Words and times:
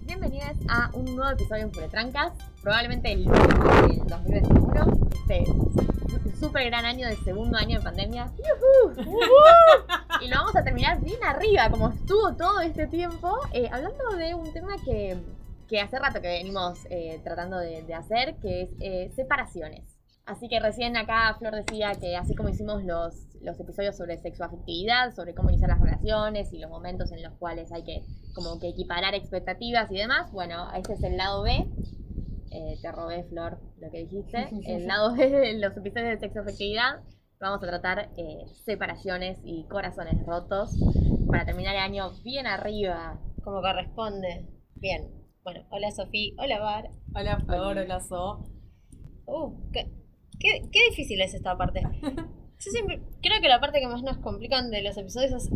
Bienvenidas 0.00 0.56
a 0.66 0.88
un 0.94 1.04
nuevo 1.14 1.30
episodio 1.30 1.64
en 1.64 1.90
Trancas, 1.90 2.32
probablemente 2.62 3.12
el 3.12 3.28
último 3.28 3.86
del 3.86 3.98
2021, 4.06 5.10
este 5.12 5.44
súper 6.40 6.66
gran 6.66 6.86
año 6.86 7.06
del 7.06 7.18
segundo 7.22 7.58
año 7.58 7.80
de 7.80 7.84
pandemia. 7.84 8.32
y 10.22 10.28
lo 10.28 10.36
vamos 10.36 10.56
a 10.56 10.64
terminar 10.64 11.02
bien 11.02 11.22
arriba, 11.22 11.68
como 11.68 11.90
estuvo 11.90 12.32
todo 12.32 12.60
este 12.60 12.86
tiempo, 12.86 13.40
eh, 13.52 13.68
hablando 13.70 14.16
de 14.16 14.34
un 14.34 14.50
tema 14.54 14.76
que, 14.82 15.18
que, 15.72 15.80
hace 15.80 15.98
rato 15.98 16.20
que 16.20 16.28
venimos 16.28 16.80
eh, 16.90 17.18
tratando 17.24 17.58
de, 17.58 17.94
hacer, 17.94 18.36
que 18.36 18.62
es 18.62 18.70
eh, 18.80 19.10
separaciones. 19.16 19.98
Así 20.26 20.48
que 20.48 20.60
recién 20.60 20.96
acá 20.96 21.34
Flor 21.38 21.54
decía 21.54 21.92
que 21.98 22.14
así 22.14 22.34
como 22.34 22.50
hicimos 22.50 22.84
los, 22.84 23.26
los 23.40 23.58
episodios 23.58 23.96
sobre 23.96 24.18
sexoafectividad, 24.18 25.12
sobre 25.14 25.34
cómo 25.34 25.48
iniciar 25.48 25.70
las 25.70 25.80
relaciones 25.80 26.52
y 26.52 26.58
los 26.58 26.70
momentos 26.70 27.10
en 27.10 27.22
los 27.22 27.32
cuales 27.38 27.72
hay 27.72 27.82
que 27.84 28.02
como 28.34 28.60
que 28.60 28.68
equiparar 28.68 29.14
expectativas 29.14 29.90
y 29.90 29.96
demás, 29.96 30.30
bueno, 30.30 30.68
este 30.76 30.92
es 30.92 31.02
el 31.02 31.16
lado 31.16 31.42
B. 31.42 31.66
Eh, 32.52 32.78
te 32.82 32.92
robé, 32.92 33.24
Flor, 33.24 33.58
lo 33.78 33.90
que 33.90 34.04
dijiste. 34.04 34.48
El 34.66 34.86
lado 34.86 35.16
B 35.16 35.28
de 35.28 35.54
los 35.54 35.74
episodios 35.74 36.10
de 36.10 36.18
sexoafectividad 36.18 37.00
vamos 37.40 37.64
a 37.64 37.66
tratar 37.66 38.10
eh, 38.16 38.44
separaciones 38.64 39.40
y 39.42 39.64
corazones 39.64 40.24
rotos 40.24 40.76
para 41.26 41.46
terminar 41.46 41.74
el 41.74 41.80
año 41.80 42.12
bien 42.22 42.46
arriba. 42.46 43.18
Como 43.42 43.60
corresponde. 43.60 44.46
Bien. 44.76 45.21
Bueno, 45.44 45.64
hola 45.70 45.90
Sofía, 45.90 46.34
hola 46.38 46.60
Bar. 46.60 46.90
Hola 47.16 47.40
Flor, 47.40 47.76
hola 47.76 48.00
So. 48.00 48.44
Uh, 49.26 49.70
qué, 49.72 49.90
Qué, 50.38 50.80
difícil 50.90 51.20
es 51.20 51.34
esta 51.34 51.56
parte. 51.56 51.82
Yo 52.02 52.70
siempre 52.70 53.00
creo 53.20 53.40
que 53.40 53.48
la 53.48 53.58
parte 53.58 53.80
que 53.80 53.88
más 53.88 54.04
nos 54.04 54.18
complican 54.18 54.70
de 54.70 54.82
los 54.82 54.96
episodios 54.96 55.32
es 55.32 55.50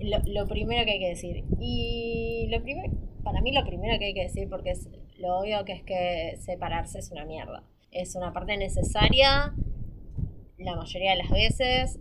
lo, 0.00 0.48
primero 0.48 0.84
que 0.86 0.92
hay 0.92 0.98
que 0.98 1.08
decir. 1.10 1.44
Y 1.60 2.48
lo 2.50 2.62
primero, 2.62 2.90
para 3.22 3.42
mí 3.42 3.52
lo 3.52 3.66
primero 3.66 3.98
que 3.98 4.06
hay 4.06 4.14
que 4.14 4.22
decir, 4.22 4.48
porque 4.48 4.70
es 4.70 4.88
lo 5.18 5.40
obvio 5.40 5.62
que 5.66 5.72
es 5.72 5.82
que 5.82 6.38
separarse 6.40 6.98
es 6.98 7.10
una 7.10 7.26
mierda. 7.26 7.64
Es 7.90 8.16
una 8.16 8.32
parte 8.32 8.56
necesaria 8.56 9.54
la 10.56 10.74
mayoría 10.74 11.10
de 11.10 11.18
las 11.18 11.30
veces, 11.30 12.00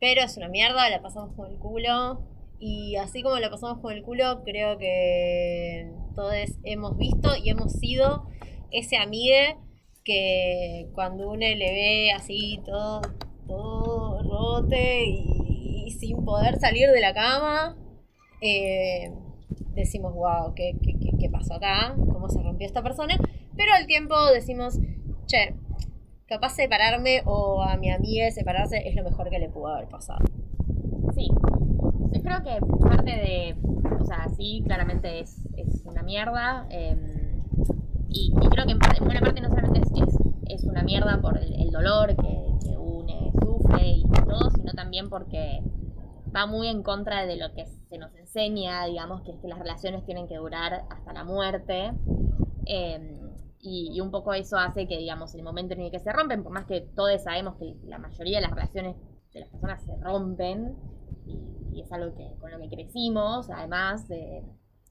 pero 0.00 0.20
es 0.20 0.36
una 0.36 0.48
mierda, 0.48 0.90
la 0.90 1.00
pasamos 1.00 1.34
con 1.34 1.50
el 1.50 1.58
culo. 1.58 2.37
Y 2.60 2.96
así 2.96 3.22
como 3.22 3.38
la 3.38 3.50
pasamos 3.50 3.78
con 3.78 3.92
el 3.92 4.02
culo, 4.02 4.42
creo 4.44 4.78
que 4.78 5.92
todos 6.14 6.34
hemos 6.64 6.96
visto 6.96 7.30
y 7.42 7.50
hemos 7.50 7.72
sido 7.72 8.26
ese 8.70 8.96
amigue 8.96 9.56
que 10.04 10.88
cuando 10.94 11.28
uno 11.28 11.40
le 11.40 11.56
ve 11.56 12.12
así 12.12 12.60
todo, 12.64 13.02
todo 13.46 14.22
rote 14.22 15.04
y, 15.06 15.90
sin 16.00 16.24
poder 16.24 16.58
salir 16.58 16.90
de 16.90 17.00
la 17.00 17.14
cama, 17.14 17.76
eh, 18.40 19.12
decimos, 19.74 20.14
wow, 20.14 20.54
¿qué, 20.54 20.72
¿qué, 20.82 21.30
pasó 21.30 21.54
acá? 21.54 21.94
¿Cómo 22.12 22.28
se 22.28 22.42
rompió 22.42 22.66
esta 22.66 22.82
persona? 22.82 23.16
Pero 23.56 23.72
al 23.74 23.86
tiempo 23.86 24.14
decimos, 24.32 24.78
che, 25.26 25.54
capaz 26.26 26.50
separarme 26.50 27.22
o 27.24 27.62
a 27.62 27.76
mi 27.76 27.90
amiga 27.90 28.30
separarse 28.30 28.88
es 28.88 28.94
lo 28.94 29.02
mejor 29.02 29.30
que 29.30 29.38
le 29.38 29.48
pudo 29.48 29.68
haber 29.68 29.88
pasado. 29.88 30.24
Sí, 31.14 31.28
yo 32.18 32.24
creo 32.24 32.42
que 32.42 32.66
parte 32.80 33.10
de, 33.10 33.56
o 34.00 34.04
sea, 34.04 34.28
sí, 34.36 34.62
claramente 34.64 35.20
es, 35.20 35.44
una 35.84 36.02
mierda. 36.02 36.66
Em, 36.70 37.42
y, 38.08 38.32
creo 38.50 38.66
que 38.66 38.72
en, 38.72 38.78
buena 38.78 39.20
parte 39.20 39.40
no 39.40 39.48
solamente 39.48 39.80
es, 40.48 40.64
una 40.64 40.82
mierda 40.82 41.20
por 41.20 41.38
el, 41.38 41.70
dolor 41.70 42.16
que, 42.16 42.76
une 42.76 43.32
sufre 43.40 43.88
y 43.88 44.04
todo, 44.26 44.50
sino 44.50 44.72
también 44.72 45.08
porque 45.08 45.62
va 46.34 46.46
muy 46.46 46.68
en 46.68 46.82
contra 46.82 47.24
de 47.26 47.36
lo 47.36 47.52
que 47.54 47.66
se 47.66 47.98
nos 47.98 48.14
enseña, 48.16 48.84
digamos, 48.86 49.22
que 49.22 49.32
es 49.32 49.38
que 49.38 49.48
las 49.48 49.58
relaciones 49.58 50.04
tienen 50.04 50.26
que 50.26 50.36
durar 50.36 50.84
hasta 50.90 51.12
la 51.12 51.24
muerte. 51.24 51.92
Em, 52.66 53.30
y, 53.60 54.00
un 54.00 54.10
poco 54.10 54.34
eso 54.34 54.56
hace 54.56 54.86
que, 54.86 54.98
digamos, 54.98 55.34
el 55.34 55.42
momento 55.42 55.74
en 55.74 55.82
el 55.82 55.90
que 55.90 56.00
se 56.00 56.12
rompen, 56.12 56.42
por 56.42 56.52
más 56.52 56.66
que 56.66 56.80
todos 56.80 57.22
sabemos 57.22 57.56
que 57.56 57.76
la 57.84 57.98
mayoría 57.98 58.38
de 58.38 58.42
las 58.42 58.52
relaciones 58.52 58.96
de 59.32 59.40
las 59.40 59.48
personas 59.48 59.84
se 59.84 59.96
rompen, 60.00 60.76
y, 61.28 61.80
es 61.80 61.92
algo 61.92 62.12
que, 62.16 62.34
con 62.40 62.50
lo 62.50 62.58
que 62.58 62.68
crecimos, 62.68 63.48
además 63.50 64.08
de 64.08 64.42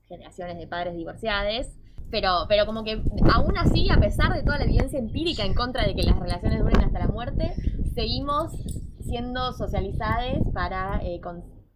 generaciones 0.08 0.58
de 0.58 0.68
padres 0.68 0.96
divorciados, 0.96 1.68
pero, 2.10 2.46
pero 2.48 2.66
como 2.66 2.86
que 2.86 3.02
aún 3.34 3.58
así, 3.58 3.90
a 3.90 4.00
pesar 4.00 4.34
de 4.34 4.42
toda 4.42 4.58
la 4.58 4.64
evidencia 4.64 4.98
empírica 4.98 5.44
en 5.44 5.54
contra 5.54 5.86
de 5.86 5.94
que 5.94 6.04
las 6.04 6.18
relaciones 6.18 6.62
duren 6.62 6.82
hasta 6.82 7.00
la 7.00 7.08
muerte, 7.08 7.54
seguimos 7.94 8.54
siendo 9.02 9.52
socializadas 9.52 10.44
para 10.54 11.02
eh, 11.04 11.20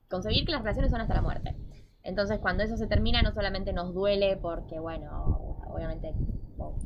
concebir 0.09 0.45
que 0.45 0.53
las 0.53 0.61
relaciones 0.61 0.91
son 0.91 1.01
hasta 1.01 1.15
la 1.15 1.21
muerte. 1.21 1.57
Entonces, 2.03 2.39
cuando 2.39 2.63
eso 2.63 2.77
se 2.77 2.87
termina, 2.87 3.21
no 3.21 3.31
solamente 3.31 3.73
nos 3.73 3.93
duele 3.93 4.37
porque, 4.37 4.79
bueno, 4.79 5.55
obviamente, 5.67 6.13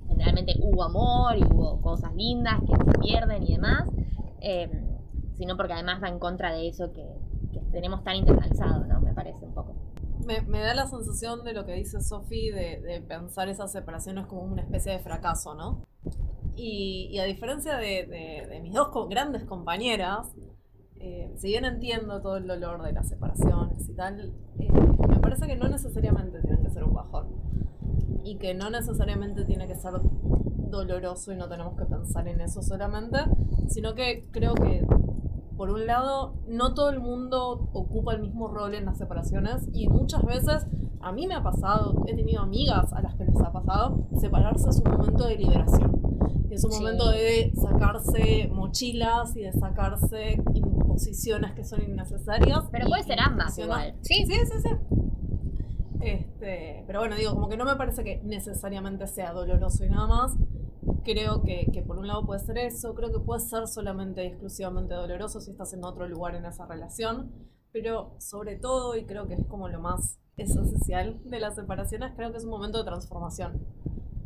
generalmente 0.08 0.56
hubo 0.60 0.84
amor 0.84 1.38
y 1.38 1.44
hubo 1.44 1.82
cosas 1.82 2.14
lindas 2.16 2.60
que 2.62 2.92
se 2.92 3.00
pierden 3.00 3.44
y 3.44 3.54
demás, 3.54 3.90
eh, 4.42 4.70
sino 5.38 5.58
porque 5.58 5.74
además 5.74 6.02
va 6.04 6.10
en 6.10 6.20
contra 6.20 6.54
de 6.54 6.68
eso 6.68 6.92
que 6.94 7.06
tenemos 7.76 8.04
tan 8.04 8.16
internalizado, 8.16 8.86
¿no? 8.86 9.02
Me 9.02 9.14
parece 9.14 9.46
un 9.46 9.54
poco 9.54 9.76
me, 10.26 10.60
da 10.60 10.74
la 10.74 10.88
sensación 10.88 11.44
de 11.44 11.54
lo 11.54 11.66
que 11.66 11.74
dice 11.74 12.02
Sophie 12.02 12.52
de, 12.52 13.02
pensar 13.08 13.48
esas 13.50 13.72
separaciones 13.72 14.26
como 14.26 14.42
una 14.42 14.62
especie 14.62 14.94
de 14.94 15.00
fracaso, 15.00 15.56
¿no? 15.56 15.86
Y, 16.56 17.18
a 17.20 17.26
diferencia 17.26 17.78
de, 17.78 18.60
mis 18.62 18.74
dos 18.74 18.90
grandes 19.10 19.44
compañeras, 19.44 20.34
eh, 20.98 21.34
si 21.38 21.50
bien 21.50 21.66
entiendo 21.66 22.22
todo 22.22 22.38
el 22.38 22.48
dolor 22.48 22.82
de 22.82 22.94
las 22.94 23.08
separaciones 23.08 23.88
y 23.88 23.94
tal, 23.94 24.34
eh, 24.60 24.72
me 25.10 25.20
parece 25.20 25.48
que 25.48 25.56
no 25.56 25.68
necesariamente 25.68 26.42
tienen 26.42 26.64
que 26.64 26.70
ser 26.70 26.84
un 26.84 26.94
bajón. 26.94 27.28
Y 28.24 28.38
que 28.38 28.56
no 28.56 28.72
necesariamente 28.72 29.46
tiene 29.46 29.68
que 29.68 29.76
ser 29.76 29.94
doloroso 30.70 31.32
y 31.32 31.36
no 31.36 31.48
tenemos 31.48 31.78
que 31.78 31.86
pensar 31.86 32.28
en 32.28 32.42
eso 32.42 32.64
solamente, 32.64 33.20
sino 33.68 33.94
que 33.94 34.28
creo 34.32 34.56
que 34.56 34.84
por 35.58 35.70
un 35.70 35.86
lado, 35.88 36.36
no 36.48 36.74
todo 36.74 36.90
el 36.90 37.00
mundo 37.00 37.70
ocupa 37.74 38.14
el 38.14 38.22
mismo 38.22 38.48
rol 38.48 38.76
en 38.76 38.86
las 38.86 38.98
separaciones 38.98 39.68
y 39.74 39.88
muchas 39.88 40.24
veces 40.24 40.68
a 41.02 41.12
mí 41.12 41.28
me 41.28 41.36
ha 41.36 41.44
pasado, 41.44 42.04
he 42.08 42.16
tenido 42.16 42.42
amigas 42.42 42.92
a 42.94 43.02
las 43.02 43.16
que 43.16 43.26
les 43.26 43.40
ha 43.40 43.52
pasado, 43.52 44.08
separarse 44.20 44.70
es 44.70 44.82
un 44.86 44.92
momento 44.92 45.28
de 45.28 45.38
liberación. 45.38 46.06
Es 46.50 46.64
un 46.64 46.72
momento 46.72 47.10
de 47.10 47.52
sacarse 47.54 48.50
mochilas 48.52 49.36
y 49.36 49.42
de 49.42 49.52
sacarse 49.52 50.42
imposiciones 50.54 51.52
que 51.52 51.66
son 51.66 51.84
innecesarias. 51.84 52.64
Pero 52.72 52.88
puede 52.88 53.04
ser 53.04 53.20
ambas 53.20 53.58
igual. 53.58 53.96
Sí, 54.02 54.26
sí, 54.26 54.34
sí, 54.34 54.62
sí. 54.64 54.70
Este, 56.00 56.84
pero 56.88 57.00
bueno, 57.00 57.16
digo, 57.16 57.34
como 57.34 57.50
que 57.50 57.58
no 57.58 57.66
me 57.66 57.76
parece 57.76 58.04
que 58.04 58.22
necesariamente 58.24 59.06
sea 59.08 59.34
doloroso 59.34 59.84
y 59.84 59.90
nada 59.90 60.08
más 60.08 60.38
creo 61.04 61.42
que, 61.44 61.68
que, 61.72 61.82
por 61.82 61.98
un 61.98 62.08
lado 62.08 62.26
puede 62.26 62.40
ser 62.40 62.58
eso, 62.58 62.94
creo 62.96 63.12
que 63.12 63.20
puede 63.20 63.42
ser 63.42 63.68
solamente 63.68 64.24
y 64.24 64.28
exclusivamente 64.28 64.94
doloroso 64.94 65.40
si 65.40 65.52
estás 65.52 65.74
en 65.74 65.84
otro 65.84 66.08
lugar 66.08 66.36
en 66.36 66.46
esa 66.46 66.66
relación, 66.66 67.32
pero 67.72 68.16
sobre 68.20 68.56
todo, 68.58 68.96
y 68.96 69.06
creo 69.06 69.28
que 69.28 69.36
es 69.36 69.46
como 69.48 69.68
lo 69.70 69.80
más 69.80 70.20
esencial 70.38 71.20
de 71.26 71.40
las 71.40 71.56
separaciones, 71.56 72.14
creo 72.16 72.32
que 72.32 72.38
es 72.38 72.44
un 72.44 72.52
momento 72.52 72.78
de 72.78 72.84
transformación, 72.84 73.66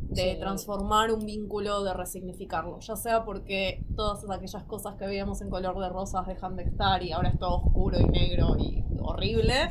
de 0.10 0.36
transformar 0.36 1.12
un 1.12 1.26
vínculo, 1.26 1.84
de 1.84 1.94
resignificarlo, 1.94 2.80
ya 2.80 2.96
sea 2.96 3.26
porque 3.26 3.86
todas 3.96 4.28
aquellas 4.30 4.64
cosas 4.64 4.96
que 4.96 5.06
veíamos 5.06 5.42
en 5.42 5.50
color 5.50 5.80
de 5.80 5.90
rosas 5.90 6.26
dejan 6.28 6.56
de 6.56 6.64
estar 6.64 7.04
y 7.04 7.12
ahora 7.12 7.30
es 7.30 7.40
todo 7.40 7.58
oscuro 7.58 8.00
y 8.00 8.06
negro 8.06 8.58
y 8.58 8.84
horrible. 9.00 9.70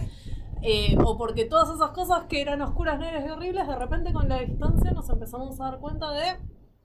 Eh, 0.60 0.96
o 1.04 1.16
porque 1.16 1.44
todas 1.44 1.72
esas 1.72 1.90
cosas 1.90 2.24
que 2.24 2.40
eran 2.40 2.60
oscuras, 2.62 2.98
negras 2.98 3.24
y 3.24 3.30
horribles, 3.30 3.68
de 3.68 3.76
repente 3.76 4.12
con 4.12 4.28
la 4.28 4.40
distancia 4.40 4.90
nos 4.90 5.08
empezamos 5.08 5.60
a 5.60 5.64
dar 5.70 5.78
cuenta 5.78 6.10
de 6.10 6.36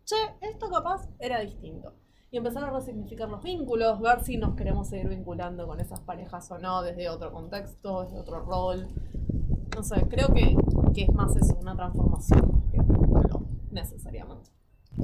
che, 0.06 0.47
esto 0.47 0.69
capaz 0.69 1.08
era 1.19 1.40
distinto. 1.40 1.96
Y 2.32 2.38
empezar 2.38 2.64
a 2.64 2.72
resignificar 2.72 3.29
los 3.29 3.44
vínculos, 3.44 4.02
ver 4.02 4.23
si 4.23 4.38
nos 4.38 4.55
queremos 4.55 4.90
seguir 4.90 5.08
vinculando 5.08 5.67
con 5.67 5.79
esas 5.79 6.00
parejas 6.00 6.50
o 6.52 6.58
no, 6.58 6.82
desde 6.82 7.09
otro 7.09 7.32
contexto, 7.32 8.03
desde 8.03 8.20
otro 8.20 8.40
rol. 8.40 8.88
No 9.76 9.84
sé, 9.84 10.02
creo 10.09 10.34
que, 10.34 10.55
que 10.94 11.03
es 11.03 11.14
más 11.14 11.35
eso, 11.35 11.55
una 11.61 11.76
transformación 11.76 12.70
que 12.72 12.78
no 12.78 13.47
necesariamente. 13.72 14.50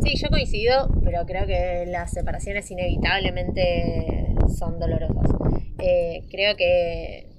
Sí, 0.04 0.13
yo 0.16 0.30
coincido, 0.30 0.90
pero 1.04 1.25
creo 1.25 1.46
que 1.48 1.86
las 1.88 2.12
separaciones 2.12 2.69
inevitablemente 2.72 4.36
son 4.57 4.80
dolorosas. 4.80 5.31
Eh, 5.80 6.28
creo 6.30 6.56
que, 6.56 7.30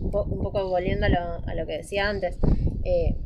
un, 0.00 0.10
poco 0.10 0.68
volviendo 0.68 1.06
a 1.06 1.08
lo, 1.08 1.46
a 1.46 1.54
lo, 1.54 1.66
que 1.66 1.78
decía 1.78 2.08
antes, 2.08 2.38
eh, 2.84 3.16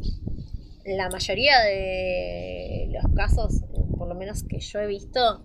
la 0.84 1.08
mayoría 1.08 1.60
de 1.60 2.90
los 2.92 3.12
casos, 3.14 3.62
menos 4.16 4.42
que 4.42 4.60
yo 4.60 4.80
he 4.80 4.86
visto, 4.86 5.44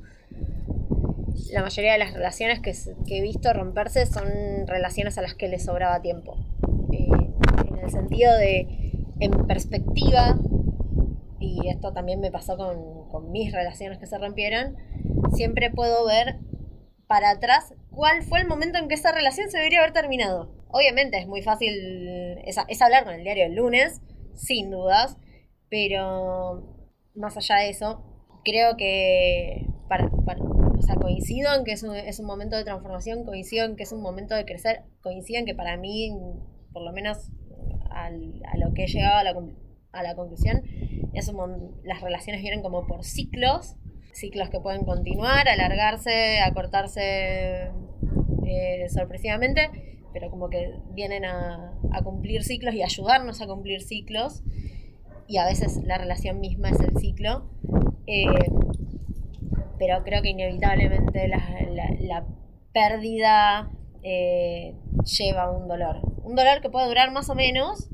la 1.52 1.62
mayoría 1.62 1.94
de 1.94 2.00
las 2.00 2.14
relaciones 2.14 2.60
que, 2.60 2.74
he 3.08 3.22
visto 3.22 3.54
romperse 3.54 4.06
son 4.06 4.28
relaciones 4.68 5.18
a 5.18 5.22
las 5.22 5.36
que 5.36 5.48
les 5.48 5.66
sobraba 5.66 6.02
tiempo. 6.02 6.38
Eh, 6.92 7.08
en 7.68 7.78
el 7.78 7.90
sentido 7.90 8.36
de, 8.38 8.92
en 9.20 9.32
perspectiva, 9.48 10.38
y 11.40 11.70
esto 11.70 11.92
también 11.94 12.20
me 12.20 12.32
pasó 12.32 12.58
con, 12.58 13.32
mis 13.32 13.54
relaciones 13.54 13.98
que 13.98 14.08
se 14.08 14.18
rompieron, 14.18 14.76
siempre 15.34 15.70
puedo 15.70 16.06
ver 16.06 16.40
para 17.08 17.32
atrás 17.32 17.74
cuál 17.92 18.24
fue 18.24 18.40
el 18.40 18.48
momento 18.48 18.78
en 18.78 18.88
que 18.88 18.96
esa 18.96 19.12
relación 19.12 19.50
se 19.50 19.58
debería 19.58 19.80
haber 19.80 19.94
terminado. 19.94 20.52
Obviamente 20.70 21.18
es 21.18 21.28
muy 21.28 21.42
fácil, 21.42 21.74
es, 22.46 22.82
hablar 22.82 23.04
con 23.04 23.14
el 23.14 23.24
diario 23.24 23.44
del 23.44 23.56
lunes, 23.56 24.02
sin 24.34 24.72
dudas, 24.72 25.18
pero 25.70 26.64
más 27.16 27.38
allá 27.38 27.58
de 27.58 27.70
eso, 27.70 28.04
creo 28.44 28.78
que 28.78 29.68
para, 29.88 30.10
coincido 31.00 31.54
en 31.56 31.64
que 31.64 31.74
es 31.74 31.84
un, 31.84 31.96
es 31.96 32.20
un 32.20 32.26
momento 32.26 32.56
de 32.56 32.64
transformación, 32.64 33.26
coincido 33.26 33.66
en 33.66 33.76
que 33.76 33.84
es 33.84 33.92
un 33.92 34.02
momento 34.02 34.36
de 34.36 34.46
crecer, 34.46 34.84
coincido 35.02 35.40
en 35.40 35.46
que 35.46 35.56
para 35.56 35.78
mí, 35.78 36.12
por 36.72 36.84
lo 36.84 36.92
menos 36.94 37.32
a 37.90 38.10
lo 38.58 38.74
que 38.74 38.86
he 38.86 38.88
llegado 38.88 39.18
a 39.18 39.24
la, 39.24 39.36
a 39.92 40.04
la 40.04 40.16
conclusión, 40.16 40.62
es 41.14 41.28
un 41.28 41.82
las 41.84 42.02
relaciones 42.02 42.42
vienen 42.42 42.62
como 42.62 42.88
por 42.88 43.04
ciclos, 43.04 43.76
ciclos 44.14 44.50
que 44.50 44.60
pueden 44.60 44.86
continuar, 44.86 45.48
alargarse, 45.48 46.40
acortarse 46.40 47.72
eh, 48.46 48.90
sorpresivamente, 48.90 49.70
pero 50.14 50.30
como 50.30 50.50
que 50.50 50.74
vienen 50.94 51.26
a, 51.26 51.74
a 51.92 52.02
cumplir 52.04 52.44
ciclos 52.44 52.74
y 52.76 52.84
ayudarnos 52.84 53.42
a 53.42 53.48
cumplir 53.48 53.82
ciclos, 53.82 54.44
y 55.28 55.38
a 55.38 55.46
veces 55.46 55.82
la 55.86 55.98
relación 55.98 56.40
misma 56.40 56.70
es 56.70 56.80
el 56.80 56.98
ciclo. 56.98 57.50
Eh, 58.08 58.26
pero 59.78 60.04
creo 60.04 60.22
que 60.22 60.30
inevitablemente 60.30 61.28
la, 61.28 62.26
pérdida 62.74 63.70
eh, 64.04 64.76
lleva 65.04 65.52
un 65.52 65.68
dolor. 65.68 65.98
Un 66.24 66.36
dolor 66.36 66.62
que 66.62 66.70
puede 66.70 66.88
durar 66.88 67.12
más 67.12 67.30
o 67.30 67.36
menos, 67.36 67.90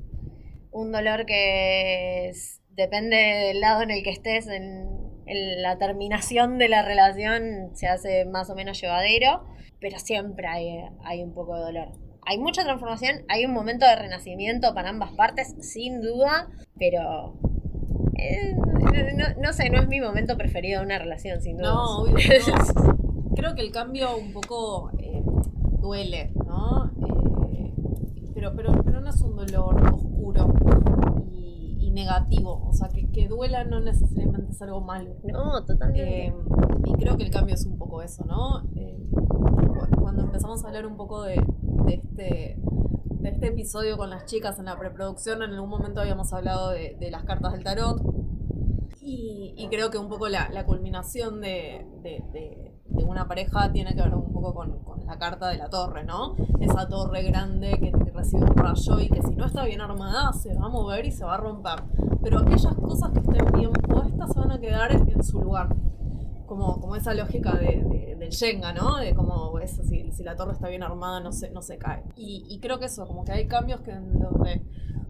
un 0.71 0.91
dolor 0.91 1.25
que 1.25 2.31
depende 2.71 3.15
del 3.15 3.59
lado 3.59 3.81
en 3.81 3.91
el 3.91 4.03
que 4.03 4.11
estés, 4.11 4.47
en, 4.47 4.95
la 5.25 5.77
terminación 5.77 6.57
de 6.57 6.69
la 6.69 6.83
relación 6.83 7.71
se 7.73 7.87
hace 7.87 8.25
más 8.25 8.49
o 8.49 8.55
menos 8.55 8.79
llevadero, 8.79 9.45
pero 9.81 9.97
siempre 9.99 10.47
hay 10.47 11.23
un 11.23 11.33
poco 11.33 11.55
de 11.55 11.61
dolor. 11.61 12.07
Hay 12.29 12.39
mucha 12.39 12.65
transformación, 12.65 13.23
hay 13.29 13.45
un 13.45 13.53
momento 13.53 13.85
de 13.85 13.95
renacimiento 13.95 14.73
para 14.73 14.89
ambas 14.89 15.13
partes, 15.13 15.55
sin 15.61 16.01
duda, 16.01 16.49
pero 16.77 17.39
eh, 18.17 18.55
no, 19.15 19.41
no- 19.41 19.53
sé, 19.53 19.69
no 19.69 19.79
es 19.81 19.87
mi 19.87 19.99
momento 20.01 20.37
preferido 20.37 20.79
de 20.79 20.85
una 20.85 20.99
relación, 20.99 21.41
sin 21.41 21.57
duda. 21.57 21.73
No, 21.73 21.99
obvio 22.01 22.13
no. 22.15 23.35
Creo 23.35 23.55
que 23.55 23.61
el 23.61 23.71
cambio 23.71 24.17
un 24.17 24.33
poco 24.33 24.91
eh, 24.99 25.23
duele, 25.79 26.31
¿no? 26.45 26.91
Eh, 27.51 27.73
pero, 28.33 28.53
pero, 28.55 28.71
pero 28.83 29.01
no 29.01 29.09
es 29.09 29.21
un 29.21 29.35
dolor 29.35 29.75
oscuro 29.93 30.53
y, 31.31 31.77
y 31.79 31.91
negativo. 31.91 32.63
O 32.67 32.73
sea, 32.73 32.89
que, 32.89 33.09
que 33.11 33.27
duela 33.27 33.63
no 33.63 33.79
necesariamente 33.79 34.51
es 34.51 34.61
algo 34.61 34.81
malo. 34.81 35.15
No, 35.23 35.63
totalmente. 35.65 36.33
Y 36.85 36.93
creo 36.93 37.17
que 37.17 37.23
el 37.23 37.31
cambio 37.31 37.55
es 37.55 37.65
un 37.65 37.77
poco 37.77 38.01
eso, 38.01 38.25
¿no? 38.25 38.63
Cu- 39.11 40.01
cuando 40.01 40.23
empezamos 40.23 40.63
a 40.63 40.67
hablar 40.67 40.85
un 40.87 40.97
poco 40.97 41.23
de, 41.23 41.35
de 41.85 41.93
este, 41.93 42.59
de 43.19 43.29
este 43.29 43.47
episodio 43.47 43.97
con 43.97 44.09
las 44.09 44.25
chicas 44.25 44.59
en 44.59 44.65
la 44.65 44.77
preproducción, 44.77 45.41
en 45.43 45.51
algún 45.53 45.69
momento 45.69 46.01
habíamos 46.01 46.31
hablado 46.33 46.69
de, 46.69 46.95
de 46.99 47.11
las 47.11 47.23
cartas 47.23 47.53
del 47.53 47.63
tarot. 47.63 48.01
Y, 49.01 49.53
y 49.57 49.67
creo 49.69 49.89
que 49.89 49.97
un 49.97 50.09
poco 50.09 50.27
la, 50.27 50.49
la 50.49 50.65
culminación 50.65 51.39
de, 51.41 51.85
de- 52.03 52.23
de- 52.33 52.73
de 52.89 53.03
una 53.03 53.27
pareja 53.27 53.71
tiene 53.71 53.93
que 53.95 54.01
ver 54.01 54.13
un 54.15 54.31
poco 54.33 54.53
con, 54.53 54.79
con 54.83 55.05
la 55.05 55.17
carta 55.19 55.49
de 55.49 55.57
la 55.57 55.69
torre, 55.69 56.03
¿no? 56.03 56.35
Esa 56.59 56.87
torre 56.87 57.21
grande 57.23 57.71
que, 57.79 57.91
que 57.91 58.11
recibe 58.11 58.43
un 58.43 58.55
rayo 58.55 58.99
y 58.99 59.09
que 59.09 59.21
si 59.21 59.35
no 59.35 59.45
está 59.45 59.65
bien 59.65 59.81
armada 59.81 60.33
se 60.33 60.53
va 60.55 60.65
a 60.65 60.69
mover 60.69 61.05
y 61.05 61.11
se 61.11 61.23
va 61.25 61.35
a 61.35 61.37
romper. 61.37 61.83
Pero 62.23 62.39
aquellas 62.39 62.73
cosas 62.75 63.11
que 63.11 63.19
estén 63.19 63.45
bien 63.53 63.71
puestas 63.71 64.33
se 64.33 64.39
van 64.39 64.51
a 64.51 64.59
quedar 64.59 64.91
en 64.93 65.23
su 65.23 65.39
lugar. 65.41 65.69
Como, 66.47 66.79
como 66.79 66.95
esa 66.95 67.13
lógica 67.13 67.53
de, 67.55 67.83
de- 67.83 68.15
del 68.17 68.29
Shenga, 68.31 68.73
¿no? 68.73 68.97
De 68.97 69.13
como 69.13 69.59
eso, 69.59 69.83
si, 69.83 70.11
si 70.11 70.23
la 70.23 70.35
torre 70.35 70.53
está 70.53 70.69
bien 70.69 70.81
armada 70.83 71.19
no 71.19 71.31
se, 71.31 71.51
no 71.51 71.61
se 71.61 71.77
cae. 71.77 72.03
Y, 72.15 72.45
y 72.49 72.59
creo 72.59 72.79
que 72.79 72.85
eso, 72.85 73.05
como 73.05 73.23
que 73.25 73.33
hay 73.33 73.47
cambios 73.47 73.81
que 73.81 73.91
en 73.91 74.17
donde 74.19 74.61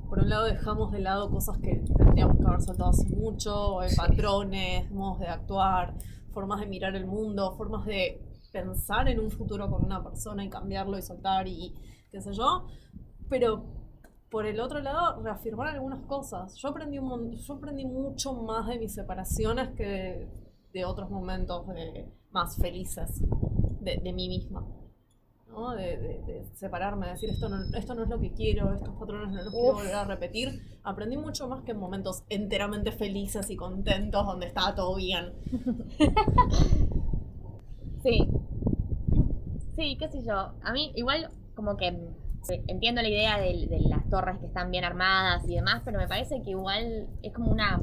por 0.10 0.19
un 0.19 0.30
lado 0.30 0.45
dejamos 0.45 0.92
de 0.92 1.00
lado 1.00 1.30
cosas 1.30 1.57
que 1.60 1.84
tendríamos 1.98 2.38
que 2.38 2.44
haber 2.45 2.62
soltado 2.62 2.89
hace 2.89 3.07
mucho, 3.10 3.84
eh, 3.84 3.89
patrones, 3.95 4.89
modos 4.92 5.19
de 5.19 5.28
actuar, 5.28 5.95
formas 6.34 6.60
de 6.62 6.66
mirar 6.68 6.95
el 6.95 7.06
mundo, 7.06 7.51
formas 7.57 7.86
de 7.86 8.22
pensar 8.51 9.07
en 9.10 9.19
un 9.19 9.30
futuro 9.31 9.69
con 9.69 9.86
una 9.86 10.04
persona 10.04 10.44
y 10.45 10.50
cambiarlo 10.50 10.98
y 10.98 11.01
soltar 11.01 11.48
y 11.48 11.74
qué 12.12 12.22
sé 12.22 12.34
yo. 12.34 12.66
Pero 13.30 13.66
por 14.30 14.45
el 14.45 14.60
otro 14.60 14.80
lado, 14.80 15.22
reafirmar 15.24 15.68
algunas 15.69 16.01
cosas. 16.06 16.56
Yo 16.57 16.69
aprendí, 16.69 17.00
un 17.00 17.31
yo 17.34 17.54
aprendí 17.56 17.86
mucho 17.86 18.34
más 18.34 18.68
de 18.68 18.80
mis 18.80 18.94
separaciones 18.94 19.69
que 19.75 20.28
de, 20.73 20.85
otros 20.85 21.09
momentos 21.09 21.67
de- 21.67 22.05
más 22.31 22.57
felices 22.57 23.21
de, 23.81 23.97
de 23.97 24.13
mí 24.13 24.27
misma. 24.29 24.65
¿no? 25.49 25.71
De, 25.75 25.97
de- 25.97 26.21
de 26.23 26.45
separarme, 26.55 27.07
de 27.07 27.13
decir 27.13 27.29
esto 27.29 27.49
no, 27.49 27.57
esto 27.75 27.95
no 27.95 28.03
es 28.03 28.09
lo 28.09 28.19
que 28.19 28.31
quiero, 28.33 28.73
estos 28.73 28.95
patrones 28.95 29.29
no 29.29 29.43
los 29.43 29.53
quiero 29.53 29.73
volver 29.73 29.95
a 29.95 30.03
repetir. 30.05 30.61
Aprendí 30.83 31.17
mucho 31.17 31.47
más 31.47 31.63
que 31.63 31.71
en 31.71 31.79
momentos 31.79 32.23
enteramente 32.29 32.91
felices 32.91 33.49
y 33.49 33.55
contentos 33.55 34.25
donde 34.25 34.47
estaba 34.47 34.75
todo 34.75 34.95
bien. 34.95 35.33
Sí. 38.03 38.27
Sí, 39.75 39.97
qué 39.99 40.07
sé 40.09 40.23
yo. 40.23 40.53
A 40.63 40.71
mí 40.73 40.91
igual 40.95 41.29
como 41.55 41.77
que 41.77 41.87
entiendo 42.67 43.01
la 43.01 43.09
idea 43.09 43.37
de, 43.37 43.67
de 43.67 43.79
las 43.89 44.09
torres 44.09 44.37
que 44.39 44.45
están 44.47 44.71
bien 44.71 44.85
armadas 44.85 45.43
y 45.47 45.55
demás, 45.55 45.81
pero 45.83 45.99
me 45.99 46.07
parece 46.07 46.41
que 46.41 46.51
igual 46.51 47.07
es 47.21 47.33
como 47.33 47.51
una, 47.51 47.81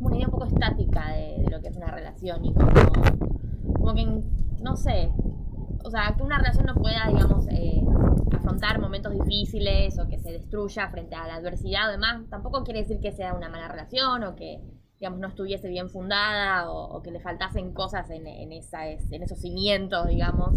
una 0.00 0.16
idea 0.16 0.26
un 0.26 0.32
poco 0.32 0.46
estática 0.46 1.12
de, 1.12 1.46
lo 1.50 1.60
que 1.60 1.68
es 1.68 1.76
una 1.76 1.90
relación 1.90 2.44
y 2.44 2.52
como, 2.52 2.70
como 3.74 3.94
que, 3.94 4.06
no 4.62 4.76
sé, 4.76 5.10
o 5.84 5.90
sea, 5.90 6.14
que 6.16 6.22
una 6.22 6.38
relación 6.38 6.66
no 6.66 6.74
pueda, 6.74 7.06
digamos, 7.08 7.46
eh, 7.48 7.82
afrontar 8.32 8.80
momentos 8.80 9.12
difíciles 9.12 9.98
o 9.98 10.08
que 10.08 10.18
se 10.18 10.32
destruya 10.32 10.88
frente 10.88 11.14
a 11.14 11.26
la 11.26 11.36
adversidad 11.36 11.88
o 11.88 11.92
demás, 11.92 12.22
tampoco 12.28 12.64
quiere 12.64 12.80
decir 12.80 13.00
que 13.00 13.12
sea 13.12 13.34
una 13.34 13.48
mala 13.48 13.68
relación 13.68 14.24
o 14.24 14.34
que, 14.34 14.60
digamos, 14.98 15.20
no 15.20 15.28
estuviese 15.28 15.68
bien 15.68 15.88
fundada 15.88 16.70
o, 16.70 16.96
o 16.96 17.02
que 17.02 17.10
le 17.10 17.20
faltasen 17.20 17.72
cosas 17.72 18.10
en, 18.10 18.26
en, 18.26 18.52
esa, 18.52 18.88
en 18.88 19.22
esos 19.22 19.38
cimientos, 19.38 20.08
digamos. 20.08 20.54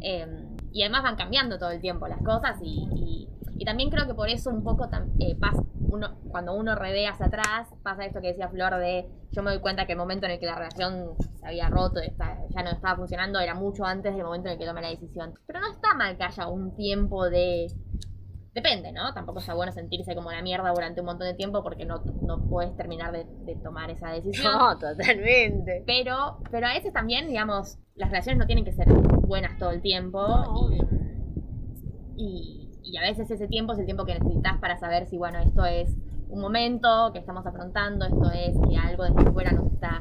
Eh, 0.00 0.26
y 0.72 0.82
además 0.82 1.02
van 1.02 1.16
cambiando 1.16 1.58
todo 1.58 1.70
el 1.70 1.80
tiempo 1.80 2.06
las 2.08 2.22
cosas 2.22 2.56
y, 2.62 3.28
y, 3.58 3.64
también 3.64 3.90
creo 3.90 4.06
que 4.06 4.14
por 4.14 4.28
eso 4.30 4.48
un 4.48 4.64
poco 4.64 4.88
eh, 5.18 5.36
pasa, 5.38 5.62
uno, 5.80 6.16
cuando 6.30 6.54
uno 6.54 6.74
revee 6.74 7.06
hacia 7.06 7.26
atrás, 7.26 7.68
pasa 7.82 8.06
esto 8.06 8.20
que 8.22 8.28
decía 8.28 8.48
Flor 8.48 8.76
de 8.78 9.06
yo 9.32 9.42
me 9.42 9.50
doy 9.50 9.60
cuenta 9.60 9.86
que 9.86 9.92
el 9.92 9.98
momento 9.98 10.26
en 10.26 10.32
el 10.32 10.40
que 10.40 10.46
la 10.46 10.56
relación 10.56 11.14
se 11.38 11.46
había 11.46 11.68
roto, 11.68 12.00
ya 12.48 12.62
no 12.62 12.70
estaba 12.70 12.96
funcionando, 12.96 13.38
era 13.38 13.54
mucho 13.54 13.84
antes 13.84 14.14
del 14.14 14.24
momento 14.24 14.48
en 14.48 14.54
el 14.54 14.58
que 14.58 14.66
tomé 14.66 14.82
la 14.82 14.88
decisión. 14.88 15.34
Pero 15.46 15.60
no 15.60 15.70
está 15.70 15.94
mal 15.94 16.16
que 16.16 16.24
haya 16.24 16.48
un 16.48 16.74
tiempo 16.74 17.28
de... 17.28 17.66
Depende, 18.54 18.90
¿no? 18.90 19.14
Tampoco 19.14 19.38
está 19.38 19.54
bueno 19.54 19.70
sentirse 19.70 20.14
como 20.16 20.32
la 20.32 20.42
mierda 20.42 20.70
durante 20.70 21.00
un 21.00 21.06
montón 21.06 21.28
de 21.28 21.34
tiempo 21.34 21.62
porque 21.62 21.84
no, 21.84 22.02
no 22.22 22.48
puedes 22.48 22.76
terminar 22.76 23.12
de, 23.12 23.24
de 23.44 23.54
tomar 23.56 23.90
esa 23.90 24.10
decisión. 24.10 24.52
No, 24.58 24.76
totalmente. 24.76 25.84
Pero, 25.86 26.38
pero 26.50 26.66
a 26.66 26.72
veces 26.72 26.92
también, 26.92 27.28
digamos, 27.28 27.78
las 27.94 28.10
relaciones 28.10 28.38
no 28.38 28.46
tienen 28.46 28.64
que 28.64 28.72
ser 28.72 28.88
buenas 28.92 29.56
todo 29.58 29.70
el 29.70 29.80
tiempo. 29.80 30.26
No, 30.26 30.70
y, 30.72 30.80
y, 32.16 32.70
y 32.82 32.96
a 32.96 33.02
veces 33.02 33.30
ese 33.30 33.46
tiempo 33.46 33.74
es 33.74 33.78
el 33.78 33.84
tiempo 33.84 34.04
que 34.04 34.18
necesitas 34.18 34.58
para 34.58 34.76
saber 34.78 35.06
si, 35.06 35.16
bueno, 35.16 35.38
esto 35.38 35.64
es 35.64 35.96
un 36.30 36.40
momento 36.40 37.10
que 37.12 37.18
estamos 37.18 37.44
afrontando, 37.46 38.04
esto 38.06 38.30
es 38.30 38.56
que 38.68 38.76
algo 38.76 39.04
desde 39.04 39.30
fuera 39.32 39.52
nos 39.52 39.66
está 39.72 40.00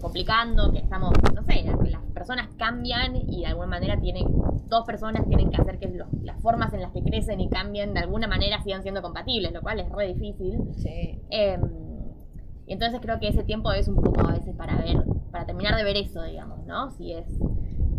complicando, 0.00 0.72
que 0.72 0.78
estamos, 0.78 1.12
no 1.34 1.42
sé, 1.42 1.62
las, 1.64 1.78
las 1.90 2.02
personas 2.12 2.48
cambian 2.56 3.16
y 3.16 3.40
de 3.40 3.46
alguna 3.46 3.66
manera 3.66 3.98
tienen, 4.00 4.26
dos 4.68 4.84
personas 4.84 5.26
tienen 5.26 5.50
que 5.50 5.60
hacer 5.60 5.78
que 5.78 5.88
los- 5.88 6.12
las 6.22 6.40
formas 6.40 6.72
en 6.72 6.82
las 6.82 6.92
que 6.92 7.02
crecen 7.02 7.40
y 7.40 7.48
cambian 7.48 7.94
de 7.94 8.00
alguna 8.00 8.28
manera 8.28 8.60
sigan 8.62 8.82
siendo 8.82 9.02
compatibles, 9.02 9.52
lo 9.52 9.60
cual 9.60 9.80
es 9.80 9.90
re 9.90 10.14
difícil. 10.14 10.58
Sí. 10.76 11.18
Eh, 11.30 11.58
y 12.66 12.72
entonces 12.74 13.00
creo 13.00 13.18
que 13.18 13.28
ese 13.28 13.44
tiempo 13.44 13.72
es 13.72 13.88
un 13.88 13.96
poco 13.96 14.20
a 14.26 14.32
veces 14.32 14.54
para 14.54 14.76
ver, 14.76 15.02
para 15.30 15.46
terminar 15.46 15.74
de 15.76 15.84
ver 15.84 15.96
eso, 15.96 16.22
digamos, 16.22 16.64
¿no? 16.66 16.90
Si 16.90 17.12
es 17.12 17.26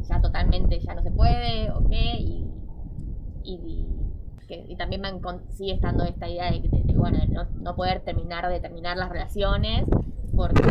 ya 0.07 0.21
totalmente, 0.21 0.79
ya 0.79 0.93
no 0.93 1.01
se 1.01 1.11
puede, 1.11 1.71
o 1.71 1.87
qué, 1.89 2.17
y, 2.19 2.45
y, 3.43 3.85
que- 4.49 4.65
y 4.67 4.75
también 4.75 5.01
me 5.01 5.09
sigue 5.51 5.73
estando 5.73 6.03
esta 6.03 6.27
idea 6.27 6.51
de, 6.51 6.59
de- 6.59 6.83
de, 6.83 6.93
bueno, 6.93 7.19
de 7.19 7.27
no, 7.27 7.45
no 7.61 7.75
poder 7.75 8.01
terminar 8.01 8.49
de 8.49 8.59
terminar 8.59 8.97
las 8.97 9.09
relaciones, 9.09 9.85
porque 10.35 10.61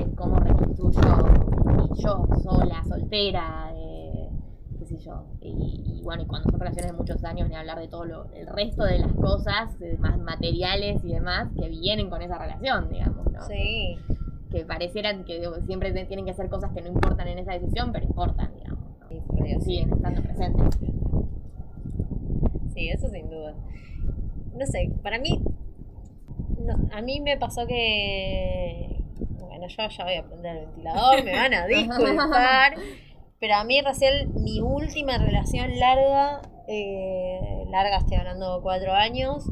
es 0.00 0.06
cómo 0.16 0.36
reconstruyo 0.40 1.00
y 1.94 2.02
yo, 2.02 2.26
sola, 2.42 2.82
soltera, 2.88 3.72
eh, 3.76 4.30
qué 4.78 4.86
sé 4.86 4.96
yo. 4.98 5.26
Y, 5.42 5.98
y 5.98 6.02
bueno, 6.02 6.22
y 6.22 6.26
cuando 6.26 6.50
son 6.50 6.58
relaciones 6.58 6.92
de 6.92 6.96
muchos 6.96 7.22
años, 7.24 7.48
ni 7.48 7.54
hablar 7.56 7.78
de 7.78 7.88
todo 7.88 8.06
lo, 8.06 8.32
el 8.32 8.46
resto 8.46 8.84
de 8.84 8.98
las 9.00 9.12
cosas, 9.12 9.78
de 9.78 9.98
más 9.98 10.18
materiales 10.18 11.04
y 11.04 11.12
demás, 11.12 11.50
que 11.58 11.68
vienen 11.68 12.08
con 12.08 12.22
esa 12.22 12.38
relación, 12.38 12.88
digamos, 12.88 13.30
¿no? 13.30 13.42
Sí. 13.42 13.96
Que 14.50 14.64
parecieran 14.64 15.24
que 15.24 15.38
digo, 15.40 15.54
siempre 15.66 15.92
tienen 16.06 16.24
que 16.24 16.32
ser 16.34 16.48
cosas 16.48 16.72
que 16.72 16.80
no 16.80 16.88
importan 16.88 17.28
en 17.28 17.38
esa 17.38 17.52
decisión, 17.52 17.92
pero 17.92 18.06
importan, 18.06 18.50
digamos. 18.54 18.84
¿no? 18.98 19.08
Sí. 19.08 19.20
Siguen 19.60 19.92
estando 19.92 20.22
presentes. 20.22 20.78
Sí, 22.80 22.88
eso 22.88 23.08
sin 23.10 23.28
duda. 23.28 23.54
No 24.54 24.66
sé, 24.66 24.90
para 25.02 25.18
mí. 25.18 25.38
no, 26.58 26.74
a 26.96 27.02
mí 27.02 27.20
me 27.20 27.36
pasó 27.36 27.66
que. 27.66 29.02
bueno, 29.38 29.66
yo 29.68 29.88
ya 29.88 30.04
voy 30.04 30.14
a 30.14 30.24
prender 30.26 30.56
el 30.56 30.66
ventilador, 30.66 31.24
me 31.24 31.32
van 31.32 31.52
a 31.54 31.66
disculpar. 31.66 32.74
Pero 33.38 33.54
a 33.54 33.64
mí, 33.64 33.80
recién, 33.82 34.32
mi 34.34 34.60
última 34.60 35.18
relación 35.18 35.78
larga, 35.78 36.40
eh, 36.68 37.64
larga 37.70 37.98
estoy 37.98 38.16
hablando 38.16 38.60
cuatro 38.62 38.92
años, 38.92 39.44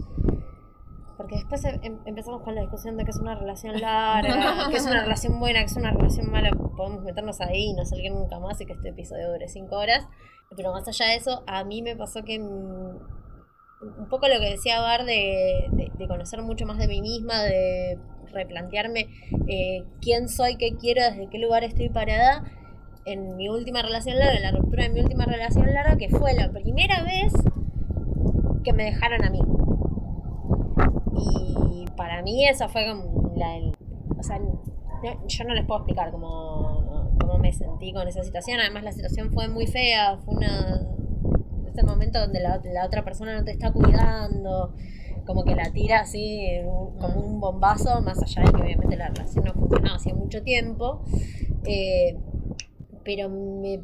porque 1.16 1.36
después 1.36 1.64
em- 1.82 1.98
empezamos 2.06 2.42
con 2.42 2.54
la 2.54 2.60
discusión 2.62 2.96
de 2.96 3.04
que 3.04 3.10
es 3.10 3.18
una 3.18 3.34
relación 3.34 3.80
larga, 3.80 4.68
que 4.70 4.76
es 4.76 4.86
una 4.86 5.02
relación 5.02 5.38
buena, 5.40 5.60
que 5.60 5.66
es 5.66 5.76
una 5.76 5.90
relación 5.90 6.30
mala, 6.30 6.50
podemos 6.76 7.02
meternos 7.02 7.40
ahí 7.40 7.70
y 7.70 7.72
no 7.74 7.84
salir 7.84 8.12
nunca 8.12 8.38
más 8.38 8.60
y 8.60 8.66
que 8.66 8.72
este 8.74 8.90
episodio 8.90 9.32
dure 9.32 9.48
cinco 9.48 9.76
horas. 9.76 10.06
Pero 10.56 10.72
más 10.72 10.86
allá 10.88 11.06
de 11.06 11.16
eso, 11.16 11.42
a 11.46 11.64
mí 11.64 11.82
me 11.82 11.96
pasó 11.96 12.22
que 12.24 12.38
un 13.80 14.08
poco 14.08 14.28
lo 14.28 14.38
que 14.40 14.50
decía 14.50 14.80
Bar 14.80 15.04
de, 15.04 15.68
de- 15.72 16.08
conocer 16.08 16.40
mucho 16.42 16.64
más 16.66 16.78
de 16.78 16.88
mí 16.88 17.00
misma, 17.00 17.42
de 17.42 17.98
replantearme 18.32 19.06
eh, 19.48 19.84
quién 20.00 20.28
soy, 20.28 20.56
qué 20.56 20.76
quiero, 20.76 21.02
desde 21.02 21.28
qué 21.28 21.38
lugar 21.38 21.64
estoy 21.64 21.88
parada. 21.88 22.44
En 23.04 23.36
mi 23.36 23.48
última 23.48 23.80
relación 23.82 24.18
larga, 24.18 24.36
en 24.36 24.42
la 24.42 24.50
ruptura 24.52 24.82
de 24.84 24.90
mi 24.90 25.00
última 25.00 25.24
relación 25.24 25.66
larga, 25.72 25.96
que 25.96 26.08
fue 26.08 26.34
la 26.34 26.50
primera 26.50 27.02
vez 27.04 27.32
que 28.64 28.72
me 28.72 28.84
dejaron 28.84 29.24
a 29.24 29.30
mí. 29.30 29.40
Y 31.16 31.86
para 31.96 32.22
mí 32.22 32.46
esa 32.46 32.68
fue 32.68 32.86
como 32.86 33.32
la... 33.36 33.56
el- 33.56 33.72
o 34.18 34.22
sea, 34.22 34.38
no- 34.38 34.60
yo 35.26 35.44
no 35.44 35.54
les 35.54 35.64
puedo 35.64 35.80
explicar 35.80 36.10
cómo, 36.10 37.10
cómo 37.20 37.38
me 37.38 37.52
sentí 37.52 37.92
con 37.92 38.06
esa 38.08 38.22
situación. 38.22 38.60
Además 38.60 38.82
la 38.84 38.92
situación 38.92 39.30
fue 39.32 39.48
muy 39.48 39.66
fea, 39.66 40.18
fue 40.24 40.34
una... 40.36 40.80
Es 41.78 41.84
el 41.84 41.90
momento 41.90 42.18
donde 42.18 42.40
la, 42.40 42.60
la 42.64 42.84
otra 42.84 43.04
persona 43.04 43.38
no 43.38 43.44
te 43.44 43.52
está 43.52 43.70
cuidando, 43.70 44.74
como 45.24 45.44
que 45.44 45.54
la 45.54 45.70
tira 45.72 46.00
así 46.00 46.60
como 46.98 47.20
un 47.20 47.38
bombazo, 47.38 48.00
más 48.00 48.20
allá 48.20 48.42
de 48.42 48.52
que 48.52 48.62
obviamente 48.62 48.96
la 48.96 49.10
relación 49.10 49.44
no 49.44 49.52
funcionaba 49.52 49.94
hacía 49.94 50.12
mucho 50.12 50.42
tiempo. 50.42 51.04
Eh, 51.64 52.18
pero 53.04 53.28
me, 53.28 53.80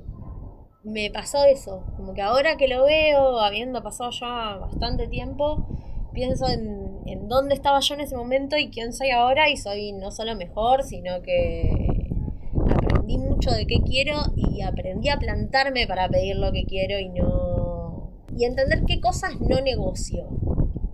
me 0.83 1.09
pasó 1.13 1.45
eso, 1.45 1.85
como 1.97 2.15
que 2.15 2.23
ahora 2.23 2.57
que 2.57 2.67
lo 2.67 2.85
veo, 2.85 3.39
habiendo 3.39 3.81
pasado 3.85 4.11
ya 4.11 4.57
bastante 4.57 5.07
tiempo, 5.07 5.69
pienso 6.13 6.49
en, 6.49 6.99
en 7.07 7.29
dónde 7.29 7.55
estaba 7.55 7.79
yo 7.79 7.95
en 7.95 8.01
ese 8.01 8.17
momento 8.17 8.57
y 8.57 8.71
quién 8.71 8.93
soy 8.93 9.11
ahora 9.11 9.49
y 9.51 9.57
soy 9.57 9.93
no 9.93 10.11
solo 10.11 10.35
mejor, 10.35 10.83
sino 10.83 11.23
que 11.23 12.09
aprendí 12.75 13.19
mucho 13.19 13.53
de 13.53 13.69
qué 13.69 13.77
quiero 13.87 14.17
y 14.35 14.63
aprendí 14.63 15.11
a 15.11 15.17
plantarme 15.17 15.87
para 15.87 16.09
pedir 16.09 16.35
lo 16.35 16.51
que 16.51 16.65
quiero 16.65 16.99
y 16.99 17.09
no... 17.11 17.54
y 18.37 18.45
entender 18.45 18.85
qué 18.87 19.01
cosas 19.01 19.41
no 19.41 19.61
negocio. 19.61 20.29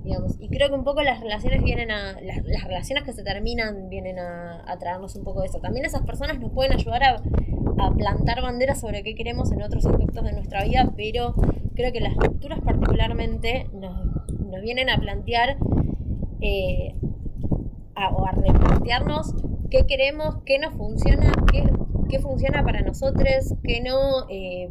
Digamos. 0.04 0.36
Y 0.40 0.48
creo 0.48 0.68
que 0.68 0.74
un 0.74 0.84
poco 0.84 1.02
las 1.02 1.20
relaciones 1.20 1.62
vienen 1.62 1.90
a. 1.90 2.20
Las, 2.20 2.44
las 2.44 2.64
relaciones 2.64 3.04
que 3.04 3.12
se 3.12 3.22
terminan 3.22 3.88
vienen 3.88 4.18
a, 4.18 4.76
traernos 4.78 5.14
un 5.16 5.24
poco 5.24 5.40
de 5.40 5.46
eso. 5.46 5.60
También 5.60 5.84
esas 5.84 6.02
personas 6.02 6.38
nos 6.38 6.52
pueden 6.52 6.72
ayudar 6.72 7.02
a, 7.02 7.22
a 7.78 7.94
plantar 7.94 8.42
banderas 8.42 8.80
sobre 8.80 9.02
qué 9.02 9.14
queremos 9.14 9.52
en 9.52 9.62
otros 9.62 9.84
aspectos 9.86 10.24
de 10.24 10.32
nuestra 10.32 10.64
vida, 10.64 10.92
pero 10.96 11.34
creo 11.74 11.92
que 11.92 12.00
las 12.00 12.14
rupturas 12.14 12.60
particularmente 12.60 13.68
nos, 13.72 14.06
nos 14.38 14.60
vienen 14.60 14.90
a 14.90 14.98
plantear 14.98 15.56
eh, 16.40 16.94
o 18.12 18.26
a 18.26 18.32
replantearnos 18.32 19.34
qué 19.70 19.86
queremos, 19.86 20.38
qué 20.44 20.58
nos 20.58 20.74
funciona, 20.74 21.32
qué, 21.52 21.64
qué 22.08 22.18
funciona 22.18 22.64
para 22.64 22.82
nosotros, 22.82 23.54
qué 23.62 23.80
no, 23.80 24.28
eh, 24.28 24.70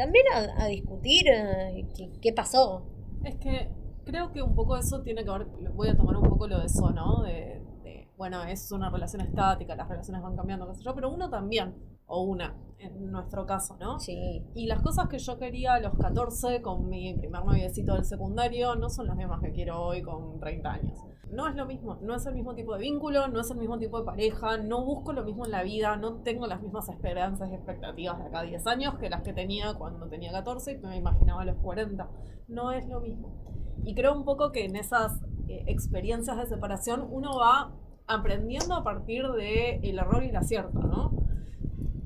también 0.00 0.24
a, 0.56 0.66
discutir 0.66 1.26
eh, 1.28 1.86
qué, 1.94 2.10
qué 2.20 2.32
pasó. 2.32 2.86
Es 3.22 3.36
que 3.36 3.70
creo 4.04 4.32
que 4.32 4.42
un 4.42 4.54
poco 4.54 4.76
eso 4.76 5.02
tiene 5.02 5.24
que 5.24 5.30
ver, 5.30 5.46
voy 5.74 5.88
a 5.88 5.96
tomar 5.96 6.16
un 6.16 6.28
poco 6.28 6.48
lo 6.48 6.58
de 6.58 6.66
eso, 6.66 6.90
¿no? 6.90 7.22
De, 7.22 7.62
de, 7.84 8.08
bueno, 8.16 8.42
es 8.44 8.72
una 8.72 8.90
relación 8.90 9.20
estática, 9.20 9.76
las 9.76 9.88
relaciones 9.88 10.22
van 10.22 10.36
cambiando, 10.36 10.68
qué 10.68 10.74
sé 10.74 10.82
yo, 10.82 10.94
pero 10.94 11.10
uno 11.10 11.28
también, 11.28 11.74
o 12.10 12.22
una, 12.22 12.56
en 12.78 13.10
nuestro 13.10 13.46
caso, 13.46 13.76
¿no? 13.78 14.00
Sí. 14.00 14.44
Y 14.54 14.66
las 14.66 14.82
cosas 14.82 15.08
que 15.08 15.18
yo 15.18 15.38
quería 15.38 15.74
a 15.74 15.80
los 15.80 15.96
14 15.96 16.60
con 16.60 16.88
mi 16.88 17.14
primer 17.14 17.44
noviecito 17.44 17.94
del 17.94 18.04
secundario 18.04 18.74
no 18.74 18.90
son 18.90 19.06
las 19.06 19.16
mismas 19.16 19.40
que 19.40 19.52
quiero 19.52 19.80
hoy 19.80 20.02
con 20.02 20.40
30 20.40 20.70
años. 20.70 20.98
No 21.30 21.46
es 21.46 21.54
lo 21.54 21.66
mismo, 21.66 21.98
no 22.02 22.16
es 22.16 22.26
el 22.26 22.34
mismo 22.34 22.56
tipo 22.56 22.74
de 22.74 22.80
vínculo, 22.80 23.28
no 23.28 23.40
es 23.40 23.50
el 23.52 23.58
mismo 23.58 23.78
tipo 23.78 24.00
de 24.00 24.04
pareja, 24.04 24.58
no 24.58 24.84
busco 24.84 25.12
lo 25.12 25.22
mismo 25.22 25.44
en 25.44 25.52
la 25.52 25.62
vida, 25.62 25.96
no 25.96 26.22
tengo 26.22 26.48
las 26.48 26.60
mismas 26.60 26.88
esperanzas 26.88 27.48
y 27.50 27.54
expectativas 27.54 28.18
de 28.18 28.24
acá 28.24 28.40
a 28.40 28.42
10 28.42 28.66
años 28.66 28.98
que 28.98 29.08
las 29.08 29.22
que 29.22 29.32
tenía 29.32 29.74
cuando 29.74 30.08
tenía 30.08 30.32
14 30.32 30.72
y 30.72 30.78
me 30.78 30.96
imaginaba 30.96 31.42
a 31.42 31.44
los 31.44 31.56
40. 31.58 32.10
No 32.48 32.72
es 32.72 32.88
lo 32.88 33.00
mismo. 33.00 33.44
Y 33.84 33.94
creo 33.94 34.16
un 34.16 34.24
poco 34.24 34.50
que 34.50 34.64
en 34.64 34.74
esas 34.74 35.22
eh, 35.46 35.62
experiencias 35.68 36.36
de 36.36 36.46
separación 36.46 37.06
uno 37.08 37.38
va 37.38 37.72
aprendiendo 38.08 38.74
a 38.74 38.82
partir 38.82 39.30
del 39.30 39.84
el 39.84 39.98
error 39.98 40.24
y 40.24 40.30
el 40.30 40.36
acierto, 40.36 40.80
¿no? 40.80 41.29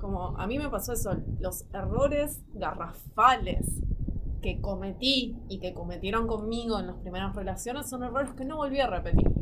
Como 0.04 0.36
a 0.36 0.46
mí 0.46 0.58
me 0.58 0.68
pasó 0.68 0.92
eso, 0.92 1.16
los 1.40 1.64
errores 1.72 2.44
garrafales 2.52 3.80
que 4.42 4.60
cometí 4.60 5.34
y 5.48 5.60
que 5.60 5.72
cometieron 5.72 6.26
conmigo 6.26 6.78
en 6.78 6.88
las 6.88 6.96
primeras 6.96 7.34
relaciones 7.34 7.88
son 7.88 8.02
errores 8.02 8.34
que 8.34 8.44
no 8.44 8.58
volví 8.58 8.80
a 8.80 8.86
repetir. 8.86 9.32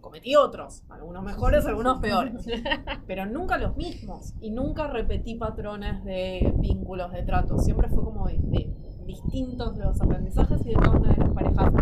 Cometí 0.00 0.36
otros, 0.36 0.84
algunos 0.90 1.24
mejores, 1.24 1.66
algunos 1.66 1.98
peores, 1.98 2.46
pero 3.08 3.26
nunca 3.26 3.58
los 3.58 3.76
mismos 3.76 4.32
y 4.40 4.52
nunca 4.52 4.86
repetí 4.86 5.34
patrones 5.34 6.04
de 6.04 6.54
vínculos, 6.58 7.10
de 7.10 7.24
trato. 7.24 7.58
Siempre 7.58 7.88
fue 7.88 8.04
como 8.04 8.28
de, 8.28 8.38
de 8.42 8.72
distintos 9.06 9.76
los 9.76 10.00
aprendizajes 10.00 10.64
y 10.66 10.68
de 10.68 10.74
cada 10.76 10.98
una 10.98 11.12
de 11.12 11.16
las 11.16 11.30
parejas 11.30 11.72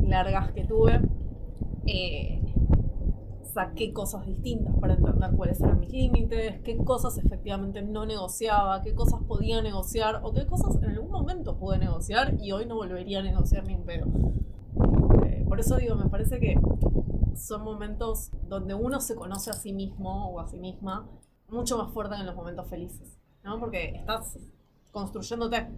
largas 0.00 0.52
que 0.52 0.64
tuve. 0.64 1.02
eh, 1.86 2.51
saqué 3.52 3.92
cosas 3.92 4.26
distintas 4.26 4.74
para 4.80 4.94
entender 4.94 5.30
cuáles 5.36 5.60
eran 5.60 5.78
mis 5.80 5.90
límites, 5.90 6.60
qué 6.62 6.76
cosas 6.78 7.18
efectivamente 7.18 7.82
no 7.82 8.06
negociaba, 8.06 8.80
qué 8.82 8.94
cosas 8.94 9.20
podía 9.26 9.60
negociar 9.62 10.20
o 10.22 10.32
qué 10.32 10.46
cosas 10.46 10.76
en 10.76 10.86
algún 10.86 11.10
momento 11.10 11.58
pude 11.58 11.78
negociar 11.78 12.34
y 12.40 12.52
hoy 12.52 12.66
no 12.66 12.76
volvería 12.76 13.20
a 13.20 13.22
negociar 13.22 13.64
ni 13.64 13.74
un 13.74 13.84
pedo. 13.84 14.06
Eh, 15.24 15.44
por 15.48 15.60
eso 15.60 15.76
digo, 15.76 15.96
me 15.96 16.08
parece 16.08 16.40
que 16.40 16.58
son 17.36 17.62
momentos 17.62 18.30
donde 18.48 18.74
uno 18.74 19.00
se 19.00 19.14
conoce 19.14 19.50
a 19.50 19.54
sí 19.54 19.72
mismo 19.72 20.30
o 20.30 20.40
a 20.40 20.46
sí 20.46 20.58
misma 20.58 21.08
mucho 21.48 21.76
más 21.76 21.92
fuerte 21.92 22.14
que 22.14 22.20
en 22.20 22.26
los 22.26 22.36
momentos 22.36 22.68
felices, 22.68 23.18
¿no? 23.44 23.60
Porque 23.60 23.96
estás 23.96 24.38
construyéndote, 24.90 25.68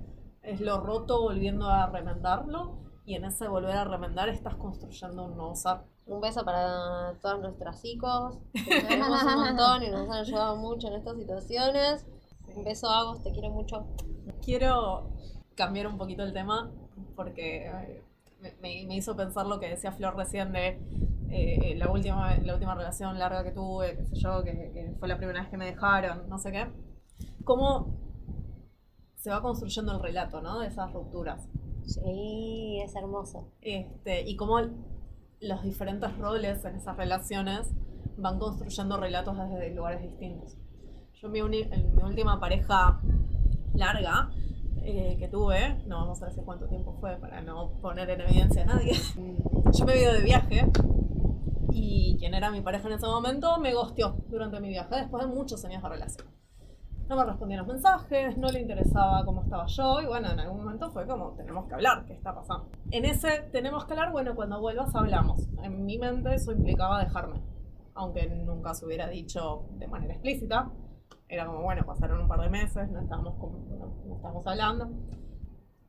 es 0.43 0.61
lo 0.61 0.81
roto 0.81 1.23
volviendo 1.23 1.69
a 1.69 1.89
remendarlo 1.89 2.84
y 3.07 3.15
en 3.17 3.25
ese 3.25 3.49
volver 3.49 3.77
a 3.77 3.85
remendar 3.85 4.29
estás 4.29 4.55
construyendo 4.57 5.25
un 5.27 5.37
nuevo 5.37 5.55
ser. 5.55 5.79
Un 6.07 6.21
beso 6.21 6.45
para 6.45 7.15
todas 7.23 7.41
nuestras 7.41 7.83
hijos, 7.85 8.39
que 8.53 8.61
nos 8.75 8.85
queremos 8.85 9.23
un 9.23 9.35
montón 9.41 9.83
y 9.83 9.91
nos 9.91 10.09
han 10.11 10.19
ayudado 10.21 10.57
mucho 10.57 10.89
en 10.89 10.95
estas 10.95 11.17
situaciones. 11.17 12.07
Un 12.55 12.65
beso 12.65 12.89
a 12.91 13.05
vos, 13.05 13.23
te 13.23 13.33
quiero 13.33 13.51
mucho. 13.51 13.87
Quiero 14.43 15.11
cambiar 15.55 15.87
un 15.87 15.97
poquito 15.99 16.23
el 16.23 16.33
tema 16.33 16.71
porque 17.17 17.71
me, 18.41 18.51
me- 18.61 18.87
me 18.87 18.97
hizo 18.97 19.17
pensar 19.17 19.47
lo 19.47 19.59
que 19.61 19.69
decía 19.71 19.93
Flor 19.93 20.17
recién 20.17 20.53
de 20.53 20.79
eh, 21.31 21.75
la, 21.77 21.91
última, 21.91 22.37
la 22.37 22.55
última 22.55 22.75
relación 22.75 23.19
larga 23.19 23.43
que 23.45 23.51
tuve, 23.53 23.97
qué 23.97 24.05
sé 24.05 24.17
yo, 24.17 24.43
que, 24.45 24.53
que 24.73 24.95
fue 24.99 25.09
la 25.09 25.17
primera 25.17 25.41
vez 25.41 25.49
que 25.51 25.57
me 25.57 25.67
dejaron, 25.67 26.29
no 26.29 26.39
sé 26.39 26.53
qué. 26.53 26.67
Cómo 27.45 27.87
se 29.17 29.31
va 29.31 29.41
construyendo 29.41 29.93
el 29.93 30.01
relato, 30.03 30.43
¿no? 30.43 30.59
De 30.59 30.67
esas 30.67 30.93
rupturas. 30.93 31.49
Sí, 31.87 32.81
es 32.83 32.95
hermoso. 32.95 33.49
Este, 33.61 34.23
y 34.29 34.37
cómo 34.37 34.61
los 35.41 35.63
diferentes 35.63 36.17
roles 36.19 36.65
en 36.65 36.77
esas 36.77 36.97
relaciones 36.97 37.71
van 38.17 38.39
construyendo 38.39 38.97
relatos 38.99 39.37
desde 39.37 39.75
lugares 39.75 40.03
distintos. 40.03 40.57
Yo 41.15 41.29
mi, 41.29 41.41
uni- 41.43 41.69
en 41.71 41.95
mi 41.95 42.03
última 42.03 42.41
pareja 42.41 43.01
larga 43.75 44.31
eh, 44.83 45.17
que 45.19 45.29
tuve, 45.29 45.83
no 45.87 45.99
vamos 46.01 46.23
a 46.23 46.27
decir 46.27 46.43
cuánto 46.45 46.67
tiempo 46.69 46.95
fue 47.01 47.17
para 47.17 47.41
no 47.43 47.73
poner 47.81 48.09
en 48.11 48.21
evidencia 48.23 48.63
a 48.63 48.67
nadie, 48.67 48.93
yo 49.73 49.85
me 49.87 49.95
he 49.95 50.03
ido 50.03 50.13
de 50.13 50.23
viaje 50.23 50.67
y 51.71 52.17
quien 52.19 52.35
era 52.35 52.51
mi 52.51 52.61
pareja 52.61 52.87
en 52.89 52.95
ese 52.95 53.07
momento 53.07 53.59
me 53.59 53.75
gosteó 53.75 54.17
durante 54.29 54.61
mi 54.61 54.69
viaje 54.69 54.95
después 54.97 55.27
de 55.27 55.33
muchos 55.35 55.65
años 55.65 55.83
de 55.83 55.89
relación. 55.89 56.27
No 57.09 57.17
me 57.17 57.25
respondía 57.25 57.59
los 57.59 57.67
mensajes, 57.67 58.39
no 58.39 58.49
le 58.49 58.61
interesaba 58.61 59.25
cómo 59.27 59.43
estaba 59.43 59.67
yo 59.67 60.01
y 60.01 60.07
bueno, 60.07 60.31
en 60.31 60.41
algún 60.41 60.65
momento 60.65 60.91
fue 60.91 61.07
como, 61.07 61.33
tenemos 61.33 61.67
que 61.67 61.75
hablar, 61.75 62.05
¿qué 62.07 62.15
está 62.15 62.35
pasando? 62.35 62.71
En 62.91 63.05
ese 63.05 63.49
tenemos 63.53 63.85
que 63.85 63.93
hablar, 63.93 64.11
bueno, 64.11 64.35
cuando 64.35 64.59
vuelvas 64.59 64.95
hablamos. 64.95 65.47
En 65.63 65.85
mi 65.85 65.99
mente 65.99 66.35
eso 66.35 66.53
implicaba 66.53 67.05
dejarme, 67.05 67.43
aunque 67.95 68.27
nunca 68.27 68.73
se 68.73 68.87
hubiera 68.87 69.09
dicho 69.09 69.67
de 69.73 69.87
manera 69.87 70.15
explícita. 70.15 70.71
Era 71.29 71.47
como, 71.47 71.63
bueno, 71.63 71.85
pasaron 71.85 72.21
un 72.21 72.29
par 72.29 72.41
de 72.41 72.49
meses, 72.49 72.91
no 72.91 73.01
estábamos, 73.01 73.35
no, 73.39 74.03
no 74.07 74.17
estábamos 74.17 74.47
hablando. 74.47 74.89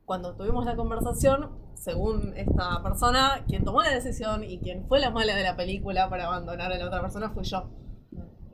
Cuando 0.04 0.36
tuvimos 0.36 0.64
la 0.66 0.76
conversación, 0.76 1.50
según 1.74 2.34
esta 2.36 2.82
persona, 2.82 3.44
quien 3.46 3.64
tomó 3.64 3.82
la 3.82 3.90
decisión 3.90 4.44
y 4.44 4.58
quien 4.60 4.86
fue 4.86 5.00
la 5.00 5.10
mala 5.10 5.34
de 5.34 5.42
la 5.42 5.56
película 5.56 6.08
para 6.10 6.26
abandonar 6.26 6.72
a 6.72 6.78
la 6.78 6.86
otra 6.86 7.00
persona 7.00 7.30
fui 7.30 7.44
yo. 7.44 7.70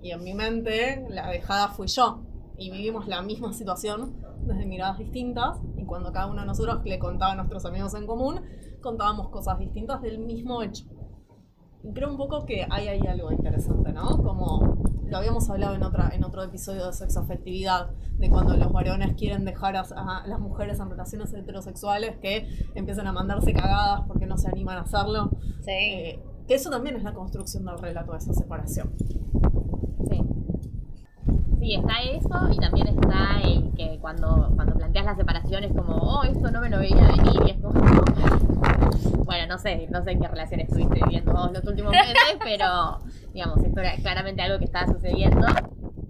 Y 0.00 0.12
en 0.12 0.22
mi 0.24 0.34
mente, 0.34 1.04
la 1.08 1.28
dejada 1.28 1.68
fui 1.68 1.88
yo. 1.88 2.22
Y 2.62 2.70
vivimos 2.70 3.08
la 3.08 3.22
misma 3.22 3.52
situación 3.52 4.22
desde 4.46 4.66
miradas 4.66 4.96
distintas. 4.96 5.58
Y 5.76 5.84
cuando 5.84 6.12
cada 6.12 6.28
uno 6.28 6.42
de 6.42 6.46
nosotros 6.46 6.80
le 6.84 7.00
contaba 7.00 7.32
a 7.32 7.34
nuestros 7.34 7.64
amigos 7.64 7.92
en 7.94 8.06
común, 8.06 8.40
contábamos 8.80 9.30
cosas 9.30 9.58
distintas 9.58 10.00
del 10.00 10.20
mismo 10.20 10.62
hecho. 10.62 10.84
Y 11.82 11.92
creo 11.92 12.08
un 12.08 12.16
poco 12.16 12.46
que 12.46 12.64
hay 12.70 12.86
ahí 12.86 13.00
algo 13.08 13.32
interesante, 13.32 13.92
¿no? 13.92 14.16
Como 14.22 14.80
lo 15.04 15.16
habíamos 15.16 15.50
hablado 15.50 15.74
en, 15.74 15.82
otra, 15.82 16.10
en 16.14 16.22
otro 16.22 16.44
episodio 16.44 16.86
de 16.86 16.92
sexoafectividad, 16.92 17.90
de 18.18 18.30
cuando 18.30 18.56
los 18.56 18.72
varones 18.72 19.16
quieren 19.16 19.44
dejar 19.44 19.74
a, 19.74 19.80
a 19.80 20.24
las 20.28 20.38
mujeres 20.38 20.78
en 20.78 20.88
relaciones 20.88 21.34
heterosexuales 21.34 22.16
que 22.18 22.46
empiezan 22.76 23.08
a 23.08 23.12
mandarse 23.12 23.52
cagadas 23.52 24.02
porque 24.06 24.26
no 24.26 24.38
se 24.38 24.46
animan 24.46 24.78
a 24.78 24.82
hacerlo. 24.82 25.30
Sí. 25.62 25.70
Eh, 25.72 26.22
que 26.46 26.54
eso 26.54 26.70
también 26.70 26.94
es 26.94 27.02
la 27.02 27.12
construcción 27.12 27.64
del 27.64 27.78
relato 27.78 28.12
de 28.12 28.18
esa 28.18 28.32
separación. 28.32 28.94
Sí. 31.62 31.74
Está 31.76 32.02
eso 32.02 32.52
y 32.52 32.56
también 32.56 32.88
está 32.88 33.40
el 33.44 33.70
que 33.76 33.98
cuando, 34.00 34.50
cuando 34.56 34.74
planteas 34.74 35.04
la 35.06 35.14
separación 35.14 35.62
es 35.64 35.72
como, 35.72 35.94
oh, 35.94 36.24
esto 36.24 36.50
no 36.50 36.60
me 36.60 36.68
lo 36.68 36.78
veía 36.78 37.06
venir 37.06 37.40
y 37.46 37.50
es 37.50 37.56
como... 37.60 37.80
Bueno, 39.24 39.46
no 39.46 39.58
sé, 39.58 39.86
no 39.90 40.02
sé 40.02 40.18
qué 40.18 40.28
relación 40.28 40.60
estuviste 40.60 41.00
viviendo 41.04 41.32
vos 41.32 41.50
los 41.52 41.64
últimos 41.64 41.92
meses, 41.92 42.36
pero 42.44 42.98
digamos, 43.32 43.58
esto 43.64 43.80
era 43.80 43.94
claramente 43.96 44.42
algo 44.42 44.58
que 44.58 44.66
estaba 44.66 44.92
sucediendo. 44.92 45.46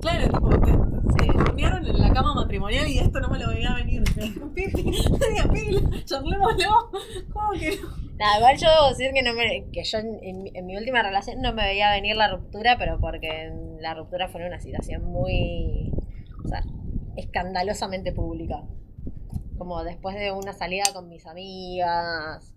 Claro, 0.00 0.25
tipo, 0.26 0.49
te- 0.59 0.91
se 1.12 1.33
reunieron 1.33 1.87
en 1.87 1.99
la 1.99 2.12
cama 2.12 2.35
matrimonial 2.35 2.87
y 2.88 2.99
esto 2.99 3.21
no 3.21 3.28
me 3.28 3.38
lo 3.38 3.49
veía 3.49 3.75
venir. 3.75 4.02
Charlémoslo. 6.04 6.90
¿Cómo 7.33 7.50
que 7.52 7.76
no? 7.76 7.88
Nada, 8.19 8.38
igual 8.38 8.57
yo 8.59 8.69
debo 8.69 8.88
decir 8.90 9.11
que, 9.12 9.23
no 9.23 9.35
me, 9.35 9.71
que 9.73 9.85
yo 9.85 9.99
en, 9.99 10.66
mi- 10.66 10.76
última 10.76 11.02
relación 11.02 11.40
no 11.40 11.52
me 11.52 11.62
veía 11.64 11.90
venir 11.90 12.16
la 12.16 12.28
ruptura, 12.31 12.76
pero 12.78 12.99
porque 13.00 13.50
la 13.81 13.95
ruptura 13.95 14.28
fue 14.28 14.47
una 14.47 14.61
situación 14.61 15.04
muy, 15.04 15.90
o 16.45 16.49
sea, 16.49 16.62
escandalosamente 17.16 18.12
pública. 18.12 18.62
Como 19.59 19.83
después 19.85 20.16
de 20.16 20.33
una 20.33 20.52
salida 20.52 20.85
con 20.92 21.09
mis 21.09 21.26
amigas, 21.26 22.54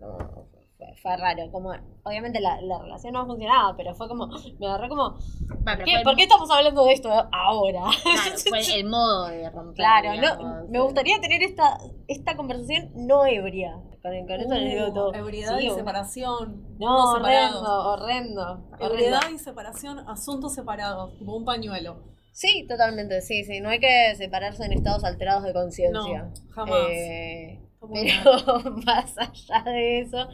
fue, 0.78 0.88
fue 1.02 1.18
raro. 1.18 1.52
Como, 1.52 1.72
obviamente 2.04 2.40
la, 2.40 2.60
la 2.62 2.80
relación 2.80 3.14
no 3.14 3.26
funcionaba, 3.26 3.76
pero 3.78 3.94
fue 3.96 4.08
como, 4.08 4.28
me 4.60 4.68
agarré 4.68 4.90
como, 4.90 5.18
el 5.66 6.04
¿por 6.04 6.16
qué 6.16 6.24
estamos 6.24 6.50
hablando 6.52 6.86
de 6.86 6.94
esto 6.94 7.10
ahora? 7.32 7.82
Claro, 8.04 8.38
fue 8.50 8.76
el 8.80 8.86
modo 8.90 9.28
de 9.28 9.50
romper. 9.50 9.76
Claro, 9.76 10.12
digamos, 10.12 10.44
no, 10.44 10.68
me 10.70 10.80
gustaría 10.82 11.20
tener 11.20 11.44
esta, 11.44 11.78
esta 12.08 12.36
conversación 12.36 12.92
no 12.96 13.26
ebria. 13.26 13.80
Con, 14.02 14.12
con 14.28 14.40
esto 14.40 14.54
les 14.54 14.72
digo 14.74 14.88
Uh, 14.88 14.94
todo. 14.94 15.14
Ebriedad 15.14 15.58
Sí, 15.58 15.68
y 15.68 15.70
separación. 15.72 16.78
No, 16.78 17.12
horrendo, 17.14 17.90
horrendo. 17.92 18.68
Ebriedad 18.80 19.20
horrendo. 19.20 19.36
y 19.36 19.40
separación, 19.40 20.00
asuntos 20.08 20.54
separados, 20.54 21.14
como 21.18 21.36
un 21.36 21.46
pañuelo. 21.46 22.04
Sí, 22.32 22.66
totalmente, 22.68 23.22
sí, 23.22 23.46
sí. 23.46 23.62
No 23.62 23.70
hay 23.70 23.80
que 23.80 24.14
separarse 24.16 24.66
en 24.66 24.74
estados 24.74 25.04
alterados 25.06 25.44
de 25.44 25.54
conciencia. 25.54 26.24
No, 26.24 26.34
jamás. 26.54 26.78
Eh, 26.92 27.62
pero 27.80 28.72
más 28.86 29.18
allá 29.18 29.64
de 29.72 30.00
eso, 30.02 30.28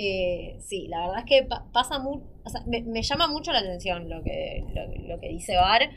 eh, 0.00 0.58
sí, 0.60 0.86
la 0.88 1.00
verdad 1.00 1.18
es 1.18 1.24
que 1.24 1.42
pa- 1.44 1.66
pasa 1.72 1.98
mucho, 1.98 2.24
me, 2.66 3.02
llama 3.02 3.26
mucho 3.28 3.52
la 3.52 3.58
atención 3.58 4.08
lo 4.08 4.22
que, 4.22 4.64
lo 5.08 5.18
que 5.18 5.28
dice 5.28 5.56
Bar, 5.56 5.90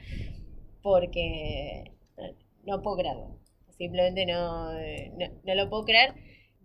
porque 0.82 1.94
eh, 2.18 2.36
no 2.66 2.82
puedo 2.82 2.98
creerlo. 2.98 3.38
Simplemente 3.78 4.26
no, 4.26 4.72
eh, 4.78 5.12
no, 5.18 5.28
no 5.44 5.56
lo 5.56 5.70
puedo 5.70 5.86
creer. 5.86 6.16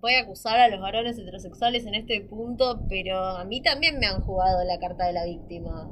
Voy 0.00 0.14
a 0.14 0.20
acusar 0.20 0.58
a 0.60 0.68
los 0.68 0.80
varones 0.80 1.18
heterosexuales 1.18 1.86
en 1.86 1.94
este 1.94 2.20
punto, 2.22 2.86
pero 2.88 3.18
a 3.18 3.44
mí 3.44 3.62
también 3.62 3.98
me 3.98 4.06
han 4.06 4.22
jugado 4.22 4.64
la 4.64 4.78
carta 4.78 5.06
de 5.06 5.12
la 5.12 5.24
víctima 5.24 5.90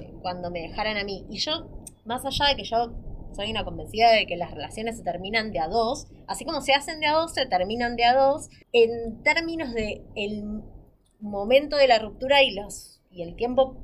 eh, 0.00 0.12
cuando 0.22 0.50
me 0.50 0.62
dejaran 0.62 0.96
a 0.96 1.04
mí. 1.04 1.26
Y 1.30 1.38
yo, 1.38 1.68
más 2.04 2.24
allá 2.24 2.46
de 2.48 2.56
que 2.56 2.64
yo 2.64 2.92
soy 3.34 3.50
una 3.50 3.64
convencida 3.64 4.10
de 4.10 4.26
que 4.26 4.36
las 4.36 4.52
relaciones 4.52 4.96
se 4.96 5.02
terminan 5.02 5.52
de 5.52 5.60
a 5.60 5.68
dos, 5.68 6.06
así 6.26 6.44
como 6.44 6.60
se 6.60 6.72
hacen 6.72 7.00
de 7.00 7.06
a 7.06 7.14
dos, 7.14 7.34
se 7.34 7.46
terminan 7.46 7.96
de 7.96 8.04
a 8.04 8.14
dos, 8.14 8.48
en 8.72 9.22
términos 9.22 9.72
de 9.74 10.02
el 10.14 10.62
momento 11.20 11.76
de 11.76 11.88
la 11.88 11.98
ruptura 11.98 12.42
y 12.42 12.54
los 12.54 13.00
y 13.10 13.22
el 13.22 13.36
tiempo 13.36 13.76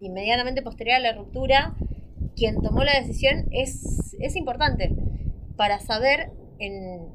inmediatamente 0.00 0.62
posterior 0.62 0.96
a 0.96 1.00
la 1.00 1.12
ruptura, 1.14 1.74
quien 2.36 2.60
tomó 2.60 2.84
la 2.84 2.92
decisión 2.92 3.46
es, 3.50 4.14
es 4.20 4.36
importante 4.36 4.94
para 5.56 5.78
saber 5.78 6.30
en, 6.58 7.08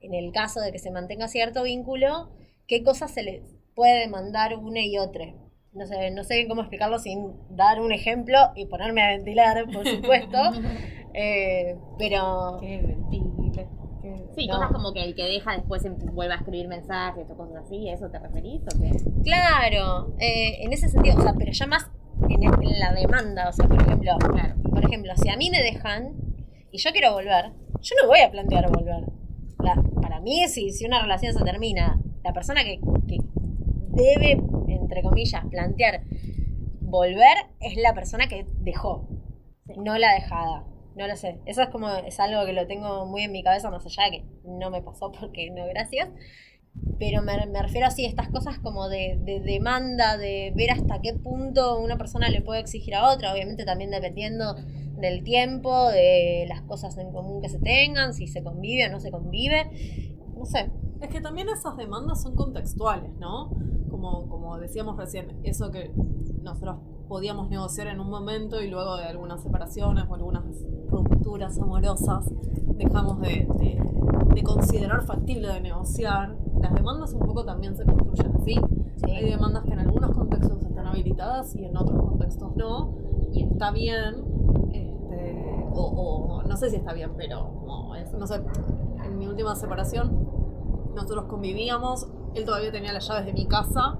en 0.00 0.14
el 0.14 0.32
caso 0.32 0.60
de 0.60 0.70
que 0.70 0.78
se 0.78 0.90
mantenga 0.90 1.28
cierto 1.28 1.64
vínculo, 1.64 2.30
qué 2.68 2.82
cosas 2.82 3.10
se 3.12 3.22
le 3.22 3.42
puede 3.74 4.00
demandar 4.00 4.56
una 4.56 4.80
y 4.80 4.98
otra. 4.98 5.34
No 5.74 5.86
sé, 5.86 6.10
no 6.12 6.22
sé 6.24 6.46
cómo 6.48 6.60
explicarlo 6.62 6.98
sin 6.98 7.32
dar 7.50 7.80
un 7.80 7.92
ejemplo 7.92 8.36
y 8.54 8.66
ponerme 8.66 9.02
a 9.02 9.08
ventilar, 9.08 9.64
por 9.72 9.86
supuesto. 9.86 10.38
Eh, 11.16 11.76
pero 11.96 12.56
Qué 12.60 12.82
ventile. 12.82 13.68
qué- 14.02 14.26
Sí, 14.34 14.48
No. 14.48 14.54
cosas 14.54 14.72
como 14.72 14.92
que 14.92 15.04
el 15.04 15.14
que 15.14 15.22
deja 15.22 15.52
después 15.52 15.84
em- 15.84 15.96
vuelve 16.12 16.34
a 16.34 16.38
escribir 16.38 16.66
mensajes 16.66 17.30
o 17.30 17.36
cosas 17.36 17.62
así, 17.64 17.88
¿eso 17.88 18.10
te 18.10 18.18
referís 18.18 18.62
o 18.62 18.80
qué? 18.80 18.90
claro, 19.22 20.12
eh, 20.18 20.64
en 20.64 20.72
ese 20.72 20.88
sentido, 20.88 21.16
o 21.16 21.22
sea, 21.22 21.34
pero 21.38 21.52
ya 21.52 21.66
más 21.68 21.88
en, 22.28 22.42
en 22.42 22.80
la 22.80 22.92
demanda, 22.94 23.48
o 23.48 23.52
sea, 23.52 23.68
por 23.68 23.80
ejemplo, 23.80 24.10
Claro. 24.18 24.54
por 24.68 24.84
ejemplo, 24.84 25.12
si 25.14 25.28
a 25.28 25.36
mí 25.36 25.50
me 25.50 25.62
dejan 25.62 26.14
y 26.72 26.78
yo 26.78 26.90
quiero 26.90 27.12
volver, 27.12 27.52
yo 27.80 27.94
no 28.02 28.08
voy 28.08 28.18
a 28.18 28.30
plantear 28.32 28.68
volver. 28.72 29.04
La- 29.60 29.80
para 30.02 30.18
mí, 30.20 30.48
si, 30.48 30.70
si 30.72 30.84
una 30.84 31.00
relación 31.00 31.32
se 31.32 31.44
termina, 31.44 31.96
la 32.24 32.32
persona 32.32 32.64
que, 32.64 32.80
que 33.06 33.18
debe, 33.92 34.42
entre 34.84 35.02
comillas, 35.02 35.44
plantear 35.50 36.02
volver 36.80 37.36
es 37.60 37.76
la 37.76 37.94
persona 37.94 38.28
que 38.28 38.46
dejó, 38.60 39.08
no 39.76 39.98
la 39.98 40.12
dejada. 40.14 40.64
No 40.96 41.08
lo 41.08 41.16
sé. 41.16 41.40
Eso 41.44 41.62
es 41.62 41.70
como, 41.70 41.88
es 41.88 42.20
algo 42.20 42.46
que 42.46 42.52
lo 42.52 42.68
tengo 42.68 43.04
muy 43.06 43.22
en 43.22 43.32
mi 43.32 43.42
cabeza, 43.42 43.68
más 43.68 43.84
allá 43.84 44.04
de 44.04 44.10
que 44.18 44.24
no 44.44 44.70
me 44.70 44.80
pasó 44.80 45.10
porque 45.10 45.50
no, 45.50 45.66
gracias. 45.66 46.08
Pero 46.98 47.22
me, 47.22 47.34
me 47.46 47.62
refiero 47.62 47.86
así 47.86 48.04
a 48.04 48.08
estas 48.08 48.28
cosas 48.28 48.58
como 48.58 48.88
de, 48.88 49.18
de 49.24 49.40
demanda, 49.40 50.16
de 50.16 50.52
ver 50.54 50.70
hasta 50.70 51.00
qué 51.00 51.14
punto 51.14 51.80
una 51.80 51.98
persona 51.98 52.28
le 52.28 52.42
puede 52.42 52.60
exigir 52.60 52.94
a 52.94 53.10
otra, 53.10 53.32
obviamente 53.32 53.64
también 53.64 53.90
dependiendo 53.90 54.54
del 54.96 55.24
tiempo, 55.24 55.90
de 55.90 56.46
las 56.48 56.62
cosas 56.62 56.96
en 56.98 57.12
común 57.12 57.42
que 57.42 57.48
se 57.48 57.58
tengan, 57.58 58.14
si 58.14 58.28
se 58.28 58.42
convive 58.42 58.86
o 58.86 58.90
no 58.90 59.00
se 59.00 59.10
convive. 59.10 59.68
No 60.36 60.44
sé. 60.44 60.70
Es 61.00 61.08
que 61.08 61.20
también 61.20 61.48
esas 61.48 61.76
demandas 61.76 62.22
son 62.22 62.36
contextuales, 62.36 63.10
¿no? 63.18 63.50
Como, 64.04 64.28
como 64.28 64.58
decíamos 64.58 64.98
recién, 64.98 65.40
eso 65.44 65.70
que 65.70 65.90
nosotros 66.42 66.76
podíamos 67.08 67.48
negociar 67.48 67.86
en 67.86 68.00
un 68.00 68.10
momento 68.10 68.60
y 68.60 68.68
luego 68.68 68.98
de 68.98 69.04
algunas 69.04 69.42
separaciones 69.42 70.04
o 70.10 70.14
algunas 70.14 70.44
rupturas 70.90 71.58
amorosas 71.58 72.30
dejamos 72.76 73.18
de, 73.22 73.48
de- 73.58 73.82
de 74.34 74.42
considerar 74.42 75.02
factible 75.06 75.48
de 75.48 75.60
negociar. 75.62 76.36
Las 76.60 76.74
demandas 76.74 77.14
un 77.14 77.20
poco 77.20 77.46
también 77.46 77.76
se 77.76 77.84
construyen 77.86 78.36
así. 78.36 78.56
Hay 79.10 79.30
demandas 79.30 79.64
que 79.64 79.72
en 79.72 79.78
algunos 79.78 80.10
contextos 80.10 80.62
están 80.62 80.86
habilitadas 80.86 81.54
y 81.56 81.64
en 81.64 81.74
otros 81.74 81.98
contextos 82.02 82.54
no. 82.56 82.94
Y 83.32 83.44
está 83.44 83.70
bien, 83.70 84.16
este, 84.72 85.66
o, 85.72 85.82
o 85.82 86.42
no 86.42 86.56
sé 86.58 86.68
si 86.68 86.76
está 86.76 86.92
bien, 86.92 87.12
pero 87.16 87.48
como 87.64 87.94
es- 87.94 88.12
no 88.12 88.26
sé, 88.26 88.42
en 89.02 89.18
mi 89.18 89.26
última 89.28 89.54
separación 89.56 90.28
nosotros 90.94 91.24
convivíamos, 91.24 92.06
él 92.34 92.44
todavía 92.44 92.72
tenía 92.72 92.92
las 92.92 93.06
llaves 93.08 93.26
de 93.26 93.32
mi 93.32 93.46
casa, 93.46 93.98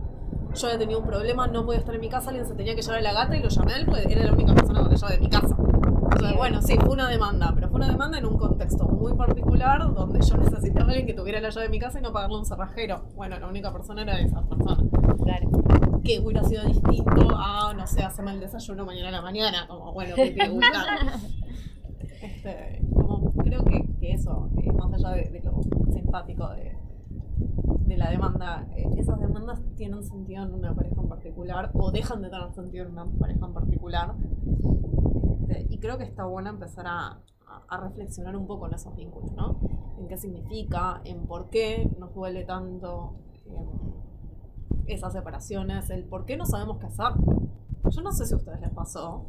yo 0.55 0.67
había 0.67 0.79
tenido 0.79 1.01
un 1.01 1.07
problema, 1.07 1.47
no 1.47 1.65
podía 1.65 1.81
estar 1.81 1.95
en 1.95 2.01
mi 2.01 2.09
casa, 2.09 2.31
alguien 2.31 2.47
se 2.47 2.55
tenía 2.55 2.75
que 2.75 2.83
llevar 2.83 2.99
a 2.99 3.03
la 3.03 3.13
gata 3.13 3.37
y 3.37 3.43
lo 3.43 3.49
llamé 3.49 3.73
a 3.73 3.77
él 3.79 3.87
porque 3.87 4.13
era 4.13 4.25
la 4.25 4.33
única 4.33 4.55
persona 4.55 4.81
con 4.81 4.91
la 4.91 4.97
llave 4.97 5.15
de 5.15 5.21
mi 5.21 5.29
casa. 5.29 5.57
Entonces, 5.59 6.37
bueno, 6.37 6.63
sí, 6.63 6.77
fue 6.79 6.91
una 6.91 7.09
demanda, 7.09 7.53
pero 7.55 7.69
fue 7.69 7.77
una 7.77 7.89
demanda 7.89 8.19
en 8.19 8.27
un 8.27 8.39
contexto 8.39 8.87
muy 8.87 9.15
particular 9.15 9.93
donde 9.95 10.21
yo 10.21 10.37
necesitaba 10.37 10.87
a 10.87 10.89
alguien 10.91 11.07
que 11.07 11.15
tuviera 11.15 11.41
la 11.41 11.51
llave 11.51 11.67
de 11.67 11.71
mi 11.71 11.79
casa 11.79 11.99
y 11.99 12.03
no 12.03 12.13
pagarle 12.13 12.39
un 12.39 12.47
cerrajero. 12.47 13.03
Bueno, 13.15 13.39
la 13.39 13.49
única 13.49 13.73
persona 13.73 14.03
era 14.03 14.19
esa 14.21 14.43
persona. 14.43 14.77
Claro. 15.23 15.51
Que 16.05 16.21
hubiera 16.21 16.45
sido 16.45 16.65
distinto 16.65 17.29
a, 17.37 17.75
no 17.75 17.87
sé, 17.87 18.03
hacerme 18.03 18.33
el 18.33 18.41
desayuno 18.41 18.85
mañana 18.85 19.09
a 19.09 19.13
la 19.13 19.23
mañana, 19.23 19.67
como, 19.67 19.93
bueno, 19.93 20.15
que. 20.15 20.37
Este, 22.25 22.81
como 22.95 23.35
creo 23.35 23.63
que, 23.65 23.85
que 24.01 24.13
eso, 24.13 24.49
eh, 24.63 24.73
más 24.73 24.91
allá 24.95 25.11
de, 25.11 25.29
de 25.29 25.41
lo 25.41 25.61
simpático 25.93 26.49
de, 26.49 26.75
de 27.87 27.97
la 27.97 28.11
demanda, 28.11 28.67
eh, 28.77 28.89
esas 28.97 29.21
demandas 29.21 29.61
tienen 29.77 30.03
sentido 30.05 30.45
en 30.45 30.55
una 30.55 30.75
pareja 30.75 31.01
en 31.01 31.09
particular 31.09 31.71
o 31.75 31.91
dejan 31.91 32.23
de 32.23 32.31
tener 32.31 32.53
sentido 32.55 32.87
en 32.87 32.93
una 32.93 33.05
pareja 33.19 33.47
en 33.47 33.53
particular. 33.55 34.15
Este, 35.41 35.67
y 35.69 35.79
creo 35.79 35.99
que 35.99 36.05
está 36.05 36.25
bueno 36.25 36.51
empezar 36.51 36.87
a, 36.87 37.21
a- 37.69 37.77
reflexionar 37.81 38.37
un 38.37 38.47
poco 38.47 38.67
en 38.67 38.75
esos 38.75 38.95
vínculos, 38.97 39.33
¿no? 39.33 39.61
En 39.99 40.09
qué 40.09 40.17
significa, 40.17 41.01
en 41.05 41.27
por 41.27 41.51
qué 41.51 41.91
nos 41.99 42.15
duele 42.15 42.45
tanto 42.45 43.15
em, 43.47 43.93
esas 44.87 45.13
separaciones, 45.13 45.91
el 45.91 46.05
por 46.05 46.25
qué 46.25 46.37
no 46.37 46.47
sabemos 46.47 46.79
qué 46.79 46.87
hacer. 46.87 47.07
Yo 47.91 48.01
no 48.03 48.13
sé 48.13 48.27
si 48.27 48.35
a 48.35 48.37
ustedes 48.39 48.61
les 48.61 48.71
pasó, 48.71 49.27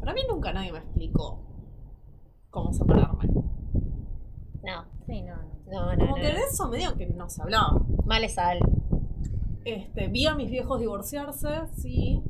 pero 0.00 0.10
a 0.10 0.14
mí 0.14 0.20
nunca 0.30 0.52
nadie 0.52 0.72
me 0.72 0.78
explicó 0.78 1.40
cómo 2.50 2.72
separarme. 2.72 3.26
No, 4.62 4.84
Sí, 5.06 5.22
no, 5.22 5.36
no. 5.36 5.42
no, 5.72 5.92
no. 5.92 5.98
Como 5.98 6.08
no, 6.08 6.14
que 6.16 6.22
de 6.22 6.40
eso 6.50 6.68
medio 6.68 6.94
que 6.96 7.06
no 7.06 7.28
se 7.30 7.40
hablaba. 7.42 7.80
Mal 8.06 8.22
es 8.22 8.34
sal. 8.34 8.60
Este, 9.64 10.06
vi 10.06 10.26
a 10.26 10.34
mis 10.36 10.48
viejos 10.48 10.78
divorciarse, 10.78 11.66
sí. 11.74 12.22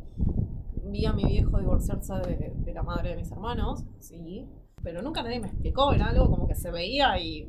Vi 0.85 1.05
a 1.05 1.13
mi 1.13 1.25
viejo 1.25 1.59
divorciarse 1.59 2.15
de, 2.15 2.53
de 2.57 2.73
la 2.73 2.83
madre 2.83 3.11
de 3.11 3.17
mis 3.17 3.31
hermanos, 3.31 3.85
sí. 3.99 4.49
Pero 4.83 5.03
nunca 5.03 5.23
nadie 5.23 5.41
me 5.41 5.49
explicó, 5.49 5.93
era 5.93 6.07
algo 6.07 6.31
como 6.31 6.49
que 6.49 6.55
se 6.55 6.71
veía 6.71 7.19
y 7.19 7.47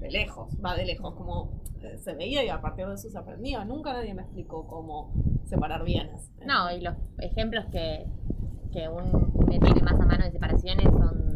de 0.00 0.10
lejos, 0.10 0.58
va 0.64 0.74
de 0.74 0.84
lejos, 0.84 1.14
como 1.14 1.62
eh, 1.82 1.96
se 1.98 2.14
veía 2.14 2.44
y 2.44 2.48
a 2.48 2.60
partir 2.60 2.88
de 2.88 2.94
eso 2.94 3.08
se 3.08 3.18
aprendía. 3.18 3.64
Nunca 3.64 3.92
nadie 3.92 4.14
me 4.14 4.22
explicó 4.22 4.66
cómo 4.66 5.12
separar 5.44 5.84
bienes. 5.84 6.32
No, 6.44 6.72
y 6.72 6.80
los 6.80 6.96
ejemplos 7.18 7.66
que, 7.70 8.06
que 8.72 8.88
un, 8.88 9.30
un 9.32 9.46
me 9.46 9.60
tiene 9.60 9.82
más 9.82 9.94
a 9.94 10.06
mano 10.06 10.24
de 10.24 10.32
separaciones 10.32 10.86
son, 10.86 11.29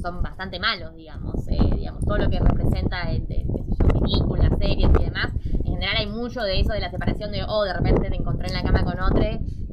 son 0.00 0.22
bastante 0.22 0.58
malos, 0.58 0.94
digamos. 0.94 1.46
Eh, 1.48 1.58
digamos, 1.76 2.04
todo 2.04 2.18
lo 2.18 2.30
que 2.30 2.38
representa 2.38 3.06
de, 3.06 3.20
de, 3.20 3.46
qué 3.46 4.56
series 4.58 4.90
y 4.98 5.04
demás. 5.04 5.32
En 5.64 5.72
general 5.74 5.96
hay 5.96 6.06
mucho 6.06 6.42
de 6.42 6.60
eso 6.60 6.72
de 6.72 6.80
la 6.80 6.90
separación 6.90 7.32
de, 7.32 7.44
oh, 7.46 7.64
de 7.64 7.72
repente 7.72 8.08
te 8.08 8.16
encontré 8.16 8.48
en 8.48 8.54
la 8.54 8.62
cama 8.62 8.84
con 8.84 9.00
otro 9.00 9.22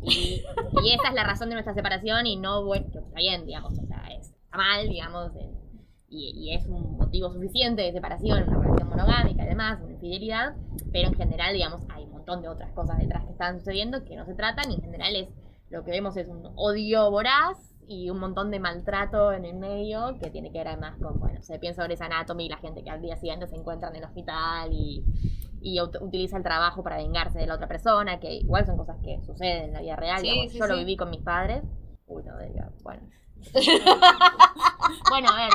y, 0.04 0.44
y 0.84 0.92
esa 0.92 1.10
es 1.10 1.16
la 1.16 1.24
razón 1.24 1.50
de 1.50 1.56
nuestra 1.56 1.74
separación 1.74 2.26
y 2.28 2.38
no, 2.38 2.64
bueno, 2.64 2.86
está 2.88 3.18
bien, 3.18 3.46
digamos, 3.46 3.78
o 3.78 3.86
sea, 3.86 4.04
es, 4.18 4.30
está 4.30 4.58
mal, 4.58 4.88
digamos, 4.88 5.32
y, 6.08 6.54
es 6.54 6.66
un 6.68 6.98
motivo 6.98 7.32
suficiente 7.34 7.82
de 7.82 7.92
separación, 7.92 8.48
una 8.48 8.60
relación 8.60 8.90
monogámica 8.90 9.44
y 9.44 9.48
demás, 9.48 9.80
una 9.82 9.94
infidelidad, 9.94 10.56
pero 10.92 11.10
en 11.10 11.16
general, 11.16 11.54
digamos, 11.54 11.82
hay 11.90 12.04
un 12.04 12.12
montón 12.12 12.42
de 12.42 12.48
otras 12.48 12.72
cosas 12.72 12.98
detrás 13.00 13.26
que 13.26 13.32
están 13.32 13.60
sucediendo 13.60 14.06
que 14.06 14.16
no 14.16 14.26
se 14.26 14.34
tratan 14.34 14.72
y 14.72 14.76
en 14.76 14.82
general 14.82 15.16
es 15.16 15.30
lo 15.70 15.84
que 15.84 15.92
vemos 15.92 16.16
es 16.16 16.28
un 16.28 16.48
odio 16.56 17.10
voraz 17.12 17.75
y 17.88 18.10
un 18.10 18.20
montón 18.20 18.52
de 18.52 18.60
maltrato 18.60 19.32
en 19.34 19.46
el 19.46 19.56
medio 19.56 20.18
que 20.20 20.30
tiene 20.30 20.52
que 20.52 20.60
ver 20.60 20.70
además 20.70 20.98
con, 21.02 21.20
bueno, 21.20 21.42
se 21.42 21.60
piensa 21.60 21.82
sobre 21.84 21.96
esa 21.96 22.06
Anatomy 22.06 22.46
y 22.46 22.50
la 22.50 22.58
gente 22.58 22.84
que 22.84 22.90
al 22.90 23.02
día 23.02 23.18
siguiente 23.18 23.48
se 23.48 23.56
encuentra 23.56 23.90
en 23.90 23.96
el 23.98 24.04
hospital 24.04 24.70
y, 24.72 25.04
y 25.62 25.78
ut- 25.80 26.02
utiliza 26.02 26.38
el 26.38 26.44
trabajo 26.44 26.84
para 26.84 26.98
vengarse 26.98 27.40
de 27.40 27.48
la 27.48 27.56
otra 27.56 27.68
persona, 27.68 28.20
que 28.20 28.34
igual 28.34 28.66
son 28.66 28.78
cosas 28.78 28.98
que 29.04 29.22
suceden 29.26 29.66
en 29.66 29.74
la 29.74 29.82
vida 29.82 29.96
real. 29.96 30.22
Sí, 30.22 30.28
digamos. 30.30 30.52
sí, 30.54 30.60
Yo 30.60 30.68
lo 30.68 30.78
viví 30.78 30.98
con 30.98 31.10
mis 31.10 31.22
padres. 31.22 31.64
Uy, 32.08 32.24
no, 32.24 32.34
bueno. 32.84 33.02
bueno, 35.10 35.30
a 35.30 35.36
ver. 35.36 35.50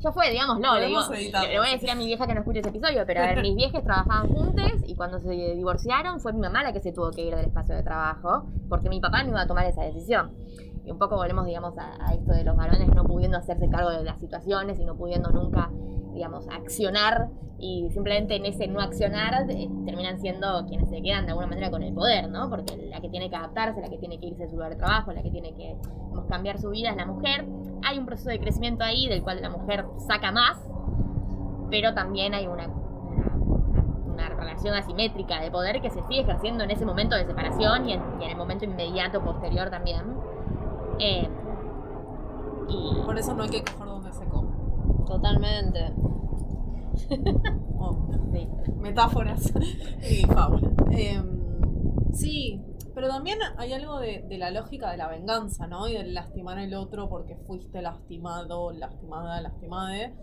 Yo 0.00 0.12
fue, 0.12 0.30
digámoslo, 0.30 0.78
le, 0.78 0.86
digo, 0.86 1.00
le 1.10 1.58
voy 1.58 1.68
a 1.68 1.72
decir 1.72 1.90
a 1.90 1.94
mi 1.94 2.04
vieja 2.04 2.26
que 2.26 2.34
no 2.34 2.40
escuche 2.40 2.60
ese 2.60 2.68
episodio, 2.68 3.04
pero 3.06 3.22
a 3.22 3.26
ver, 3.26 3.40
mis 3.40 3.56
viejas 3.56 3.82
trabajaban 3.82 4.28
juntas 4.28 4.72
y 4.86 4.94
cuando 4.94 5.18
se 5.18 5.30
divorciaron 5.30 6.20
fue 6.20 6.34
mi 6.34 6.40
mamá 6.40 6.62
la 6.62 6.74
que 6.74 6.80
se 6.80 6.92
tuvo 6.92 7.10
que 7.10 7.22
ir 7.22 7.34
del 7.34 7.46
espacio 7.46 7.74
de 7.74 7.82
trabajo 7.82 8.44
porque 8.68 8.90
mi 8.90 9.00
papá 9.00 9.22
no 9.22 9.30
iba 9.30 9.40
a 9.40 9.46
tomar 9.46 9.64
esa 9.64 9.82
decisión. 9.82 10.32
Y 10.84 10.90
un 10.90 10.98
poco 10.98 11.16
volvemos, 11.16 11.46
digamos, 11.46 11.78
a, 11.78 11.96
a 12.06 12.12
esto 12.12 12.34
de 12.34 12.44
los 12.44 12.54
varones 12.54 12.88
no 12.94 13.04
pudiendo 13.04 13.38
hacerse 13.38 13.70
cargo 13.70 13.90
de 13.90 14.04
las 14.04 14.20
situaciones 14.20 14.78
y 14.78 14.84
no 14.84 14.94
pudiendo 14.94 15.30
nunca, 15.30 15.70
digamos, 16.12 16.46
accionar 16.48 17.30
y 17.58 17.88
simplemente 17.92 18.36
en 18.36 18.44
ese 18.46 18.66
no 18.66 18.80
accionar 18.80 19.46
eh, 19.48 19.68
terminan 19.86 20.20
siendo 20.20 20.66
quienes 20.66 20.88
se 20.90 21.00
quedan 21.00 21.24
de 21.24 21.30
alguna 21.30 21.46
manera 21.46 21.70
con 21.70 21.82
el 21.82 21.94
poder, 21.94 22.28
¿no? 22.28 22.50
Porque 22.50 22.76
la 22.90 23.00
que 23.00 23.08
tiene 23.08 23.30
que 23.30 23.36
adaptarse, 23.36 23.80
la 23.80 23.88
que 23.88 23.98
tiene 23.98 24.18
que 24.18 24.26
irse 24.26 24.42
de 24.42 24.48
su 24.50 24.56
lugar 24.56 24.70
de 24.70 24.76
trabajo, 24.76 25.12
la 25.12 25.22
que 25.22 25.30
tiene 25.30 25.54
que 25.54 25.76
digamos, 25.76 26.26
cambiar 26.28 26.58
su 26.58 26.70
vida 26.70 26.90
es 26.90 26.96
la 26.96 27.06
mujer. 27.06 27.46
Hay 27.84 27.98
un 27.98 28.06
proceso 28.06 28.30
de 28.30 28.40
crecimiento 28.40 28.84
ahí 28.84 29.08
del 29.08 29.22
cual 29.22 29.42
la 29.42 29.50
mujer 29.50 29.84
saca 30.06 30.32
más, 30.32 30.58
pero 31.70 31.94
también 31.94 32.34
hay 32.34 32.46
una, 32.46 32.66
una, 32.68 33.84
una 34.06 34.28
relación 34.28 34.74
asimétrica 34.74 35.40
de 35.40 35.50
poder 35.50 35.80
que 35.80 35.90
se 35.90 36.02
sigue 36.06 36.20
ejerciendo 36.20 36.64
en 36.64 36.70
ese 36.70 36.86
momento 36.86 37.16
de 37.16 37.26
separación 37.26 37.88
y 37.88 37.92
en, 37.92 38.02
y 38.20 38.24
en 38.24 38.30
el 38.30 38.36
momento 38.36 38.64
inmediato 38.64 39.22
posterior 39.22 39.70
también. 39.70 40.02
Eh, 40.98 41.28
y 42.68 43.02
Por 43.04 43.18
eso 43.18 43.34
no 43.34 43.42
hay 43.42 43.50
que 43.50 43.62
coger 43.62 43.86
donde 43.86 44.12
se 44.12 44.24
come. 44.26 44.50
Totalmente. 45.06 45.92
Oh, 47.78 48.08
sí, 48.32 48.48
metáforas 48.78 49.52
y 50.08 50.24
fábulas. 50.26 50.72
Em, 50.90 52.12
sí, 52.12 52.64
pero 52.94 53.08
también 53.08 53.38
hay 53.58 53.72
algo 53.72 53.98
de, 53.98 54.24
de 54.28 54.38
la 54.38 54.50
lógica 54.50 54.90
de 54.90 54.96
la 54.96 55.08
venganza, 55.08 55.66
¿no? 55.66 55.88
Y 55.88 55.94
del 55.94 56.14
lastimar 56.14 56.58
al 56.58 56.74
otro 56.74 57.08
porque 57.08 57.36
fuiste 57.46 57.82
lastimado, 57.82 58.72
lastimada, 58.72 59.40
lastimade, 59.40 60.14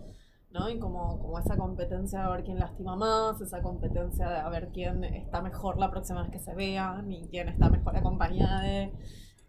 ¿no? 0.50 0.68
Y 0.68 0.78
como, 0.78 1.18
como 1.18 1.38
esa 1.38 1.56
competencia 1.56 2.22
de 2.22 2.30
ver 2.30 2.44
quién 2.44 2.58
lastima 2.58 2.96
más, 2.96 3.40
esa 3.40 3.62
competencia 3.62 4.28
de 4.28 4.36
a 4.36 4.48
ver 4.48 4.70
quién 4.72 5.04
está 5.04 5.42
mejor 5.42 5.78
la 5.78 5.90
próxima 5.90 6.22
vez 6.22 6.30
que 6.30 6.38
se 6.38 6.54
vean 6.54 7.10
y 7.12 7.28
quién 7.28 7.48
está 7.48 7.68
mejor 7.68 7.96
acompañada 7.96 8.62
de... 8.62 8.92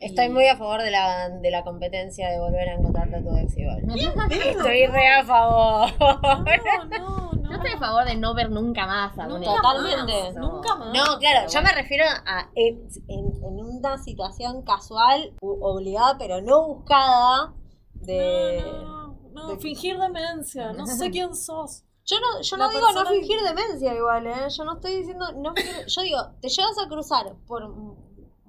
Estoy 0.04 0.30
muy 0.30 0.48
a 0.48 0.58
favor 0.58 0.82
de 0.82 0.92
la, 0.92 1.30
de 1.30 1.52
la 1.52 1.64
competencia 1.64 2.30
de 2.30 2.40
volver 2.40 2.70
a 2.70 2.74
encontrarte 2.74 3.16
a 3.16 3.22
tu 3.24 3.36
ex 3.38 3.58
igual. 3.58 3.84
Estoy 4.30 4.86
re 4.88 5.08
a 5.08 5.24
favor. 5.24 5.90
No, 6.00 6.22
no, 6.22 7.32
no. 7.34 7.50
Yo 7.50 7.56
estoy 7.56 7.72
a 7.72 7.78
favor 7.78 8.06
de 8.06 8.16
no 8.16 8.34
ver 8.34 8.50
nunca 8.50 8.86
más 8.88 9.18
a 9.18 9.24
un 9.28 9.30
Nunca. 9.40 9.46
Totalmente. 9.62 10.24
más, 10.24 10.36
nunca 10.36 10.76
más. 10.76 10.88
No, 10.94 11.18
claro, 11.20 11.50
yo 11.50 11.62
me 11.62 11.72
refiero 11.72 12.06
a 12.26 12.50
en, 12.56 12.88
en- 13.08 13.44
en 13.44 13.60
una 13.66 13.98
situación 13.98 14.64
casual, 14.64 15.34
obligada, 15.42 16.18
pero 16.18 16.42
no 16.42 16.68
buscada, 16.68 17.54
de... 17.94 18.62
No, 18.66 19.08
no, 19.08 19.30
no, 19.34 19.48
de- 19.50 19.58
fingir 19.60 19.98
demencia, 20.00 20.74
no 20.74 20.86
sé 20.86 21.10
quién 21.12 21.34
sos. 21.36 21.84
Yo 22.06 22.18
no, 22.20 22.42
yo 22.42 22.58
no 22.58 22.68
digo 22.70 22.92
no 22.92 23.06
fingir 23.06 23.40
demencia 23.42 23.94
igual, 23.96 24.28
¿eh? 24.28 24.50
Yo 24.50 24.66
no 24.66 24.74
estoy 24.74 24.98
diciendo 24.98 25.26
no 25.38 25.54
fingir- 25.54 25.86
Yo 25.88 26.02
digo, 26.02 26.18
te 26.42 26.50
llevas 26.50 26.78
a 26.84 26.90
cruzar 26.90 27.34
por 27.48 27.64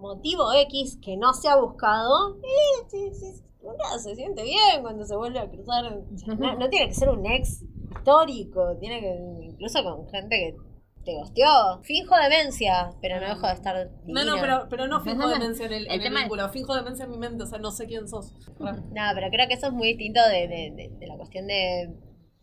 motivo 0.05 0.53
X 0.53 0.99
que 1.03 1.17
no 1.17 1.33
se 1.35 1.49
ha 1.49 1.57
buscado, 1.57 2.37
sí, 2.81 3.17
una 3.62 3.99
se 3.99 4.14
siente 4.14 4.43
bien 4.43 4.83
cuando 4.83 5.05
se 5.05 5.17
vuelve 5.17 5.38
a 5.38 5.49
cruzar. 5.51 6.01
No, 6.38 6.57
no 6.59 6.69
tiene 6.69 6.88
que 6.88 6.95
ser 6.95 7.09
un 7.09 7.25
ex 7.27 7.62
histórico, 7.97 8.77
tiene 8.79 9.01
que 9.01 9.47
incluso 9.51 9.83
con 9.83 10.07
gente 10.09 10.37
que 10.37 10.57
te 11.05 11.14
gosteó. 11.14 11.81
Finjo 11.83 12.14
demencia, 12.17 12.93
pero 13.01 13.21
no 13.21 13.27
dejo 13.29 13.47
de 13.47 13.53
estar 13.55 13.77
No, 13.87 13.90
divina. 14.05 14.25
no, 14.25 14.40
pero, 14.40 14.67
pero 14.71 14.87
no 14.87 15.01
finjo 15.01 15.29
demencia 15.29 15.67
en 15.67 15.73
el, 15.73 15.83
El 15.83 15.87
en 15.87 15.93
el 15.93 16.03
tema 16.03 16.19
es- 16.21 16.25
vínculo, 16.25 16.49
finjo 16.51 16.75
demencia 16.75 17.05
en 17.07 17.11
mi 17.11 17.19
mente, 17.19 17.43
o 17.45 17.47
sea, 17.47 17.59
no 17.59 17.71
sé 17.71 17.87
quién 17.87 18.07
sos. 18.09 18.33
No, 18.59 19.03
pero 19.14 19.29
creo 19.31 19.49
que 19.49 19.55
eso 19.55 19.67
es 19.69 19.73
muy 19.73 19.88
distinto 19.88 20.21
de, 20.29 20.49
de- 20.49 20.73
de- 20.77 20.90
de 20.99 21.07
la 21.07 21.17
cuestión 21.17 21.47
de, 21.47 21.95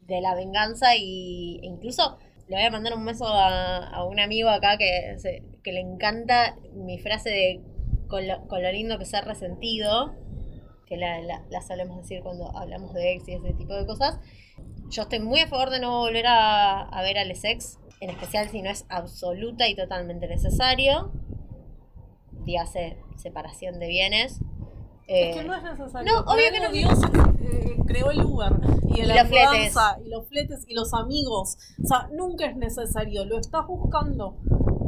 de 0.02 0.22
la 0.22 0.36
venganza 0.36 0.96
y 0.96 1.60
e 1.62 1.68
incluso 1.68 2.18
le 2.52 2.58
voy 2.58 2.66
a 2.66 2.70
mandar 2.72 2.94
un 2.94 3.06
beso 3.06 3.26
a, 3.26 3.78
a 3.88 4.04
un 4.04 4.20
amigo 4.20 4.50
acá 4.50 4.78
que, 4.78 5.16
se- 5.20 5.42
que 5.64 5.72
le 5.72 5.80
encanta 5.80 6.58
mi 6.74 7.00
frase 7.00 7.30
de 7.30 7.62
con 8.10 8.28
lo, 8.28 8.46
con 8.50 8.62
lo 8.62 8.70
lindo 8.74 9.00
que 9.00 9.06
ser 9.06 9.24
resentido, 9.24 10.14
que 10.86 10.98
la, 10.98 11.22
la, 11.22 11.42
la 11.50 11.62
solemos 11.62 11.96
decir 12.02 12.22
cuando 12.22 12.54
hablamos 12.58 12.94
de 12.94 13.14
ex 13.14 13.26
y 13.30 13.36
ese 13.36 13.54
tipo 13.54 13.74
de 13.74 13.86
cosas. 13.86 14.20
Yo 14.90 15.04
estoy 15.04 15.20
muy 15.22 15.40
a 15.40 15.48
favor 15.48 15.70
de 15.70 15.80
no 15.80 16.00
volver 16.02 16.28
a, 16.28 16.82
a 16.82 17.02
ver 17.04 17.18
al 17.18 17.32
ex, 17.32 17.80
en 18.02 18.10
especial 18.10 18.50
si 18.50 18.62
no 18.62 18.70
es 18.70 18.86
absoluta 18.90 19.70
y 19.70 19.76
totalmente 19.76 20.28
necesario. 20.28 21.14
Dígase 22.44 22.98
separación 23.16 23.80
de 23.80 23.88
bienes. 23.88 24.40
Es 25.12 25.36
que 25.36 25.42
Eh, 25.42 25.44
no 25.44 25.56
es 25.56 25.64
necesario. 25.64 26.12
no, 26.12 26.20
obvio 26.22 26.52
que 26.52 26.60
no. 26.60 26.72
Dios 26.72 27.00
eh, 27.42 27.78
creó 27.86 28.12
el 28.12 28.22
Uber 28.24 28.54
y, 28.88 29.02
el 29.02 29.06
Y 29.06 29.14
los 29.14 29.28
fletes. 29.28 29.76
ambulancia, 29.78 29.98
y 30.06 30.10
los 30.10 30.28
fletes 30.28 30.66
y 30.68 30.74
los 30.74 30.94
amigos. 30.94 31.58
O 31.84 31.88
sea, 31.88 32.10
nunca 32.14 32.46
es 32.46 32.56
necesario, 32.56 33.26
lo 33.26 33.40
estás 33.40 33.68
buscando. 33.68 34.38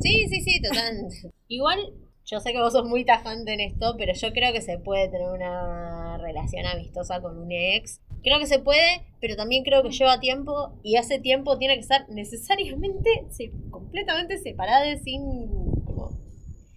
Sí, 0.02 0.28
sí, 0.30 0.42
sí, 0.42 0.62
totalmente. 0.62 1.16
Igual, 1.48 1.80
yo 2.26 2.40
sé 2.40 2.54
que 2.54 2.60
vos 2.60 2.72
sos 2.74 2.88
muy 2.88 3.04
tajante 3.06 3.54
en 3.54 3.60
esto, 3.60 3.96
pero 3.98 4.14
yo 4.14 4.32
creo 4.32 4.54
que 4.54 4.62
se 4.62 4.80
puede 4.80 5.10
tener 5.10 5.30
una 5.30 6.18
relación 6.18 6.66
amistosa 6.66 7.22
con 7.22 7.38
un 7.38 7.52
ex. 7.52 8.00
Creo 8.24 8.40
que 8.40 8.48
se 8.48 8.60
puede, 8.60 9.06
pero 9.20 9.36
también 9.36 9.66
creo 9.66 9.84
que 9.84 9.92
lleva 9.92 10.22
tiempo 10.22 10.80
y 10.82 10.96
ese 10.96 11.20
tiempo 11.20 11.58
tiene 11.58 11.74
que 11.74 11.82
estar 11.82 12.08
necesariamente 12.10 13.28
completamente 13.70 14.38
separado 14.38 14.86
sin... 15.04 15.83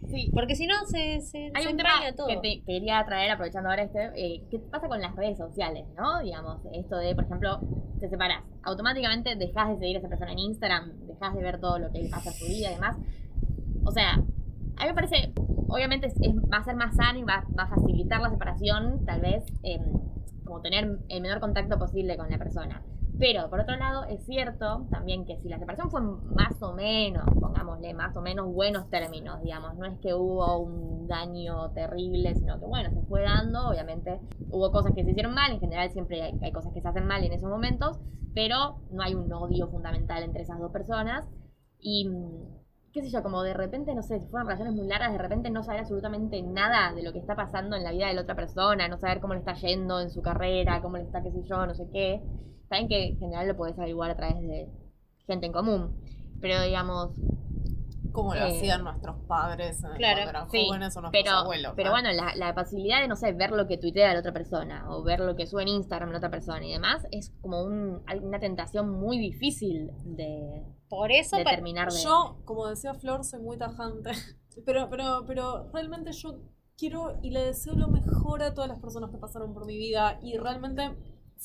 Sí. 0.09 0.31
porque 0.33 0.55
si 0.55 0.67
no 0.67 0.75
se, 0.87 1.21
se, 1.21 1.51
Hay 1.55 1.65
se 1.65 1.71
un 1.71 1.77
tema 1.77 1.91
todo. 2.17 2.27
que 2.29 2.37
te 2.37 2.63
quería 2.65 3.05
traer, 3.05 3.31
aprovechando 3.31 3.71
ahora 3.71 3.83
este, 3.83 4.11
eh, 4.15 4.43
¿qué 4.51 4.59
pasa 4.59 4.89
con 4.89 5.01
las 5.01 5.15
redes 5.17 5.37
sociales, 5.39 5.85
no? 5.97 6.21
Digamos, 6.23 6.61
esto 6.73 6.97
de, 6.97 7.15
por 7.15 7.25
ejemplo, 7.25 7.61
te 8.01 8.09
separas, 8.09 8.43
automáticamente 8.63 9.35
dejas 9.37 9.69
de 9.71 9.79
seguir 9.79 9.97
a 9.97 9.99
esa 10.01 10.09
persona 10.09 10.33
en 10.33 10.39
Instagram, 10.39 10.93
dejas 11.07 11.35
de 11.35 11.43
ver 11.43 11.59
todo 11.61 11.79
lo 11.79 11.91
que 11.93 12.03
le 12.03 12.09
pasa 12.09 12.31
a 12.31 12.33
su 12.33 12.47
vida 12.47 12.71
y 12.71 12.75
demás. 12.75 12.97
O 13.85 13.91
sea, 13.91 14.13
a 14.15 14.83
mí 14.83 14.87
me 14.87 14.95
parece, 14.95 15.33
obviamente 15.69 16.07
es- 16.09 16.21
es- 16.21 16.35
va 16.37 16.59
a 16.59 16.65
ser 16.65 16.77
más 16.77 16.95
sano 16.97 17.19
y 17.19 17.23
va, 17.23 17.45
va 17.59 17.65
a 17.65 17.69
facilitar 17.69 18.21
la 18.21 18.31
separación, 18.31 19.05
tal 19.05 19.21
vez, 19.21 19.45
em, 19.63 19.83
como 20.45 20.61
tener 20.61 20.99
el 21.09 21.21
menor 21.21 21.41
contacto 21.41 21.79
posible 21.79 22.17
con 22.17 22.31
la 22.31 22.39
persona. 22.39 22.83
Pero, 23.19 23.49
por 23.49 23.61
otro 23.61 23.77
lado, 23.77 24.05
es 24.05 24.25
cierto 24.27 24.87
también 24.91 25.25
que 25.25 25.39
si 25.39 25.49
la 25.49 25.59
separación 25.59 25.91
fue 25.91 26.03
más 26.03 26.61
o 26.61 26.75
menos, 26.75 27.25
pongámosle, 27.41 27.95
más 27.95 28.15
o 28.15 28.21
menos 28.21 28.53
buenos 28.53 28.91
términos, 28.91 29.41
digamos, 29.43 29.75
no 29.77 29.87
es 29.87 29.99
que 30.01 30.13
hubo 30.13 30.59
un 30.59 31.07
daño 31.07 31.71
terrible, 31.71 32.35
sino 32.35 32.61
que, 32.61 32.67
bueno, 32.67 32.91
se 32.91 33.01
fue 33.07 33.23
dando, 33.23 33.69
obviamente 33.69 34.21
hubo 34.51 34.71
cosas 34.71 34.93
que 34.95 35.03
se 35.03 35.13
hicieron 35.13 35.33
mal, 35.33 35.51
en 35.51 35.61
general 35.61 35.91
siempre 35.91 36.23
hay, 36.23 36.53
cosas 36.53 36.75
que 36.75 36.83
se 36.83 36.89
hacen 36.89 37.07
mal 37.07 37.25
en 37.25 37.33
esos 37.33 37.49
momentos, 37.49 37.99
pero 38.35 38.83
no 38.91 39.03
hay 39.03 39.15
un 39.15 39.33
odio 39.33 39.69
fundamental 39.69 40.23
entre 40.23 40.43
esas 40.43 40.59
dos 40.59 40.71
personas. 40.71 41.27
Y, 41.81 42.09
mm, 42.11 42.57
qué 42.93 43.01
sé 43.01 43.09
yo, 43.09 43.23
como 43.23 43.43
de 43.43 43.55
repente, 43.55 43.95
no 43.95 44.03
sé, 44.03 44.21
si 44.21 44.27
fueron 44.27 44.47
relaciones 44.47 44.75
muy 44.75 44.89
largas, 44.89 45.13
de 45.13 45.19
repente 45.19 45.49
no 45.49 45.63
saber 45.63 45.81
absolutamente 45.81 46.43
nada 46.43 46.93
de 46.93 47.03
lo 47.03 47.15
que 47.15 47.19
está 47.19 47.35
pasando 47.35 47.77
en 47.77 47.85
la 47.85 47.93
vida 47.93 48.09
de 48.09 48.15
la 48.15 48.23
otra 48.23 48.35
persona, 48.35 48.89
no 48.89 48.99
saber 48.99 49.21
cómo 49.21 49.33
le 49.33 49.41
está 49.41 49.55
yendo 49.55 50.01
en 50.01 50.11
su 50.11 50.21
carrera, 50.21 50.83
cómo 50.83 50.99
le 50.99 51.05
está, 51.05 51.23
qué 51.23 51.31
sé 51.31 51.43
yo, 51.45 51.65
no 51.67 51.75
sé 51.75 51.89
qué. 51.91 52.23
Saben 52.69 52.89
que 52.89 53.09
en 53.09 53.19
general 53.19 53.49
lo 53.49 53.57
podés 53.57 53.79
averiguar 53.79 54.11
a 54.11 54.17
través 54.17 54.41
de 54.41 54.69
gente 55.27 55.47
en 55.47 55.53
común. 55.53 56.01
Pero 56.41 56.63
digamos, 56.63 57.13
Como 58.13 58.35
lo 58.35 58.47
Eh, 58.47 58.49
hacían 58.49 58.83
nuestros 58.85 59.17
padres 59.27 59.85
eh, 59.85 59.89
claro, 59.97 60.23
cuando 60.23 60.31
eran 60.31 60.49
sí, 60.51 60.67
jóvenes 60.67 60.97
o 60.97 61.03
nuestros 61.03 61.25
pero, 61.25 61.37
abuelos. 61.37 61.75
pero 61.77 61.91
bueno, 61.91 62.11
la, 62.13 62.35
la 62.35 62.55
posibilidad 62.55 63.01
de, 63.03 63.09
no 63.09 63.17
sé, 63.17 63.33
ver 63.33 63.51
lo 63.51 63.67
que 63.67 63.77
tuitea 63.79 64.15
la 64.15 64.21
otra 64.21 64.33
persona 64.33 64.87
o 64.89 65.03
ver 65.03 65.21
lo 65.21 65.37
que 65.37 65.47
sube 65.47 65.63
en 65.63 65.69
Instagram 65.69 66.11
la 66.13 66.19
otra 66.19 66.31
persona 66.31 66.65
y 66.65 66.73
demás 66.73 67.07
es 67.11 67.33
como 67.43 67.63
un, 67.63 68.03
una 68.23 68.39
tentación 68.41 68.91
muy 68.91 69.19
difícil 69.19 69.91
de, 70.05 70.65
Por 70.89 71.13
eso, 71.13 71.37
de 71.37 71.45
terminar 71.45 71.93
de... 71.93 71.99
Yo, 72.03 72.41
como 72.45 72.69
decía 72.69 72.95
Flor, 72.95 73.25
soy 73.25 73.41
muy 73.43 73.59
tajante. 73.59 74.11
Pero, 74.65 74.89
pero, 74.89 75.25
pero 75.27 75.71
realmente 75.75 76.13
yo 76.13 76.41
quiero 76.79 77.19
y 77.23 77.29
le 77.31 77.43
deseo 77.45 77.75
lo 77.75 77.89
mejor 77.89 78.43
a 78.43 78.55
todas 78.55 78.71
las 78.71 78.81
personas 78.81 79.11
que 79.11 79.19
pasaron 79.19 79.53
por 79.53 79.67
mi 79.67 79.77
vida 79.77 80.19
y 80.23 80.39
realmente 80.39 80.97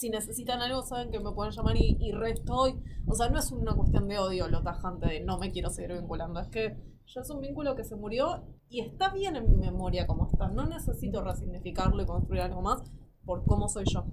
si 0.02 0.10
necesitan 0.10 0.62
algo 0.62 0.82
saben 0.82 1.12
que 1.12 1.20
me 1.20 1.32
pueden 1.32 1.54
llamar 1.54 1.78
y, 1.78 1.96
y 2.00 2.12
re 2.12 2.32
estoy. 2.32 2.82
O 3.06 3.14
sea, 3.14 3.30
no 3.30 3.38
es 3.38 3.52
una 3.52 3.76
cuestión 3.76 4.08
de 4.08 4.18
odio 4.18 4.48
lo 4.48 4.64
tajante 4.64 5.08
de 5.08 5.20
no 5.22 5.38
me 5.38 5.52
quiero 5.52 5.70
seguir 5.70 5.94
vinculando, 5.94 6.40
es 6.40 6.48
que 6.48 6.76
ya 7.06 7.22
es 7.22 7.30
un 7.30 7.40
vínculo 7.40 7.76
que 7.76 7.84
se 7.84 7.96
murió 7.96 8.44
y 8.68 8.80
está 8.80 9.14
bien 9.14 9.36
en 9.36 9.48
mi 9.48 9.58
memoria 9.58 10.08
como 10.08 10.28
está. 10.28 10.48
No 10.50 10.66
necesito 10.66 11.24
resignificarlo 11.24 12.02
y 12.02 12.06
construir 12.08 12.42
algo 12.42 12.62
más 12.62 12.82
por 13.26 13.46
cómo 13.46 13.70
soy 13.70 13.86
yo. 13.86 14.06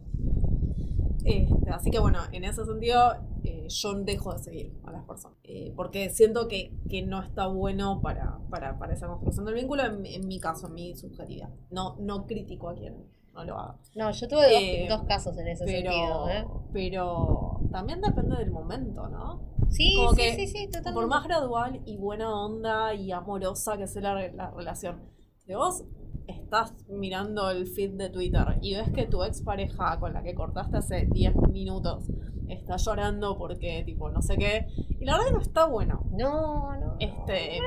Este, 1.24 1.70
así 1.70 1.90
que 1.90 1.98
bueno, 1.98 2.18
en 2.32 2.44
ese 2.44 2.64
sentido 2.64 3.14
eh, 3.44 3.66
yo 3.68 3.94
dejo 3.94 4.32
de 4.34 4.38
seguir 4.40 4.78
a 4.84 4.92
las 4.92 5.04
personas. 5.04 5.38
Eh, 5.42 5.72
porque 5.74 6.10
siento 6.10 6.48
que, 6.48 6.76
que 6.90 7.02
no 7.02 7.22
está 7.22 7.46
bueno 7.46 8.02
para, 8.02 8.38
para, 8.50 8.78
para 8.78 8.92
esa 8.92 9.06
construcción 9.06 9.46
del 9.46 9.54
vínculo, 9.54 9.84
en, 9.84 10.04
en 10.04 10.28
mi 10.28 10.38
caso, 10.38 10.66
en 10.66 10.74
mi 10.74 10.94
subjetividad. 10.96 11.48
No, 11.70 11.96
no 11.98 12.26
critico 12.26 12.68
a 12.68 12.74
quien 12.74 13.06
no 13.38 13.44
lo 13.44 13.58
haga. 13.58 13.76
No, 13.94 14.10
yo 14.10 14.28
tuve 14.28 14.42
dos, 14.42 14.62
Eh, 14.62 14.86
dos 14.88 15.02
casos 15.04 15.36
en 15.38 15.48
ese 15.48 15.64
Pero, 15.64 15.90
sentido, 15.92 16.28
¿eh? 16.28 16.44
pero 16.72 17.60
también 17.70 18.00
depende 18.00 18.36
del 18.36 18.50
momento, 18.50 19.08
¿no? 19.08 19.40
Sí, 19.70 19.94
como 19.96 20.12
sí, 20.12 20.16
que 20.16 20.34
sí, 20.34 20.46
sí, 20.46 20.66
totalmente. 20.66 20.92
Por 20.94 21.06
más 21.08 21.24
gradual 21.24 21.80
y 21.84 21.96
buena 21.98 22.34
onda 22.34 22.94
y 22.94 23.12
amorosa 23.12 23.76
que 23.76 23.86
sea 23.86 24.02
la, 24.02 24.28
la 24.32 24.50
relación, 24.50 25.02
si 25.44 25.54
vos 25.54 25.84
estás 26.26 26.74
mirando 26.88 27.50
el 27.50 27.66
feed 27.66 27.92
de 27.92 28.10
Twitter 28.10 28.58
y 28.60 28.74
ves 28.74 28.90
que 28.92 29.06
tu 29.06 29.22
expareja 29.22 29.98
con 29.98 30.12
la 30.12 30.22
que 30.22 30.34
cortaste 30.34 30.76
hace 30.76 31.06
10 31.10 31.36
minutos 31.50 32.04
está 32.48 32.76
llorando 32.76 33.36
porque, 33.36 33.82
tipo, 33.84 34.10
no 34.10 34.22
sé 34.22 34.36
qué, 34.36 34.66
y 35.00 35.04
la 35.04 35.12
verdad 35.12 35.26
que 35.28 35.34
no 35.34 35.40
está 35.40 35.66
bueno. 35.66 36.04
No, 36.12 36.74
no. 36.76 36.96
Este, 36.98 37.58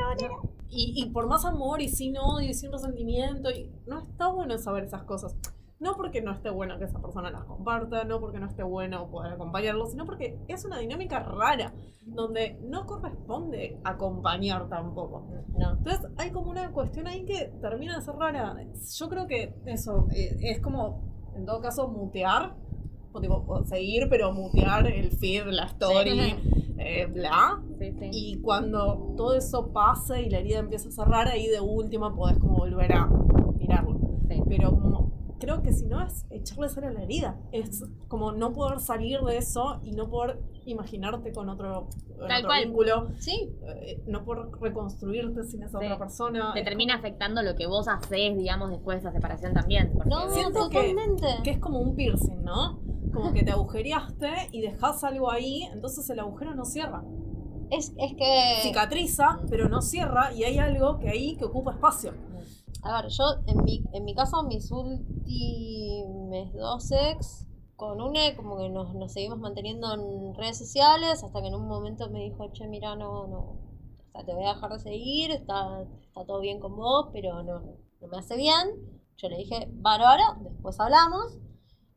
y, 0.69 0.93
y 1.03 1.09
por 1.11 1.27
más 1.27 1.45
amor 1.45 1.81
y 1.81 1.89
sin 1.89 2.17
odio 2.17 2.49
y 2.49 2.53
sin 2.53 2.71
resentimiento, 2.71 3.51
y 3.51 3.71
no 3.87 3.99
está 3.99 4.29
bueno 4.29 4.57
saber 4.57 4.85
esas 4.85 5.03
cosas. 5.03 5.35
No 5.81 5.95
porque 5.97 6.21
no 6.21 6.31
esté 6.31 6.51
bueno 6.51 6.77
que 6.77 6.85
esa 6.85 7.01
persona 7.01 7.31
las 7.31 7.43
comparta, 7.45 8.03
no 8.03 8.19
porque 8.19 8.39
no 8.39 8.45
esté 8.45 8.61
bueno 8.61 9.09
poder 9.09 9.33
acompañarlo, 9.33 9.87
sino 9.87 10.05
porque 10.05 10.37
es 10.47 10.63
una 10.63 10.77
dinámica 10.77 11.21
rara, 11.21 11.73
donde 12.05 12.59
no 12.61 12.85
corresponde 12.85 13.79
acompañar 13.83 14.69
tampoco. 14.69 15.27
No. 15.57 15.71
Entonces 15.71 16.07
hay 16.17 16.29
como 16.29 16.51
una 16.51 16.71
cuestión 16.71 17.07
ahí 17.07 17.25
que 17.25 17.51
termina 17.61 17.97
de 17.97 18.05
ser 18.05 18.13
rara. 18.13 18.55
Yo 18.95 19.09
creo 19.09 19.25
que 19.25 19.55
eso 19.65 20.07
eh, 20.11 20.37
es 20.41 20.61
como, 20.61 21.31
en 21.35 21.47
todo 21.47 21.61
caso, 21.61 21.87
mutear, 21.87 22.55
o 23.11 23.19
tipo, 23.19 23.63
seguir, 23.65 24.07
pero 24.07 24.31
mutear 24.33 24.85
el 24.85 25.09
feed, 25.09 25.47
la 25.47 25.65
story, 25.65 26.35
eh, 26.77 27.07
bla. 27.07 27.59
Sí, 27.79 27.91
sí. 27.99 28.09
Y 28.11 28.41
cuando 28.41 29.15
todo 29.17 29.35
eso 29.35 29.73
pase 29.73 30.21
y 30.21 30.29
la 30.29 30.37
herida 30.37 30.59
empieza 30.59 30.89
a 30.89 30.91
cerrar, 30.91 31.27
ahí 31.27 31.47
de 31.47 31.59
última 31.59 32.15
podés 32.15 32.37
como 32.37 32.57
volver 32.57 32.93
a 32.93 33.07
mirarlo. 33.57 33.99
Sí. 34.29 34.41
Pero 34.47 34.71
como, 34.71 35.10
creo 35.41 35.61
que 35.61 35.73
si 35.73 35.85
no 35.87 36.01
es 36.05 36.25
echarle 36.29 36.69
sal 36.69 36.85
a 36.85 36.91
la 36.91 37.03
herida. 37.03 37.37
Es 37.51 37.83
como 38.07 38.31
no 38.31 38.53
poder 38.53 38.79
salir 38.79 39.19
de 39.21 39.37
eso 39.37 39.81
y 39.83 39.91
no 39.91 40.09
poder 40.09 40.39
imaginarte 40.65 41.33
con 41.33 41.49
otro, 41.49 41.89
en 42.21 42.27
Tal 42.27 42.37
otro 42.37 42.47
cual. 42.47 42.63
vínculo. 42.65 43.07
Sí, 43.19 43.49
eh, 43.67 44.01
no 44.05 44.23
poder 44.23 44.45
reconstruirte 44.61 45.43
sin 45.43 45.63
esa 45.63 45.79
Sí. 45.79 45.85
otra 45.85 45.97
persona. 45.97 46.53
Te 46.53 46.59
Es 46.59 46.65
termina 46.65 46.95
afectando 46.95 47.41
lo 47.41 47.55
que 47.55 47.65
vos 47.67 47.87
haces, 47.87 48.37
digamos, 48.37 48.69
después 48.69 48.97
de 49.01 49.09
esa 49.09 49.11
separación 49.11 49.53
también. 49.53 49.91
no, 50.05 50.29
Siento 50.29 50.69
que- 50.69 50.75
totalmente. 50.77 51.27
que 51.43 51.49
es 51.51 51.57
como 51.59 51.79
un 51.79 51.95
piercing, 51.95 52.43
¿no? 52.43 52.79
Como 53.11 53.33
que 53.33 53.43
te 53.43 53.51
agujereaste 53.51 54.29
y 54.51 54.61
dejas 54.61 55.03
algo 55.03 55.29
ahí, 55.31 55.63
entonces 55.73 56.09
el 56.09 56.19
agujero 56.19 56.55
no 56.55 56.63
cierra. 56.63 57.03
Es, 57.71 57.93
es 57.97 58.13
que. 58.15 58.59
Cicatriza, 58.63 59.39
pero 59.49 59.67
no 59.69 59.81
cierra 59.81 60.33
y 60.33 60.43
hay 60.43 60.57
algo 60.59 60.99
que 60.99 61.09
ahí 61.09 61.35
que 61.37 61.45
ocupa 61.45 61.71
espacio. 61.71 62.13
A 62.83 63.01
ver, 63.01 63.11
yo 63.11 63.23
en 63.45 63.63
mi, 63.63 63.83
en 63.93 64.05
mi 64.05 64.15
caso, 64.15 64.43
mis 64.43 64.71
últimos 64.71 66.53
dos 66.53 66.91
ex, 66.91 67.45
con 67.75 68.01
una 68.01 68.35
como 68.35 68.57
que 68.57 68.69
nos, 68.69 68.93
nos 68.95 69.13
seguimos 69.13 69.39
manteniendo 69.39 69.93
en 69.93 70.33
redes 70.35 70.57
sociales, 70.57 71.23
hasta 71.23 71.41
que 71.41 71.47
en 71.47 71.55
un 71.55 71.67
momento 71.67 72.09
me 72.09 72.19
dijo, 72.19 72.51
che, 72.53 72.67
mira, 72.67 72.95
no, 72.95 73.27
no, 73.27 73.57
o 74.13 74.25
te 74.25 74.33
voy 74.33 74.45
a 74.45 74.53
dejar 74.53 74.71
de 74.73 74.79
seguir, 74.79 75.31
está, 75.31 75.83
está 76.07 76.25
todo 76.25 76.39
bien 76.39 76.59
con 76.59 76.75
vos, 76.75 77.09
pero 77.13 77.43
no, 77.43 77.61
no 78.01 78.07
me 78.07 78.17
hace 78.17 78.35
bien. 78.35 78.67
Yo 79.17 79.29
le 79.29 79.37
dije, 79.37 79.67
bárbaro, 79.73 80.23
después 80.41 80.79
hablamos. 80.79 81.37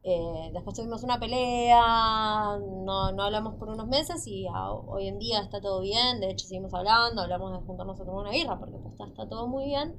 Eh, 0.03 0.51
después 0.53 0.77
tuvimos 0.77 1.03
una 1.03 1.19
pelea, 1.19 2.59
no, 2.61 3.11
no 3.13 3.23
hablamos 3.23 3.55
por 3.55 3.71
unos 3.71 3.87
meses 3.89 4.27
y 4.27 4.47
hoy 4.87 5.09
en 5.09 5.19
día 5.19 5.41
está 5.41 5.63
todo 5.63 5.81
bien. 5.81 6.21
De 6.21 6.31
hecho, 6.31 6.47
seguimos 6.47 6.75
hablando, 6.75 7.23
hablamos 7.23 7.53
de 7.53 7.67
juntarnos 7.67 7.99
a 8.01 8.05
tomar 8.05 8.21
una 8.21 8.31
birra 8.31 8.59
porque 8.59 8.77
pues, 8.77 8.93
está, 8.93 9.07
está 9.07 9.29
todo 9.29 9.49
muy 9.49 9.65
bien. 9.65 9.97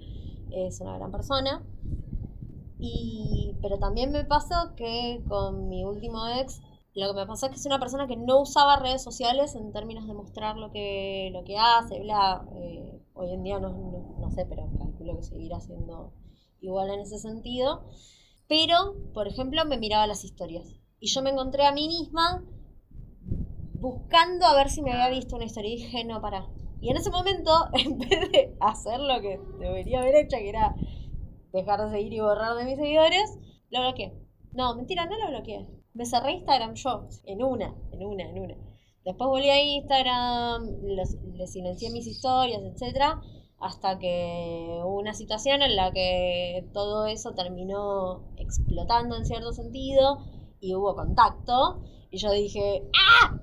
Es 0.52 0.82
una 0.82 0.98
gran 0.98 1.12
persona. 1.12 1.64
Y, 2.80 3.56
pero 3.62 3.80
también 3.80 4.12
me 4.12 4.26
pasó 4.26 4.76
que 4.76 5.24
con 5.28 5.70
mi 5.70 5.84
último 5.84 6.28
ex, 6.28 6.62
lo 6.94 7.08
que 7.14 7.20
me 7.20 7.26
pasó 7.26 7.46
es 7.46 7.52
que 7.52 7.58
es 7.58 7.66
una 7.66 7.80
persona 7.80 8.08
que 8.08 8.16
no 8.16 8.42
usaba 8.42 8.80
redes 8.80 9.04
sociales 9.04 9.56
en 9.56 9.74
términos 9.74 10.08
de 10.08 10.14
mostrar 10.14 10.58
lo 10.58 10.72
que, 10.72 11.30
lo 11.34 11.44
que 11.44 11.58
hace, 11.58 12.00
bla. 12.00 12.46
Eh, 12.56 13.02
hoy 13.14 13.34
en 13.34 13.44
día 13.44 13.60
no, 13.60 13.70
no, 14.20 14.32
sé, 14.32 14.46
pero 14.46 14.70
calculo 14.78 15.18
que 15.18 15.24
seguirá 15.24 15.60
siendo 15.60 16.14
igual 16.62 16.90
en 16.92 17.02
ese 17.02 17.18
sentido. 17.20 17.84
Pero, 18.48 18.96
por 19.14 19.28
ejemplo, 19.28 19.66
me 19.66 19.78
miraba 19.78 20.08
las 20.08 20.24
historias. 20.24 20.66
Y 21.00 21.08
yo 21.08 21.22
me 21.22 21.32
encontré 21.32 21.66
a 21.66 21.74
mí 21.74 21.88
misma 21.88 22.46
buscando 23.74 24.46
a 24.46 24.56
ver 24.56 24.70
si 24.70 24.82
me 24.82 24.92
había 24.94 25.10
visto 25.10 25.36
una 25.36 25.46
historia. 25.46 25.74
Y 25.74 25.78
dije, 25.78 26.06
no, 26.06 26.22
para. 26.22 26.48
Y 26.82 26.90
en 26.90 26.98
ese 26.98 27.12
momento, 27.12 27.52
en 27.74 27.98
vez 27.98 28.32
de 28.32 28.56
hacer 28.60 29.00
lo 29.00 29.22
que 29.22 29.40
debería 29.60 30.02
haber 30.02 30.16
hecho, 30.16 30.38
que 30.38 30.50
era 30.50 30.76
dejar 31.52 31.82
de 31.82 31.92
seguir 31.92 32.14
y 32.14 32.20
borrar 32.20 32.56
de 32.56 32.66
mis 32.66 32.78
seguidores, 32.78 33.38
lo 33.72 33.82
bloqueé. 33.82 34.14
No, 34.54 34.76
mentira, 34.76 35.06
no 35.06 35.18
lo 35.18 35.30
bloqueé. 35.30 35.68
Me 35.94 36.06
cerré 36.06 36.34
Instagram 36.34 36.74
yo, 36.76 37.08
en 37.24 37.44
una, 37.44 37.74
en 37.92 38.06
una, 38.06 38.30
en 38.30 38.40
una. 38.40 38.56
Después 39.06 39.30
volví 39.30 39.50
a 39.50 39.64
Instagram, 39.64 40.68
le 40.82 41.48
silencié 41.48 41.92
mis 41.92 42.08
historias, 42.08 42.62
etcétera, 42.64 43.22
hasta 43.60 43.98
que 44.00 44.82
hubo 44.84 45.00
una 45.00 45.14
situación 45.14 45.62
en 45.62 45.76
la 45.76 45.92
que 45.92 46.68
todo 46.74 47.06
eso 47.06 47.34
terminó 47.34 48.24
explotando 48.38 49.16
en 49.16 49.26
cierto 49.26 49.54
sentido 49.54 50.20
y 50.60 50.76
hubo 50.76 50.96
contacto 50.96 51.84
y 52.12 52.18
yo 52.18 52.32
dije 52.32 52.84
¡ah! 52.94 53.40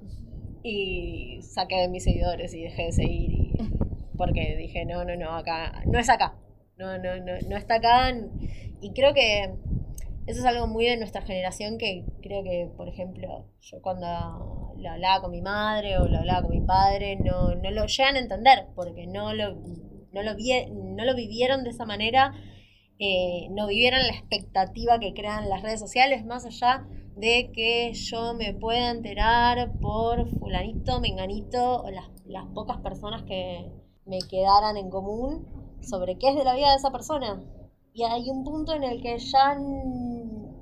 Y 0.62 1.40
saqué 1.42 1.77
de 1.83 1.88
mis 1.88 2.05
seguidores 2.05 2.55
y 2.55 2.62
dejé 2.62 2.85
de 2.85 2.92
seguir 2.92 3.31
y- 3.33 3.53
porque 4.16 4.57
dije 4.57 4.85
no, 4.85 5.05
no, 5.05 5.16
no, 5.16 5.35
acá, 5.37 5.83
no 5.87 5.98
es 5.98 6.09
acá, 6.09 6.35
no, 6.77 6.98
no, 6.98 7.16
no, 7.16 7.33
no 7.48 7.57
está 7.57 7.77
acá 7.77 8.12
y 8.81 8.92
creo 8.92 9.14
que 9.14 9.51
eso 10.27 10.40
es 10.40 10.44
algo 10.46 10.66
muy 10.68 10.85
de 10.87 10.96
nuestra 10.96 11.22
generación 11.22 11.79
que 11.79 12.05
creo 12.22 12.44
que, 12.44 12.68
por 12.77 12.88
ejemplo, 12.88 13.46
yo 13.61 13.83
cuando 13.83 14.75
lo 14.79 14.90
hablaba 14.90 15.20
con 15.20 15.33
mi 15.33 15.42
madre 15.42 15.98
o 15.98 16.07
lo 16.07 16.18
hablaba 16.18 16.42
con 16.42 16.51
mi 16.53 16.61
padre, 16.61 17.16
no, 17.16 17.55
no 17.57 17.70
lo 17.70 17.87
llegan 17.87 18.16
a 18.16 18.20
entender 18.20 18.66
porque 18.77 19.07
no 19.07 19.35
lo, 19.35 19.55
no 20.12 20.22
lo, 20.22 20.37
vi- 20.37 20.66
no 20.70 21.05
lo 21.05 21.16
vivieron 21.16 21.64
de 21.64 21.70
esa 21.70 21.87
manera, 21.87 22.35
eh, 22.98 23.48
no 23.51 23.66
vivieron 23.66 24.01
la 24.01 24.12
expectativa 24.12 25.01
que 25.01 25.12
crean 25.12 25.48
las 25.48 25.62
redes 25.62 25.81
sociales, 25.81 26.25
más 26.25 26.44
allá 26.46 26.87
de 27.16 27.51
que 27.53 27.92
yo 27.94 28.35
me 28.35 28.55
pueda 28.55 28.90
enterar 28.90 29.72
por 29.81 30.29
fulanito, 30.38 31.01
menganito 31.01 31.85
las, 31.90 32.09
las 32.27 32.46
pocas 32.55 32.79
personas 32.79 33.22
que 33.25 33.70
me 34.07 34.18
quedaran 34.29 34.77
en 34.77 34.90
común 34.90 35.46
sobre 35.83 36.18
qué 36.18 36.31
es 36.31 36.37
de 36.37 36.44
la 36.44 36.55
vida 36.55 36.70
de 36.70 36.77
esa 36.77 36.90
persona. 36.90 37.42
Y 37.92 38.05
hay 38.05 38.31
un 38.31 38.44
punto 38.44 38.72
en 38.75 38.85
el 38.85 39.03
que 39.03 39.18
ya 39.18 39.57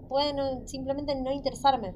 puede 0.08 0.34
no- 0.34 0.66
simplemente 0.66 1.14
no 1.14 1.30
interesarme. 1.32 1.94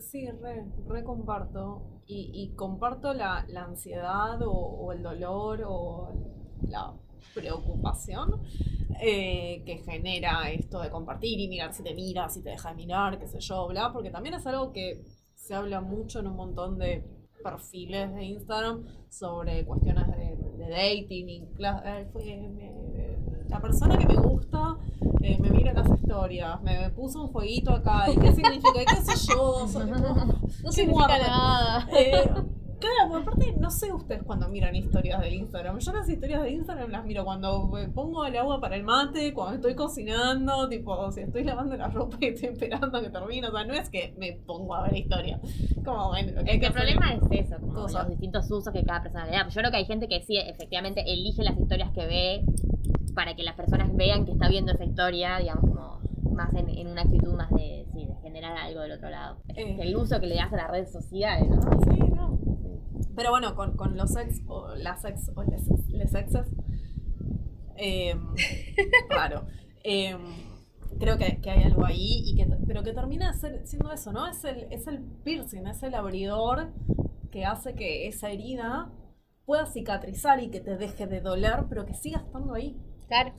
Sí, 0.00 0.30
re, 0.30 0.64
re 0.86 1.04
comparto. 1.04 1.82
Y, 2.06 2.30
y 2.32 2.54
comparto 2.54 3.12
la, 3.14 3.44
la 3.48 3.64
ansiedad 3.64 4.40
o, 4.42 4.50
o 4.52 4.92
el 4.92 5.02
dolor 5.02 5.62
o 5.66 6.08
la 6.68 6.94
preocupación 7.34 8.42
eh, 9.00 9.62
que 9.64 9.78
genera 9.78 10.50
esto 10.50 10.80
de 10.80 10.90
compartir 10.90 11.38
y 11.38 11.48
mirar 11.48 11.72
si 11.72 11.82
te 11.82 11.94
mira, 11.94 12.28
si 12.28 12.42
te 12.42 12.50
deja 12.50 12.70
de 12.70 12.74
mirar, 12.76 13.18
qué 13.18 13.26
sé 13.28 13.40
yo, 13.40 13.66
bla, 13.68 13.92
porque 13.92 14.10
también 14.10 14.34
es 14.34 14.46
algo 14.46 14.72
que 14.72 15.02
se 15.34 15.54
habla 15.54 15.80
mucho 15.80 16.20
en 16.20 16.26
un 16.26 16.36
montón 16.36 16.78
de 16.78 17.04
perfiles 17.42 18.12
de 18.14 18.24
Instagram 18.24 18.84
sobre 19.08 19.64
cuestiones 19.64 20.06
de, 20.08 20.36
de 20.58 20.68
dating 20.70 21.28
y 21.28 21.42
eh, 21.42 22.08
fue- 22.12 22.36
me- 22.48 22.88
la 23.48 23.60
persona 23.62 23.96
que 23.96 24.06
me 24.06 24.16
gusta 24.16 24.76
eh, 25.22 25.38
me 25.40 25.48
mira 25.50 25.72
las 25.72 25.88
historias, 25.98 26.60
me 26.62 26.90
puso 26.90 27.22
un 27.22 27.30
fueguito 27.32 27.70
acá, 27.72 28.10
¿y 28.12 28.16
qué 28.16 28.32
significa? 28.32 28.82
¿Y 28.82 28.84
qué 28.84 28.96
sé 28.96 29.32
yo? 29.32 29.66
No 29.78 30.70
¿Qué 30.70 30.72
significa 30.72 31.06
guarda? 31.06 31.26
nada. 31.28 31.88
Claro, 32.78 33.10
porque 33.10 33.22
aparte 33.28 33.54
no 33.58 33.70
sé 33.70 33.92
ustedes 33.92 34.22
cuando 34.22 34.48
miran 34.48 34.74
historias 34.74 35.20
de 35.20 35.30
Instagram. 35.34 35.78
Yo 35.78 35.92
las 35.92 36.08
historias 36.08 36.42
de 36.42 36.50
Instagram 36.50 36.90
las 36.90 37.04
miro 37.04 37.24
cuando 37.24 37.76
eh, 37.78 37.88
pongo 37.88 38.24
el 38.24 38.36
agua 38.36 38.60
para 38.60 38.76
el 38.76 38.84
mate, 38.84 39.34
cuando 39.34 39.56
estoy 39.56 39.74
cocinando, 39.74 40.68
tipo, 40.68 41.10
si 41.10 41.20
estoy 41.22 41.44
lavando 41.44 41.76
la 41.76 41.88
ropa 41.88 42.16
y 42.20 42.26
estoy 42.26 42.50
esperando 42.50 43.00
que 43.00 43.10
termine. 43.10 43.48
O 43.48 43.52
sea, 43.52 43.64
no 43.64 43.74
es 43.74 43.90
que 43.90 44.14
me 44.18 44.32
pongo 44.32 44.74
a 44.74 44.82
ver 44.82 44.96
historias. 44.96 45.40
Como, 45.84 46.08
bueno, 46.08 46.32
lo 46.36 46.44
que 46.44 46.66
el 46.66 46.72
problema 46.72 47.14
es 47.14 47.46
eso, 47.46 47.56
como 47.60 47.88
los 47.88 48.08
distintos 48.08 48.50
usos 48.50 48.72
que 48.72 48.84
cada 48.84 49.02
persona 49.02 49.26
le 49.26 49.32
da. 49.32 49.48
Yo 49.48 49.60
creo 49.60 49.70
que 49.70 49.76
hay 49.78 49.86
gente 49.86 50.08
que 50.08 50.20
sí, 50.22 50.36
efectivamente, 50.36 51.02
elige 51.06 51.42
las 51.42 51.58
historias 51.58 51.90
que 51.92 52.06
ve 52.06 52.44
para 53.14 53.34
que 53.34 53.42
las 53.42 53.54
personas 53.54 53.94
vean 53.96 54.24
que 54.24 54.32
está 54.32 54.48
viendo 54.48 54.72
esa 54.72 54.84
historia, 54.84 55.38
digamos, 55.38 55.64
como 55.64 56.00
más 56.32 56.54
en, 56.54 56.68
en 56.68 56.86
una 56.86 57.02
actitud 57.02 57.34
más 57.34 57.50
de, 57.50 57.84
sí, 57.92 58.06
de 58.06 58.14
generar 58.22 58.56
algo 58.56 58.80
del 58.82 58.92
otro 58.92 59.10
lado. 59.10 59.38
Eh. 59.56 59.76
El 59.80 59.96
uso 59.96 60.20
que 60.20 60.26
le 60.26 60.36
das 60.36 60.52
a 60.52 60.56
las 60.56 60.70
redes 60.70 60.92
sociales, 60.92 61.48
¿no? 61.50 61.60
Sí. 61.82 62.07
Pero 63.18 63.30
bueno, 63.32 63.54
con, 63.56 63.76
con 63.76 63.96
los 63.98 64.16
ex 64.16 64.42
o 64.48 64.74
las 64.76 65.04
ex 65.04 65.30
o 65.36 65.42
les, 65.44 65.64
les 65.90 66.14
exes. 66.14 66.46
eh, 67.76 68.14
claro. 69.08 69.46
eh, 69.84 70.16
creo 70.98 71.18
que, 71.18 71.40
que 71.40 71.50
hay 71.50 71.62
algo 71.64 71.84
ahí, 71.84 72.22
y 72.24 72.36
que, 72.36 72.46
pero 72.66 72.82
que 72.82 72.92
termina 72.92 73.32
ser- 73.34 73.66
siendo 73.66 73.92
eso, 73.92 74.12
¿no? 74.12 74.26
Es 74.26 74.44
el, 74.44 74.66
es 74.70 74.86
el 74.86 75.00
piercing, 75.24 75.66
es 75.66 75.82
el 75.82 75.94
abridor 75.94 76.72
que 77.30 77.44
hace 77.44 77.74
que 77.74 78.08
esa 78.08 78.30
herida 78.30 78.90
pueda 79.46 79.66
cicatrizar 79.66 80.42
y 80.42 80.48
que 80.50 80.60
te 80.60 80.76
deje 80.76 81.06
de 81.06 81.20
doler, 81.20 81.64
pero 81.68 81.86
que 81.86 81.94
siga 81.94 82.18
estando 82.20 82.54
ahí. 82.54 82.76
Claro. 83.08 83.32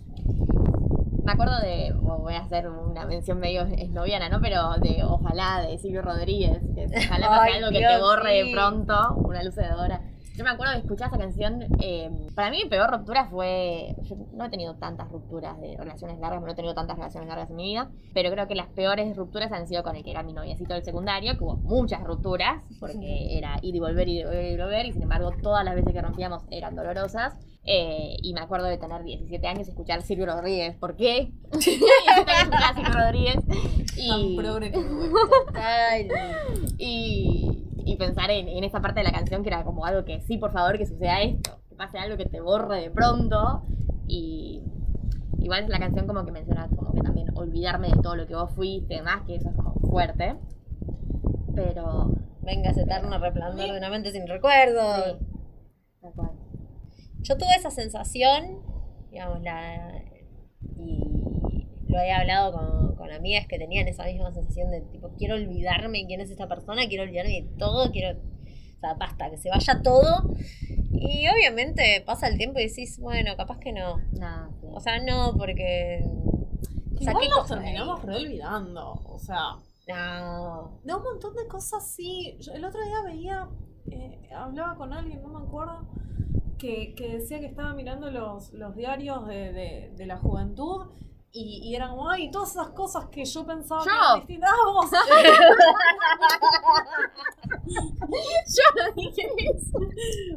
Me 1.30 1.34
acuerdo 1.34 1.60
de, 1.60 1.94
voy 1.94 2.34
a 2.34 2.40
hacer 2.40 2.68
una 2.68 3.06
mención 3.06 3.40
medio 3.40 3.62
esnoviana, 3.62 4.30
¿no? 4.30 4.42
Pero 4.42 4.72
de 4.82 5.04
Ojalá, 5.04 5.62
de 5.62 5.78
Silvio 5.78 6.02
Rodríguez, 6.02 6.58
que 6.74 6.88
ojalá 7.06 7.28
pase 7.28 7.52
algo 7.58 7.70
que 7.70 7.78
Dios, 7.78 7.94
te 7.94 8.02
borre 8.02 8.32
sí. 8.32 8.48
de 8.48 8.54
pronto, 8.56 9.14
una 9.18 9.44
luz 9.44 9.54
sedadora. 9.54 10.02
Yo 10.36 10.44
me 10.44 10.50
acuerdo 10.50 10.74
de 10.74 10.80
escuchar 10.80 11.10
esa 11.10 11.20
canción, 11.20 11.68
eh, 11.82 12.10
para 12.34 12.50
mí 12.50 12.64
mi 12.64 12.70
peor 12.70 12.90
ruptura 12.90 13.26
fue, 13.26 13.96
yo 14.02 14.16
no 14.34 14.46
he 14.46 14.50
tenido 14.50 14.74
tantas 14.78 15.12
rupturas 15.12 15.62
de 15.62 15.78
relaciones 15.78 16.18
largas, 16.18 16.42
no 16.42 16.48
he 16.48 16.56
tenido 16.56 16.74
tantas 16.74 16.98
relaciones 16.98 17.30
largas 17.30 17.52
en 17.52 17.58
mi 17.58 17.64
vida, 17.66 17.92
pero 18.16 18.32
creo 18.32 18.48
que 18.48 18.56
las 18.56 18.68
peores 18.68 19.16
rupturas 19.16 19.52
han 19.52 19.68
sido 19.68 19.84
con 19.84 19.96
el 19.96 20.04
que 20.04 20.10
era 20.10 20.24
mi 20.24 20.34
noviecito 20.34 20.74
del 20.74 20.84
secundario, 20.84 21.38
que 21.38 21.44
hubo 21.44 21.58
muchas 21.58 22.04
rupturas, 22.06 22.64
porque 22.80 23.38
era 23.38 23.60
y 23.62 23.80
volver, 23.80 24.08
ir 24.08 24.22
y 24.22 24.24
volver, 24.24 24.46
ir 24.46 24.54
y 24.54 24.62
volver, 24.64 24.86
y 24.88 24.94
sin 24.94 25.04
embargo 25.04 25.32
todas 25.44 25.64
las 25.64 25.76
veces 25.76 25.94
que 25.94 26.02
rompíamos 26.02 26.42
eran 26.50 26.76
dolorosas. 26.76 27.38
Eh, 27.66 28.18
y 28.24 28.34
me 28.34 28.40
acuerdo 28.42 28.66
de 28.68 28.78
tener 28.78 29.04
17 29.04 29.46
años 29.48 29.68
y 29.68 29.72
escuchar 29.72 30.02
Silvio 30.02 30.26
Rodríguez. 30.26 30.76
¿Por 30.78 30.96
qué? 30.96 31.32
17 31.52 31.86
años 32.08 32.42
escuchar 32.42 32.76
Silvio 32.76 32.94
Rodríguez. 32.94 33.38
Y, 33.98 34.40
y, 36.78 37.68
y 37.86 37.98
pensar 37.98 38.32
en, 38.32 38.48
en 38.48 38.64
esa 38.64 38.82
parte 38.82 39.02
de 39.02 39.04
la 39.04 39.12
canción 39.12 39.44
que 39.44 39.50
era 39.50 39.64
como 39.64 39.86
algo 39.86 40.06
que 40.06 40.22
sí, 40.22 40.38
por 40.38 40.52
favor, 40.52 40.78
que 40.78 40.86
suceda 40.86 41.22
esto. 41.22 41.60
Que 41.70 41.76
pase 41.76 42.00
algo 42.00 42.18
que 42.18 42.26
te 42.26 42.40
borre 42.40 42.82
de 42.82 42.92
pronto. 42.92 43.64
Y 44.08 44.64
igual 45.40 45.64
es 45.64 45.70
la 45.70 45.80
canción 45.80 46.08
como 46.08 46.26
que 46.26 46.32
menciona 46.32 46.68
como 46.70 46.94
que 46.94 47.02
también 47.02 47.28
olvidarme 47.36 47.90
de 47.90 48.02
todo 48.02 48.16
lo 48.16 48.26
que 48.26 48.36
vos 48.36 48.52
fuiste 48.56 48.96
y 48.96 48.98
demás, 48.98 49.22
que 49.28 49.36
eso 49.36 49.50
es 49.50 49.56
como 49.56 49.74
fuerte. 49.76 50.36
Pero... 51.56 52.14
venga 52.42 52.72
ese 52.72 52.82
eterno 52.82 53.20
resplandor 53.20 53.72
de 53.72 53.78
una 53.78 53.90
mente 53.90 54.12
sin 54.12 54.28
recuerdo. 54.28 54.82
Sí, 54.96 55.02
tal 55.02 55.18
cual. 55.18 55.29
Yo 57.22 57.38
tuve 57.38 57.56
esa 57.58 57.70
sensación, 57.70 58.62
digamos, 59.12 59.42
la, 59.42 60.04
y 60.78 61.68
lo 61.88 62.00
he 62.00 62.12
hablado 62.12 62.54
con, 62.54 62.96
con 62.96 63.12
amigas 63.12 63.48
que 63.48 63.58
tenían 63.58 63.88
esa 63.88 64.06
misma 64.06 64.32
sensación 64.32 64.72
de 64.72 64.82
tipo, 64.82 65.10
quiero 65.18 65.36
olvidarme 65.36 66.06
quién 66.06 66.22
es 66.22 66.30
esta 66.30 66.48
persona, 66.48 66.88
quiero 66.88 67.04
olvidarme 67.04 67.42
de 67.42 67.50
todo, 67.58 67.92
quiero, 67.92 68.18
o 68.18 68.80
sea, 68.80 68.94
basta, 68.94 69.30
que 69.30 69.38
se 69.38 69.50
vaya 69.50 69.82
todo. 69.82 70.34
Y 70.92 71.28
obviamente 71.28 72.04
pasa 72.06 72.28
el 72.28 72.38
tiempo 72.38 72.60
y 72.60 72.68
decís, 72.68 73.00
bueno, 73.00 73.36
capaz 73.38 73.60
que 73.60 73.72
no. 73.74 73.98
No. 74.14 74.50
O 74.74 74.80
sea, 74.80 75.00
no, 75.02 75.34
porque... 75.38 76.06
Que 76.98 77.06
saqué 77.06 77.26
Igual 77.26 77.40
nos 77.40 77.48
terminamos 77.48 78.04
reolvidando. 78.04 78.94
O 79.06 79.20
sea, 79.20 79.56
No. 79.88 80.80
de 80.84 80.94
un 80.94 81.04
montón 81.04 81.36
de 81.36 81.48
cosas 81.48 81.90
sí. 81.90 82.38
Yo 82.42 82.54
el 82.54 82.66
otro 82.66 82.84
día 82.84 83.02
veía, 83.04 83.50
eh, 83.92 84.30
hablaba 84.36 84.76
con 84.76 84.94
alguien, 84.94 85.22
no 85.22 85.30
me 85.30 85.46
acuerdo, 85.46 85.88
que, 86.60 86.94
que 86.96 87.18
decía 87.18 87.40
que 87.40 87.46
estaba 87.48 87.74
mirando 87.74 88.12
los, 88.12 88.54
los 88.54 88.76
diarios 88.76 89.26
de, 89.28 89.52
de- 89.54 89.92
de 89.96 90.06
la 90.06 90.18
juventud 90.18 90.88
y, 91.32 91.62
y 91.64 91.76
eran 91.76 91.92
como, 91.92 92.10
ay, 92.10 92.32
todas 92.32 92.52
esas 92.52 92.70
cosas 92.70 93.06
que 93.12 93.24
yo 93.24 93.46
pensaba 93.46 93.84
que 93.84 93.90
Yo. 93.90 93.96
eran 93.96 94.20
distintas. 94.20 94.50
Ah, 94.52 94.72
vos. 94.74 94.92
Yo 97.70 98.64
no 98.76 98.92
dije 98.96 99.28
eso. 99.56 99.78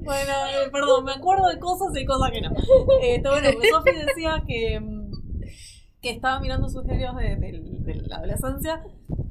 Bueno, 0.03 0.33
eh, 0.51 0.69
perdón, 0.71 1.05
me 1.05 1.13
acuerdo 1.13 1.49
de 1.49 1.59
cosas 1.59 1.97
y 1.97 2.05
cosas 2.05 2.31
que 2.31 2.41
no. 2.43 2.51
Este, 3.03 3.29
bueno, 3.29 3.49
pues 3.55 3.71
Sofi 3.71 3.91
decía 3.93 4.43
que, 4.47 4.79
mm, 4.81 5.11
que 6.01 6.11
estaba 6.11 6.41
mirando 6.41 6.69
sus 6.69 6.85
diarios 6.85 7.17
de, 7.17 7.37
de- 7.37 7.61
de 7.63 7.95
la 8.07 8.17
adolescencia 8.17 8.85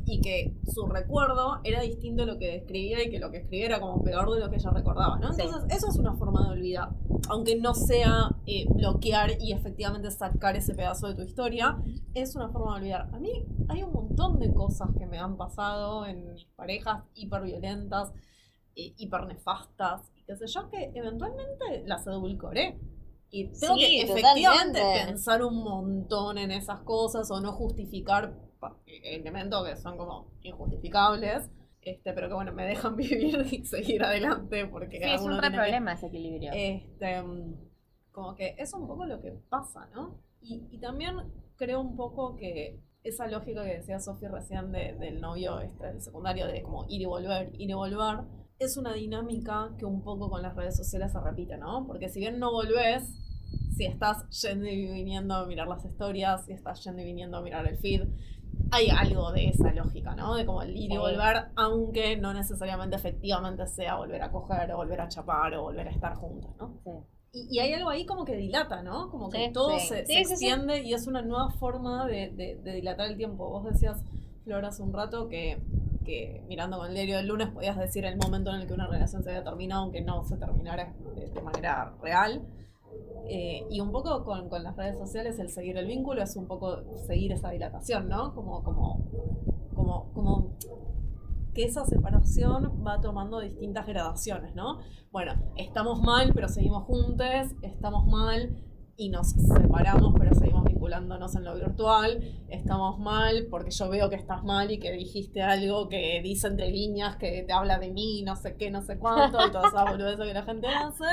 y 0.06 0.20
que 0.22 0.58
su 0.68 0.88
recuerdo 0.88 1.60
era 1.64 1.82
distinto 1.82 2.24
a 2.24 2.26
lo 2.26 2.38
que 2.38 2.56
escribía 2.56 3.04
y 3.04 3.10
que 3.10 3.20
lo 3.20 3.32
que 3.32 3.38
escribía 3.38 3.66
era 3.68 3.80
como 3.80 4.02
peor 4.04 4.34
de 4.34 4.40
lo 4.42 4.50
que 4.50 4.58
ella 4.58 4.72
recordaba, 4.72 5.18
¿no? 5.20 5.32
Sí. 5.34 5.42
Entonces, 5.42 5.78
eso 5.78 5.88
es 5.90 5.98
una 5.98 6.16
forma 6.16 6.44
de 6.48 6.52
olvidar. 6.54 6.90
Aunque 7.30 7.56
no 7.56 7.74
sea 7.74 8.30
eh, 8.46 8.66
bloquear 8.70 9.32
y 9.40 9.54
efectivamente 9.54 10.12
sacar 10.12 10.56
ese 10.56 10.74
pedazo 10.74 11.08
de 11.08 11.16
tu 11.16 11.22
historia, 11.22 11.78
es 12.14 12.36
una 12.36 12.50
forma 12.50 12.74
de 12.74 12.80
olvidar. 12.82 13.10
A 13.14 13.20
mí 13.20 13.32
hay 13.70 13.84
un 13.84 13.94
montón 13.94 14.40
de 14.40 14.54
cosas 14.54 14.90
que 14.98 15.06
me 15.06 15.18
han 15.18 15.38
pasado 15.38 16.06
en 16.06 16.28
mis 16.34 16.46
parejas 16.56 17.04
hiperviolentas, 17.14 18.12
eh, 18.76 18.94
hipernefastas, 18.98 20.02
y 20.16 20.24
qué 20.24 20.36
sé 20.36 20.48
yo, 20.48 20.70
que 20.70 20.92
eventualmente 20.94 21.84
las 21.86 22.06
edulcoré. 22.08 22.80
Y 23.30 23.46
tengo 23.58 23.76
Sí, 23.76 23.80
que 23.80 24.02
efectivamente 24.02 24.80
totalmente. 24.80 25.06
pensar 25.12 25.44
un 25.44 25.64
montón 25.64 26.38
en 26.38 26.52
esas 26.52 26.82
cosas 26.82 27.32
o 27.32 27.40
no 27.40 27.54
justificar 27.54 28.36
elementos 28.86 29.68
que 29.68 29.76
son 29.78 29.98
como 29.98 30.32
injustificables. 30.42 31.50
Este, 31.82 32.14
pero 32.14 32.28
que 32.28 32.36
bueno, 32.36 32.54
me 32.54 32.66
dejan 32.66 32.96
vivir 32.96 33.44
y 33.52 33.66
seguir 33.66 34.04
adelante 34.04 34.68
porque 34.68 35.00
Sí, 35.00 35.10
es 35.10 35.22
un 35.22 35.32
re 35.34 35.40
tiene 35.40 35.50
que- 35.56 35.62
problema 35.62 35.94
ese 35.94 36.08
equilibrio. 36.08 36.52
este, 36.54 37.24
como 38.12 38.36
que 38.36 38.56
es 38.60 38.74
un 38.74 38.88
poco 38.88 39.06
lo 39.06 39.20
que 39.22 39.32
pasa, 39.50 39.88
¿no? 39.96 40.20
Y, 40.42 40.68
y 40.72 40.80
también 40.80 41.16
creo 41.56 41.80
un 41.82 41.96
poco 41.96 42.36
que 42.36 42.80
esa 43.04 43.26
lógica 43.28 43.64
que 43.64 43.78
decía 43.78 44.00
Sofía 44.00 44.30
recién 44.30 44.72
de- 44.72 44.94
del 45.00 45.22
novio 45.22 45.60
este, 45.60 45.88
del 45.88 46.02
secundario, 46.02 46.46
de 46.48 46.62
como 46.62 46.86
ir 46.88 47.02
y 47.02 47.06
volver, 47.06 47.50
ir 47.56 47.70
y 47.70 47.74
volver, 47.74 48.20
es 48.60 48.78
una 48.78 48.94
dinámica 48.94 49.72
que 49.80 49.86
un 49.86 50.04
poco 50.04 50.30
con 50.30 50.44
las 50.44 50.56
redes 50.56 50.78
sociales 50.78 51.12
se 51.12 51.20
repite, 51.20 51.58
¿no? 51.58 51.88
Porque 51.88 52.10
si 52.10 52.20
bien 52.20 52.38
no 52.38 52.52
volvés, 52.52 53.04
si 53.76 53.86
estás 53.86 54.28
yendo 54.42 54.68
y 54.68 54.92
viniendo 54.92 55.34
a 55.34 55.48
mirar 55.48 55.68
las 55.68 55.84
historias, 55.84 56.46
si 56.46 56.54
estás 56.54 56.84
yendo 56.84 57.02
y 57.02 57.06
viniendo 57.06 57.38
a 57.38 57.42
mirar 57.42 57.66
el 57.68 57.78
feed, 57.80 58.04
hay 58.72 58.90
algo 58.90 59.32
de 59.32 59.48
esa 59.50 59.72
lógica, 59.74 60.16
¿no? 60.16 60.36
De 60.36 60.46
como 60.46 60.62
el 60.62 60.76
ir 60.76 60.92
y 60.92 60.98
volver, 60.98 61.48
aunque 61.56 62.16
no 62.18 62.34
necesariamente 62.34 62.96
efectivamente 62.96 63.68
sea 63.68 63.96
volver 63.96 64.22
a 64.24 64.32
coger 64.32 64.72
o 64.72 64.78
volver 64.78 65.02
a 65.02 65.08
chapar 65.10 65.54
o 65.56 65.64
volver 65.64 65.88
a 65.88 65.92
estar 65.92 66.16
juntos, 66.16 66.52
¿no? 66.60 66.80
Sí. 66.84 66.92
Y, 67.34 67.48
y 67.58 67.60
hay 67.60 67.74
algo 67.74 67.90
ahí 67.90 68.06
como 68.06 68.26
que 68.26 68.36
dilata, 68.36 68.82
¿no? 68.84 69.10
Como 69.10 69.30
que 69.30 69.48
Sí, 69.48 69.54
todo 69.54 69.78
sí. 69.80 69.88
se, 69.88 70.00
extiende 70.20 70.82
y 70.84 70.94
es 70.94 71.08
una 71.08 71.22
nueva 71.22 71.50
forma 71.52 72.06
de, 72.06 72.30
de- 72.32 72.56
de 72.62 72.74
dilatar 72.74 73.08
el 73.10 73.18
tiempo. 73.18 73.50
Vos 73.50 73.64
decías, 73.66 74.04
Flor, 74.44 74.66
hace 74.66 74.82
un 74.84 74.92
rato 74.94 75.28
que, 75.30 75.62
que 76.06 76.44
mirando 76.48 76.78
con 76.78 76.88
el 76.88 76.94
diario 76.94 77.18
del 77.18 77.28
lunes 77.28 77.48
podías 77.50 77.78
decir 77.78 78.06
el 78.06 78.18
momento 78.18 78.50
en 78.54 78.62
el 78.62 78.68
que 78.68 78.74
una 78.74 78.88
relación 78.88 79.24
se 79.24 79.30
había 79.30 79.44
terminado, 79.44 79.84
aunque 79.84 80.02
no 80.02 80.24
se 80.26 80.36
terminara 80.38 80.94
de, 81.16 81.30
de 81.30 81.42
manera 81.42 81.94
real. 82.02 82.42
Eh, 83.28 83.66
y 83.70 83.80
un 83.80 83.92
poco 83.92 84.24
con, 84.26 84.50
con 84.50 84.64
las 84.64 84.76
redes 84.76 84.98
sociales, 84.98 85.40
el 85.40 85.50
seguir 85.50 85.78
el 85.78 85.88
vínculo 85.88 86.22
es 86.22 86.36
un 86.36 86.48
poco 86.48 86.84
seguir 87.08 87.32
esa 87.32 87.52
dilatación, 87.52 88.10
¿no? 88.10 88.34
Como, 88.34 88.64
como, 88.64 89.06
como, 89.74 90.12
como 90.14 90.58
que 91.54 91.64
esa 91.64 91.86
separación 91.86 92.84
va 92.86 93.02
tomando 93.02 93.40
distintas 93.40 93.86
gradaciones, 93.88 94.56
¿no? 94.56 94.80
Bueno, 95.12 95.34
estamos 95.56 96.02
mal, 96.02 96.32
pero 96.34 96.48
seguimos 96.48 96.84
juntos, 96.84 97.28
estamos 97.62 98.06
mal 98.08 98.56
y 98.98 99.10
nos 99.10 99.32
separamos, 99.32 100.14
pero 100.18 100.34
seguimos 100.36 100.64
vinculándonos 100.66 101.36
en 101.36 101.44
lo 101.44 101.56
virtual, 101.56 102.22
estamos 102.50 103.00
mal 103.00 103.48
porque 103.50 103.72
yo 103.72 103.90
veo 103.90 104.10
que 104.10 104.16
estás 104.16 104.44
mal 104.44 104.72
y 104.72 104.80
que 104.80 104.92
dijiste 104.92 105.42
algo 105.42 105.90
que 105.90 106.22
dice 106.22 106.48
entre 106.48 106.70
líneas, 106.70 107.16
que 107.18 107.44
te 107.44 107.54
habla 107.54 107.80
de 107.80 107.92
mí, 107.92 108.24
no 108.24 108.36
sé 108.36 108.56
qué, 108.58 108.70
no 108.72 108.82
sé 108.82 108.98
cuánto, 109.00 109.40
y 109.48 109.52
toda 109.52 109.70
esa 109.70 109.90
boludez 109.90 110.18
que 110.18 110.34
la 110.34 110.44
gente 110.44 110.68
hace. 110.68 111.06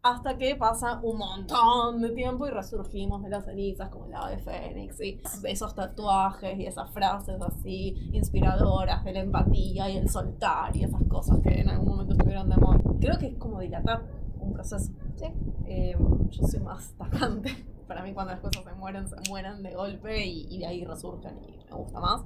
Hasta 0.00 0.38
que 0.38 0.54
pasa 0.54 1.00
un 1.02 1.18
montón 1.18 2.00
de 2.00 2.10
tiempo 2.10 2.46
y 2.46 2.50
resurgimos 2.50 3.22
de 3.22 3.30
las 3.30 3.44
cenizas 3.44 3.88
como 3.90 4.06
el 4.06 4.14
ave 4.14 4.38
fénix 4.38 5.00
y 5.00 5.20
esos 5.44 5.74
tatuajes 5.74 6.56
y 6.58 6.66
esas 6.66 6.88
frases 6.92 7.40
así 7.42 8.10
inspiradoras 8.12 9.04
de 9.04 9.12
la 9.12 9.20
empatía 9.20 9.90
y 9.90 9.96
el 9.96 10.08
soltar 10.08 10.74
y 10.76 10.84
esas 10.84 11.02
cosas 11.08 11.40
que 11.42 11.60
en 11.60 11.68
algún 11.68 11.88
momento 11.88 12.12
estuvieron 12.12 12.48
de 12.48 12.56
moda. 12.56 12.78
Creo 13.00 13.18
que 13.18 13.26
es 13.26 13.34
como 13.38 13.58
dilatar 13.58 14.04
un 14.38 14.52
proceso. 14.52 14.92
Sí. 15.16 15.26
Eh, 15.66 15.96
yo 16.30 16.46
soy 16.46 16.60
más 16.60 16.92
tajante. 16.98 17.66
Para 17.88 18.02
mí 18.02 18.12
cuando 18.12 18.32
las 18.32 18.40
cosas 18.40 18.62
se 18.64 18.72
mueren, 18.74 19.08
se 19.08 19.16
mueren 19.28 19.62
de 19.62 19.74
golpe 19.74 20.24
y, 20.24 20.46
y 20.48 20.58
de 20.58 20.66
ahí 20.66 20.84
resurgen 20.84 21.38
y 21.42 21.64
me 21.70 21.76
gusta 21.76 21.98
más. 21.98 22.22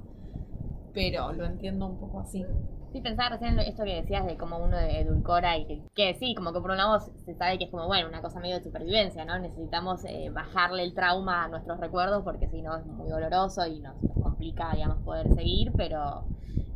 Pero 0.93 1.33
lo 1.33 1.45
entiendo 1.45 1.87
un 1.87 1.99
poco 1.99 2.19
así. 2.19 2.45
Sí, 2.91 3.01
pensaba 3.01 3.29
recién 3.29 3.57
esto 3.57 3.83
que 3.83 3.95
decías 3.95 4.23
de 4.25 4.37
cómo 4.37 4.59
uno 4.59 4.77
edulcora 4.77 5.57
y 5.57 5.81
que, 5.95 6.13
sí, 6.13 6.35
como 6.35 6.53
que 6.53 6.61
por 6.61 6.69
un 6.69 6.77
lado 6.77 6.99
se 6.99 7.33
sabe 7.33 7.57
que 7.57 7.63
es 7.65 7.71
como, 7.71 7.87
bueno, 7.87 8.07
una 8.07 8.21
cosa 8.21 8.39
medio 8.39 8.57
de 8.57 8.63
supervivencia, 8.63 9.25
¿no? 9.25 9.39
Necesitamos 9.39 10.05
eh, 10.05 10.29
bajarle 10.29 10.83
el 10.83 10.93
trauma 10.93 11.45
a 11.45 11.47
nuestros 11.47 11.79
recuerdos 11.79 12.23
porque 12.23 12.47
si 12.49 12.61
no 12.61 12.77
es 12.77 12.85
muy 12.85 13.09
doloroso 13.09 13.65
y 13.65 13.79
nos, 13.79 13.99
nos 14.03 14.13
complica, 14.21 14.71
digamos, 14.75 14.99
poder 14.99 15.27
seguir, 15.33 15.71
pero, 15.75 16.25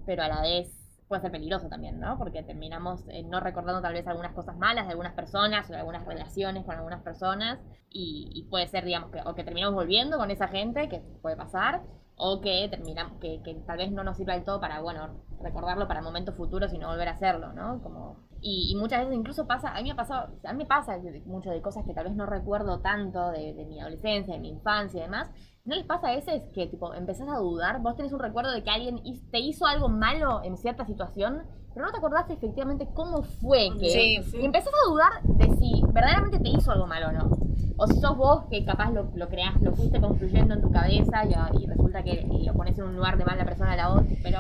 pero 0.08 0.24
a 0.24 0.28
la 0.28 0.42
vez 0.42 0.74
puede 1.08 1.22
ser 1.22 1.32
peligroso 1.32 1.70
también, 1.70 2.00
¿no? 2.00 2.18
Porque 2.18 2.42
terminamos 2.42 3.08
eh, 3.10 3.22
no 3.22 3.40
recordando 3.40 3.82
tal 3.82 3.94
vez 3.94 4.08
algunas 4.08 4.34
cosas 4.34 4.58
malas 4.58 4.88
de 4.88 4.94
algunas 4.94 5.14
personas 5.14 5.70
o 5.70 5.74
de 5.74 5.80
algunas 5.80 6.04
relaciones 6.08 6.66
con 6.66 6.76
algunas 6.76 7.04
personas 7.04 7.60
y, 7.92 8.32
y 8.34 8.50
puede 8.50 8.68
ser, 8.68 8.86
digamos, 8.86 9.12
que, 9.12 9.22
o 9.24 9.36
que 9.36 9.44
terminamos 9.44 9.76
volviendo 9.76 10.18
con 10.18 10.32
esa 10.32 10.48
gente, 10.48 10.90
que 10.90 11.02
puede 11.22 11.38
pasar, 11.38 11.84
o 12.18 12.42
que 12.42 12.68
terminamos, 12.70 13.20
que, 13.20 13.42
que 13.44 13.54
tal 13.66 13.78
vez 13.78 13.92
no 13.92 14.04
nos 14.04 14.18
sirva 14.18 14.34
del 14.34 14.44
todo 14.44 14.60
para, 14.60 14.82
bueno, 14.82 15.22
recordarlo 15.42 15.88
para 15.88 16.02
momentos 16.02 16.36
futuros 16.36 16.74
y 16.74 16.80
no 16.80 16.88
volver 16.88 17.08
a 17.08 17.12
hacerlo, 17.12 17.54
¿no? 17.54 17.80
Como, 17.84 18.28
y, 18.42 18.72
y 18.72 18.76
muchas 18.76 19.02
veces 19.02 19.16
incluso 19.16 19.46
pasa, 19.46 19.70
a 19.70 19.82
mí 19.82 19.84
me 19.84 19.92
ha 19.92 19.96
pasado, 19.96 20.34
a 20.44 20.54
mí 20.54 20.60
me 20.60 20.66
pasa 20.66 20.98
mucho 21.26 21.52
de 21.52 21.62
cosas 21.62 21.86
que 21.86 21.94
tal 21.94 22.06
vez 22.06 22.16
no 22.16 22.26
recuerdo 22.26 22.80
tanto 22.80 23.30
de, 23.30 23.54
de 23.54 23.66
mi 23.66 23.80
adolescencia, 23.80 24.34
de 24.34 24.40
mi 24.40 24.50
infancia 24.50 25.00
y 25.00 25.04
demás. 25.04 25.32
¿No 25.64 25.76
les 25.76 25.86
pasa 25.86 26.08
a 26.08 26.16
veces 26.16 26.44
que 26.54 26.66
tipo 26.68 26.94
empezás 26.94 27.28
a 27.30 27.38
dudar? 27.38 27.82
Vos 27.82 27.96
tenés 27.96 28.14
un 28.14 28.20
recuerdo 28.20 28.52
de 28.52 28.64
que 28.64 28.70
alguien 28.70 29.02
te 29.32 29.40
hizo 29.40 29.66
algo 29.66 29.90
malo 29.90 30.42
en 30.44 30.58
cierta 30.58 30.86
situación, 30.86 31.44
pero 31.74 31.86
no 31.86 31.92
te 31.92 31.98
acordás 31.98 32.30
efectivamente 32.30 32.88
cómo 32.94 33.22
fue 33.22 33.70
que... 33.78 33.90
Sí. 33.90 34.38
Y 34.40 34.46
empezás 34.46 34.74
a 34.74 34.90
dudar 34.90 35.22
de 35.24 35.56
si 35.58 35.82
verdaderamente 35.92 36.40
te 36.40 36.50
hizo 36.50 36.72
algo 36.72 36.88
malo 36.88 37.10
o 37.10 37.12
no. 37.12 37.47
O 37.78 37.88
si 37.88 38.00
sos 38.00 38.18
vos 38.18 38.46
que 38.50 38.66
capaz 38.66 38.92
lo, 38.92 39.12
lo 39.16 39.28
creás, 39.30 39.62
lo 39.62 39.72
fuiste 39.76 40.00
construyendo 40.02 40.56
en 40.56 40.62
tu 40.62 40.72
cabeza 40.72 41.26
y, 41.30 41.34
a- 41.34 41.52
y 41.60 41.68
resulta 41.68 42.04
que 42.04 42.28
lo 42.46 42.54
pones 42.54 42.78
en 42.78 42.86
un 42.86 42.96
lugar 42.96 43.18
de 43.18 43.26
mala 43.26 43.46
persona 43.46 43.74
a 43.74 43.76
la 43.78 43.90
otra. 43.94 44.06
Pero. 44.24 44.40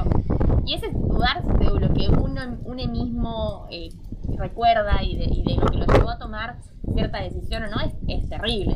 Y 0.65 0.73
ese 0.73 0.89
dudar 0.91 1.43
de 1.45 1.65
lo 1.65 1.93
que 1.93 2.09
uno, 2.09 2.41
uno 2.65 2.87
mismo 2.91 3.67
eh, 3.69 3.89
recuerda 4.37 5.01
y 5.03 5.15
de, 5.17 5.27
de 5.27 5.55
lo 5.55 5.65
que 5.67 5.77
lo 5.77 5.85
llevó 5.85 6.09
a 6.09 6.17
tomar 6.17 6.57
cierta 6.93 7.21
decisión 7.21 7.63
o 7.63 7.67
no 7.69 7.79
es, 7.79 7.93
es 8.07 8.27
terrible. 8.27 8.73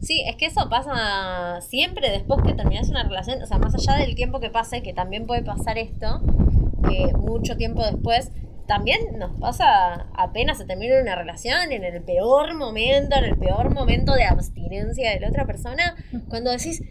Sí, 0.00 0.20
es 0.28 0.34
que 0.36 0.46
eso 0.46 0.68
pasa 0.68 1.60
siempre 1.60 2.10
después 2.10 2.42
que 2.42 2.54
terminas 2.54 2.88
una 2.88 3.04
relación, 3.04 3.40
o 3.40 3.46
sea, 3.46 3.58
más 3.58 3.72
allá 3.74 3.94
del 4.04 4.16
tiempo 4.16 4.40
que 4.40 4.50
pase, 4.50 4.82
que 4.82 4.92
también 4.92 5.26
puede 5.28 5.42
pasar 5.44 5.78
esto, 5.78 6.20
que 6.88 7.12
mucho 7.16 7.56
tiempo 7.56 7.82
después, 7.84 8.32
también 8.66 9.00
nos 9.18 9.38
pasa 9.40 10.06
apenas 10.14 10.58
se 10.58 10.64
termina 10.66 11.00
una 11.00 11.14
relación, 11.16 11.72
en 11.72 11.84
el 11.84 12.02
peor 12.02 12.54
momento, 12.54 13.16
en 13.16 13.24
el 13.24 13.38
peor 13.38 13.72
momento 13.74 14.14
de 14.14 14.24
abstinencia 14.24 15.10
de 15.10 15.20
la 15.20 15.28
otra 15.28 15.44
persona, 15.46 15.94
cuando 16.28 16.50
decís, 16.50 16.82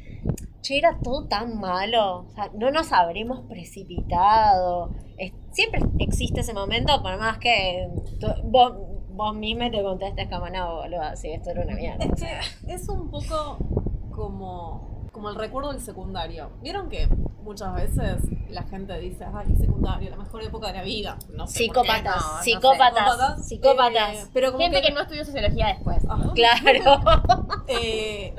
che, 0.61 0.77
era 0.77 0.97
todo 1.03 1.27
tan 1.27 1.59
malo, 1.59 2.27
o 2.27 2.31
sea, 2.33 2.51
no 2.53 2.69
nos 2.71 2.91
habremos 2.93 3.41
precipitado. 3.47 4.93
Es- 5.17 5.33
siempre 5.51 5.81
existe 5.99 6.41
ese 6.41 6.53
momento, 6.53 7.01
por 7.01 7.17
más 7.17 7.37
que 7.39 7.87
tú- 8.19 8.27
vos, 8.43 8.73
vos 9.09 9.35
misma 9.35 9.69
te 9.71 9.81
contestes 9.81 10.27
como, 10.29 10.49
no, 10.49 10.75
boludo, 10.77 11.15
sí, 11.15 11.31
esto 11.31 11.49
era 11.51 11.63
una 11.63 11.75
mierda. 11.75 12.05
Es 12.05 12.21
que 12.21 12.73
es 12.73 12.89
un 12.89 13.09
poco 13.09 13.57
como, 14.11 14.90
como 15.11 15.29
el 15.29 15.35
recuerdo 15.35 15.71
del 15.71 15.81
secundario. 15.81 16.49
¿Vieron 16.61 16.87
que 16.89 17.07
muchas 17.43 17.73
veces 17.75 18.21
la 18.49 18.63
gente 18.63 18.97
dice, 18.99 19.25
ay, 19.33 19.55
secundario, 19.57 20.09
la 20.09 20.15
mejor 20.17 20.43
época 20.43 20.67
de 20.67 20.73
la 20.73 20.83
vida? 20.83 21.17
No 21.33 21.47
sé 21.47 21.67
por 21.67 21.83
qué. 21.85 21.91
Psicópatas, 21.91 22.15
no, 22.15 22.31
no 22.31 22.37
sé. 22.37 22.43
psicópatas, 22.43 23.47
psicópatas. 23.47 24.15
Eh, 24.15 24.27
pero 24.33 24.51
como 24.51 24.63
Gente 24.63 24.81
que, 24.81 24.87
que 24.87 24.93
no 24.93 25.01
estudió 25.01 25.25
sociología 25.25 25.67
después. 25.67 25.97
Claro. 26.35 27.01
eh, 27.67 28.35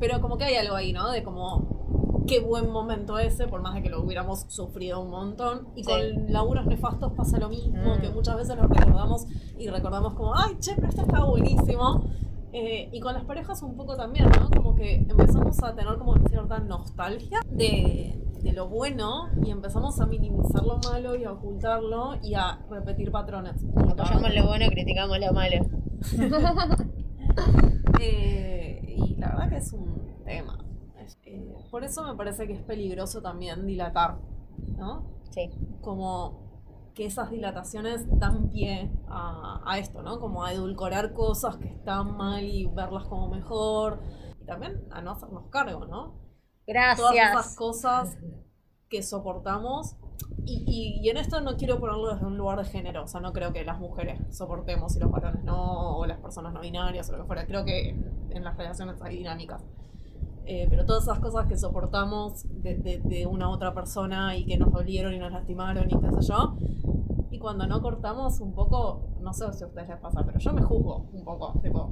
pero 0.00 0.20
como 0.20 0.36
que 0.38 0.44
hay 0.44 0.56
algo 0.56 0.74
ahí, 0.76 0.92
¿no? 0.92 1.10
De 1.10 1.22
como 1.22 2.24
qué 2.26 2.40
buen 2.40 2.70
momento 2.70 3.18
ese, 3.18 3.46
por 3.48 3.62
más 3.62 3.74
de 3.74 3.82
que 3.82 3.88
lo 3.88 4.02
hubiéramos 4.02 4.44
sufrido 4.48 5.00
un 5.00 5.10
montón. 5.10 5.68
Y 5.74 5.82
Sí. 5.84 5.90
con 5.90 6.32
laburos 6.32 6.66
nefastos 6.66 7.12
pasa 7.12 7.38
lo 7.38 7.48
mismo, 7.48 7.94
Mm. 7.96 8.00
que 8.00 8.10
muchas 8.10 8.36
veces 8.36 8.56
lo 8.56 8.66
recordamos 8.66 9.26
y 9.58 9.68
recordamos 9.68 10.14
como, 10.14 10.34
ay, 10.36 10.56
che, 10.60 10.74
pero 10.74 10.88
esto 10.88 11.02
está 11.02 11.24
buenísimo. 11.24 12.04
Eh, 12.52 12.88
y 12.92 13.00
con 13.00 13.14
las 13.14 13.24
parejas 13.24 13.62
un 13.62 13.76
poco 13.76 13.96
también, 13.96 14.26
¿no? 14.30 14.50
Como 14.50 14.74
que 14.74 14.96
empezamos 14.96 15.62
a 15.62 15.74
tener 15.74 15.98
como 15.98 16.16
cierta 16.28 16.58
nostalgia 16.58 17.40
de, 17.50 18.18
de 18.42 18.52
lo 18.52 18.68
bueno 18.68 19.28
y 19.44 19.50
empezamos 19.50 20.00
a 20.00 20.06
minimizar 20.06 20.62
lo 20.62 20.78
malo 20.78 21.14
y 21.16 21.24
a 21.24 21.32
ocultarlo 21.32 22.16
y 22.22 22.34
a 22.34 22.58
repetir 22.70 23.10
patrones. 23.10 23.64
Apoyamos 23.76 24.34
lo 24.34 24.46
bueno, 24.46 24.66
criticamos 24.70 25.18
lo 25.18 25.32
malo. 25.32 25.66
Eh, 28.00 28.94
y 28.96 29.16
la 29.16 29.30
verdad 29.30 29.48
que 29.48 29.56
es 29.56 29.72
un 29.72 30.22
tema. 30.24 30.64
Eh, 31.24 31.54
por 31.70 31.82
eso 31.82 32.04
me 32.04 32.14
parece 32.14 32.46
que 32.46 32.52
es 32.52 32.62
peligroso 32.62 33.20
también 33.22 33.66
dilatar, 33.66 34.18
¿no? 34.76 35.04
Sí. 35.30 35.50
Como 35.80 36.47
que 36.98 37.06
esas 37.06 37.30
dilataciones 37.30 38.06
dan 38.18 38.50
pie 38.50 38.90
a, 39.08 39.62
a 39.64 39.78
esto, 39.78 40.02
¿no? 40.02 40.18
Como 40.18 40.42
a 40.44 40.52
edulcorar 40.52 41.12
cosas 41.14 41.56
que 41.56 41.68
están 41.68 42.16
mal 42.16 42.42
y 42.42 42.66
verlas 42.66 43.04
como 43.04 43.28
mejor. 43.28 44.00
Y 44.42 44.44
también 44.46 44.82
a 44.90 45.00
no 45.00 45.12
hacernos 45.12 45.44
cargo, 45.48 45.86
¿no? 45.86 46.14
Todas 46.96 46.98
esas 46.98 47.14
Gracias. 47.14 47.56
cosas 47.56 48.18
que 48.88 49.04
soportamos. 49.04 49.94
Y, 50.44 50.64
y- 50.66 51.00
y 51.06 51.08
en 51.10 51.18
esto 51.18 51.40
no 51.40 51.56
quiero 51.56 51.78
ponerlo 51.78 52.12
desde 52.12 52.26
un 52.26 52.36
lugar 52.36 52.58
de 52.58 52.64
género, 52.64 53.04
o 53.04 53.06
sea, 53.06 53.20
no 53.20 53.32
creo 53.32 53.52
que 53.52 53.62
las 53.64 53.78
mujeres 53.78 54.18
soportemos 54.36 54.96
y 54.96 54.98
los 54.98 55.10
varones 55.12 55.44
no, 55.44 55.96
o 55.98 56.04
las 56.06 56.18
personas 56.18 56.52
no 56.52 56.60
binarias 56.60 57.08
o 57.08 57.12
lo 57.12 57.18
que 57.18 57.24
fuera. 57.28 57.46
Creo 57.46 57.64
que 57.64 57.90
en 58.30 58.42
las 58.44 58.56
relaciones 58.56 59.00
hay 59.02 59.18
dinámicas. 59.18 59.62
Eh, 60.50 60.66
pero 60.70 60.86
todas 60.86 61.02
esas 61.02 61.20
cosas 61.20 61.46
que 61.46 61.58
soportamos 61.58 62.44
de, 62.62 62.76
de- 62.78 62.98
de 63.00 63.26
una 63.26 63.50
otra 63.50 63.74
persona 63.74 64.34
y 64.34 64.46
que 64.46 64.56
nos 64.56 64.72
dolieron 64.72 65.12
y 65.12 65.18
nos 65.18 65.30
lastimaron 65.30 65.84
y 65.90 66.00
qué 66.00 66.10
sé 66.22 66.28
yo. 66.32 66.56
Y 67.30 67.38
cuando 67.38 67.66
no 67.66 67.82
cortamos 67.82 68.40
un 68.40 68.54
poco, 68.54 69.08
no 69.20 69.32
sé 69.32 69.52
si 69.52 69.62
a 69.64 69.66
ustedes 69.66 69.88
les 69.88 69.98
pasa, 69.98 70.24
pero 70.24 70.38
yo 70.38 70.52
me 70.52 70.62
juzgo 70.62 71.08
un 71.12 71.24
poco. 71.24 71.58
Tipo, 71.62 71.90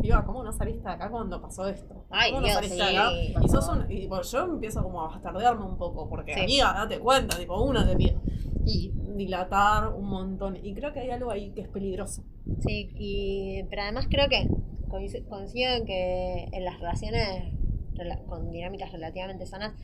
Piba, 0.00 0.24
¿cómo 0.26 0.42
no 0.44 0.52
saliste 0.52 0.82
de 0.86 0.90
acá 0.94 1.10
cuando 1.10 1.40
pasó 1.40 1.66
esto? 1.68 2.04
Ay, 2.10 2.30
¿Cómo 2.30 2.40
no 2.42 2.46
Dios, 2.46 2.56
saliste 2.56 2.76
sí. 2.76 2.96
acá? 2.96 3.10
Y, 3.44 3.48
sos 3.48 3.68
un, 3.68 3.90
y 3.90 4.06
bueno, 4.06 4.22
yo 4.24 4.44
empiezo 4.44 4.82
como 4.82 5.00
a 5.02 5.08
bastardearme 5.08 5.64
un 5.64 5.78
poco, 5.78 6.08
porque 6.08 6.34
Sí. 6.34 6.40
amiga, 6.40 6.74
date 6.74 6.98
cuenta, 6.98 7.38
tipo, 7.38 7.62
una 7.62 7.86
te 7.86 7.96
pide. 7.96 8.18
Y 8.66 8.92
dilatar 9.16 9.88
un 9.94 10.06
montón. 10.08 10.56
Y 10.62 10.74
creo 10.74 10.92
que 10.92 11.00
hay 11.00 11.10
algo 11.10 11.30
ahí 11.30 11.52
que 11.52 11.62
es 11.62 11.68
peligroso. 11.68 12.24
Sí, 12.60 12.90
y, 12.94 13.62
pero 13.70 13.82
además 13.82 14.06
creo 14.10 14.28
que 14.28 14.48
coinci- 14.88 15.26
coincido 15.28 15.70
en 15.72 15.84
que 15.86 16.44
en 16.52 16.64
las 16.64 16.78
relaciones 16.80 17.54
rela- 17.94 18.22
con 18.26 18.50
dinámicas 18.50 18.90
relativamente 18.92 19.46
sanas, 19.46 19.74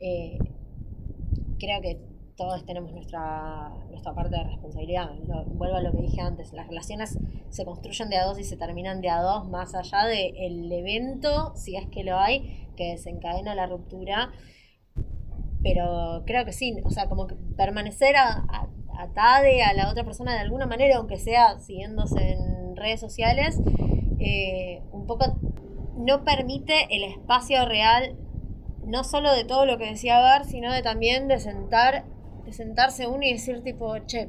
eh, 0.00 0.38
creo 1.58 1.80
que 1.80 2.00
todos 2.40 2.64
tenemos 2.64 2.90
nuestra, 2.92 3.68
nuestra 3.90 4.14
parte 4.14 4.34
de 4.34 4.44
responsabilidad. 4.44 5.10
Lo- 5.26 5.44
vuelvo 5.44 5.76
a 5.76 5.82
lo 5.82 5.92
que 5.92 6.00
dije 6.00 6.22
antes, 6.22 6.54
las 6.54 6.66
relaciones 6.68 7.18
se 7.50 7.64
construyen 7.66 8.08
de 8.08 8.16
a 8.16 8.24
dos 8.24 8.38
y 8.38 8.44
se 8.44 8.56
terminan 8.56 9.02
de 9.02 9.10
a 9.10 9.20
dos, 9.20 9.46
más 9.50 9.74
allá 9.74 10.06
del 10.06 10.72
evento, 10.72 11.52
si 11.54 11.76
es 11.76 11.86
que 11.88 12.02
lo 12.02 12.18
hay, 12.18 12.66
que 12.76 12.92
desencadena 12.92 13.54
la 13.54 13.66
ruptura. 13.66 14.30
Pero 15.62 16.22
creo 16.26 16.46
que 16.46 16.52
sí, 16.52 16.76
o 16.84 16.90
sea, 16.90 17.08
como 17.10 17.26
que 17.26 17.34
permanecer 17.56 18.16
a, 18.16 18.28
a- 18.48 18.68
a 19.02 19.72
la 19.74 19.90
otra 19.90 20.04
persona 20.04 20.32
de 20.34 20.40
alguna 20.40 20.66
manera, 20.66 20.96
aunque 20.96 21.18
sea 21.18 21.58
siguiéndose 21.58 22.32
en 22.32 22.74
redes 22.76 23.00
sociales, 23.00 23.58
eh, 24.18 24.82
un 24.92 25.06
poco 25.06 25.24
no 25.96 26.24
permite 26.24 26.74
el 26.90 27.04
espacio 27.04 27.66
real, 27.66 28.16
no 28.84 29.04
solo 29.04 29.32
de 29.34 29.44
todo 29.44 29.66
lo 29.66 29.76
que 29.78 29.86
decía 29.86 30.20
Gar, 30.20 30.44
sino 30.46 30.72
de 30.72 30.82
también 30.82 31.28
de 31.28 31.38
sentar, 31.38 32.04
de 32.50 32.56
sentarse 32.56 33.06
uno 33.06 33.22
y 33.24 33.32
decir 33.32 33.62
tipo, 33.62 33.96
che, 34.06 34.28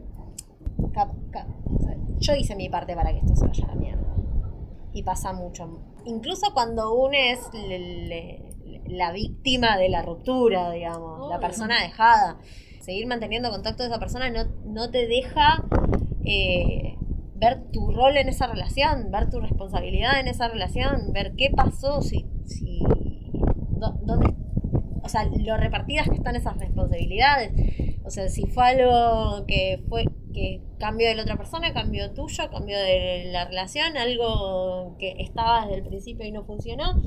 cap- 0.93 1.13
cap- 1.31 1.47
o 1.65 1.79
sea, 1.79 1.95
yo 2.19 2.35
hice 2.35 2.55
mi 2.55 2.69
parte 2.69 2.95
para 2.95 3.11
que 3.11 3.17
esto 3.19 3.35
se 3.35 3.47
vaya 3.47 3.65
a 3.65 3.67
la 3.69 3.75
mierda. 3.75 4.15
Y 4.93 5.03
pasa 5.03 5.33
mucho. 5.33 5.79
Incluso 6.05 6.53
cuando 6.53 6.93
uno 6.93 7.13
es 7.13 7.39
le- 7.53 8.07
le- 8.07 8.51
la 8.87 9.11
víctima 9.11 9.77
de 9.77 9.89
la 9.89 10.01
ruptura, 10.01 10.71
digamos, 10.71 11.29
la 11.29 11.39
persona 11.39 11.81
dejada. 11.81 12.37
Seguir 12.81 13.07
manteniendo 13.07 13.49
contacto 13.51 13.83
de 13.83 13.89
esa 13.89 13.99
persona 13.99 14.29
no, 14.29 14.43
no 14.65 14.89
te 14.91 15.07
deja 15.07 15.63
eh, 16.25 16.97
ver 17.35 17.63
tu 17.71 17.91
rol 17.91 18.17
en 18.17 18.27
esa 18.29 18.47
relación, 18.47 19.09
ver 19.11 19.29
tu 19.29 19.39
responsabilidad 19.39 20.19
en 20.19 20.27
esa 20.27 20.47
relación, 20.49 21.11
ver 21.13 21.33
qué 21.37 21.49
pasó, 21.55 22.01
si, 22.01 22.25
si 22.45 22.79
dó- 23.79 23.97
dónde, 24.03 24.33
o 25.03 25.09
sea, 25.09 25.23
lo 25.25 25.57
repartidas 25.57 26.07
que 26.09 26.15
están 26.15 26.35
esas 26.35 26.57
responsabilidades. 26.57 27.51
O 28.03 28.09
sea, 28.09 28.29
si 28.29 28.45
fue 28.47 28.63
algo 28.63 29.45
que 29.45 29.83
fue 29.87 30.05
que 30.33 30.61
cambio 30.79 31.07
de 31.07 31.15
la 31.15 31.23
otra 31.23 31.37
persona, 31.37 31.73
cambio 31.73 32.11
tuyo, 32.13 32.49
cambio 32.51 32.77
de 32.79 33.29
la 33.31 33.45
relación, 33.45 33.95
algo 33.97 34.95
que 34.97 35.15
estaba 35.19 35.61
desde 35.65 35.77
el 35.81 35.83
principio 35.87 36.25
y 36.25 36.31
no 36.31 36.43
funcionó, 36.43 37.01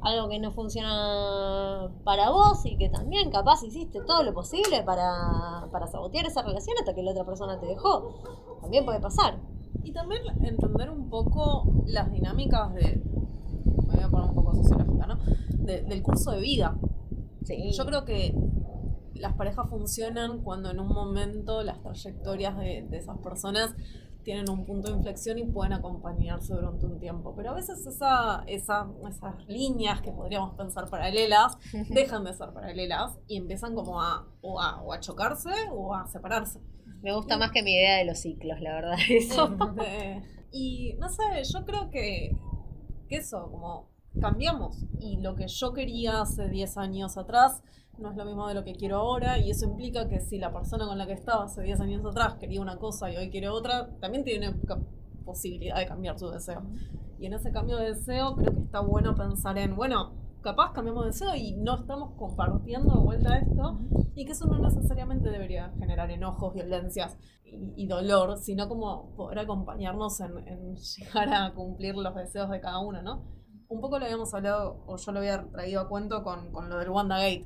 algo 0.00 0.28
que 0.28 0.38
no 0.38 0.52
funciona 0.52 1.90
para 2.04 2.30
vos 2.30 2.64
y 2.64 2.76
que 2.76 2.88
también 2.88 3.30
capaz 3.30 3.62
hiciste 3.64 4.00
todo 4.06 4.22
lo 4.22 4.32
posible 4.32 4.82
para, 4.84 5.68
para 5.72 5.86
sabotear 5.86 6.26
esa 6.26 6.42
relación 6.42 6.76
hasta 6.78 6.94
que 6.94 7.02
la 7.02 7.10
otra 7.10 7.24
persona 7.24 7.58
te 7.60 7.66
dejó. 7.66 8.22
También 8.62 8.84
puede 8.84 9.00
pasar. 9.00 9.38
Y 9.82 9.92
también 9.92 10.22
entender 10.42 10.90
un 10.90 11.08
poco 11.10 11.64
las 11.86 12.10
dinámicas 12.12 12.74
de. 12.74 13.02
Me 13.88 13.94
voy 13.96 14.04
a 14.04 14.08
poner 14.08 14.28
un 14.30 14.34
poco 14.34 14.54
sociológica, 14.54 15.06
¿no? 15.06 15.18
De- 15.64 15.82
del 15.82 16.02
curso 16.02 16.30
de 16.32 16.40
vida. 16.40 16.76
Sí. 17.44 17.70
Yo 17.72 17.84
creo 17.86 18.04
que 18.04 18.34
las 19.18 19.34
parejas 19.34 19.68
funcionan 19.68 20.42
cuando 20.42 20.70
en 20.70 20.80
un 20.80 20.88
momento 20.88 21.62
las 21.62 21.80
trayectorias 21.82 22.56
de, 22.58 22.86
de 22.88 22.98
esas 22.98 23.18
personas 23.18 23.74
tienen 24.28 24.50
un 24.50 24.66
punto 24.66 24.90
de 24.90 24.98
inflexión 24.98 25.38
y 25.38 25.44
pueden 25.44 25.72
acompañarse 25.72 26.52
durante 26.52 26.84
un 26.84 26.98
tiempo. 26.98 27.34
Pero 27.34 27.52
a 27.52 27.54
veces 27.54 27.86
esa, 27.86 28.44
esa, 28.46 28.86
esas 29.08 29.48
líneas 29.48 30.02
que 30.02 30.12
podríamos 30.12 30.54
pensar 30.54 30.90
paralelas 30.90 31.56
dejan 31.88 32.24
de 32.24 32.34
ser 32.34 32.52
paralelas 32.52 33.18
y 33.26 33.38
empiezan 33.38 33.74
como 33.74 34.02
a 34.02 34.26
o, 34.42 34.60
a 34.60 34.82
o 34.82 34.92
a 34.92 35.00
chocarse 35.00 35.50
o 35.72 35.94
a 35.94 36.06
separarse. 36.08 36.60
Me 37.00 37.14
gusta 37.14 37.38
más 37.38 37.52
que 37.52 37.62
mi 37.62 37.72
idea 37.72 37.96
de 37.96 38.04
los 38.04 38.18
ciclos, 38.18 38.60
la 38.60 38.74
verdad, 38.74 38.98
eso. 39.08 39.56
Este, 39.78 40.22
y 40.52 40.94
no 40.98 41.08
sé, 41.08 41.22
yo 41.50 41.64
creo 41.64 41.88
que, 41.88 42.36
que 43.08 43.16
eso, 43.16 43.50
como 43.50 43.88
cambiamos. 44.20 44.84
Y 45.00 45.22
lo 45.22 45.36
que 45.36 45.48
yo 45.48 45.72
quería 45.72 46.20
hace 46.20 46.50
10 46.50 46.76
años 46.76 47.16
atrás 47.16 47.62
no 47.98 48.10
es 48.10 48.16
lo 48.16 48.24
mismo 48.24 48.46
de 48.48 48.54
lo 48.54 48.64
que 48.64 48.74
quiero 48.74 48.96
ahora. 48.98 49.38
Y 49.38 49.50
eso 49.50 49.64
implica 49.66 50.08
que 50.08 50.20
si 50.20 50.38
la 50.38 50.52
persona 50.52 50.86
con 50.86 50.98
la 50.98 51.06
que 51.06 51.12
estaba 51.14 51.44
hace 51.44 51.62
10 51.62 51.80
años 51.80 52.04
atrás 52.04 52.34
quería 52.34 52.60
una 52.60 52.78
cosa 52.78 53.10
y 53.12 53.16
hoy 53.16 53.30
quiere 53.30 53.48
otra, 53.48 53.88
también 54.00 54.24
tiene 54.24 54.54
ca- 54.66 54.80
posibilidad 55.24 55.76
de 55.78 55.86
cambiar 55.86 56.18
su 56.18 56.28
deseo. 56.30 56.62
Y 57.18 57.26
en 57.26 57.34
ese 57.34 57.50
cambio 57.52 57.76
de 57.78 57.94
deseo 57.94 58.34
creo 58.36 58.54
que 58.54 58.60
está 58.62 58.80
bueno 58.80 59.14
pensar 59.14 59.58
en, 59.58 59.74
bueno, 59.76 60.12
capaz 60.40 60.72
cambiamos 60.72 61.04
de 61.04 61.10
deseo 61.10 61.34
y 61.34 61.52
no 61.56 61.74
estamos 61.76 62.12
compartiendo 62.16 62.94
de 62.94 63.00
vuelta 63.00 63.36
esto. 63.38 63.78
Y 64.14 64.24
que 64.24 64.32
eso 64.32 64.46
no 64.46 64.58
necesariamente 64.58 65.30
debería 65.30 65.70
generar 65.78 66.10
enojos, 66.10 66.54
violencias 66.54 67.16
y, 67.44 67.72
y 67.76 67.86
dolor, 67.86 68.36
sino 68.38 68.68
como 68.68 69.14
poder 69.16 69.40
acompañarnos 69.40 70.20
en, 70.20 70.38
en 70.48 70.76
llegar 70.76 71.28
a 71.32 71.52
cumplir 71.54 71.94
los 71.96 72.14
deseos 72.14 72.50
de 72.50 72.60
cada 72.60 72.78
uno, 72.80 73.02
¿no? 73.02 73.22
Un 73.68 73.80
poco 73.80 73.98
lo 73.98 74.06
habíamos 74.06 74.32
hablado, 74.32 74.82
o 74.86 74.96
yo 74.96 75.12
lo 75.12 75.18
había 75.18 75.46
traído 75.50 75.82
a 75.82 75.88
cuento 75.88 76.22
con, 76.22 76.50
con 76.52 76.68
lo 76.70 76.78
del 76.78 76.88
WandaGate, 76.88 77.44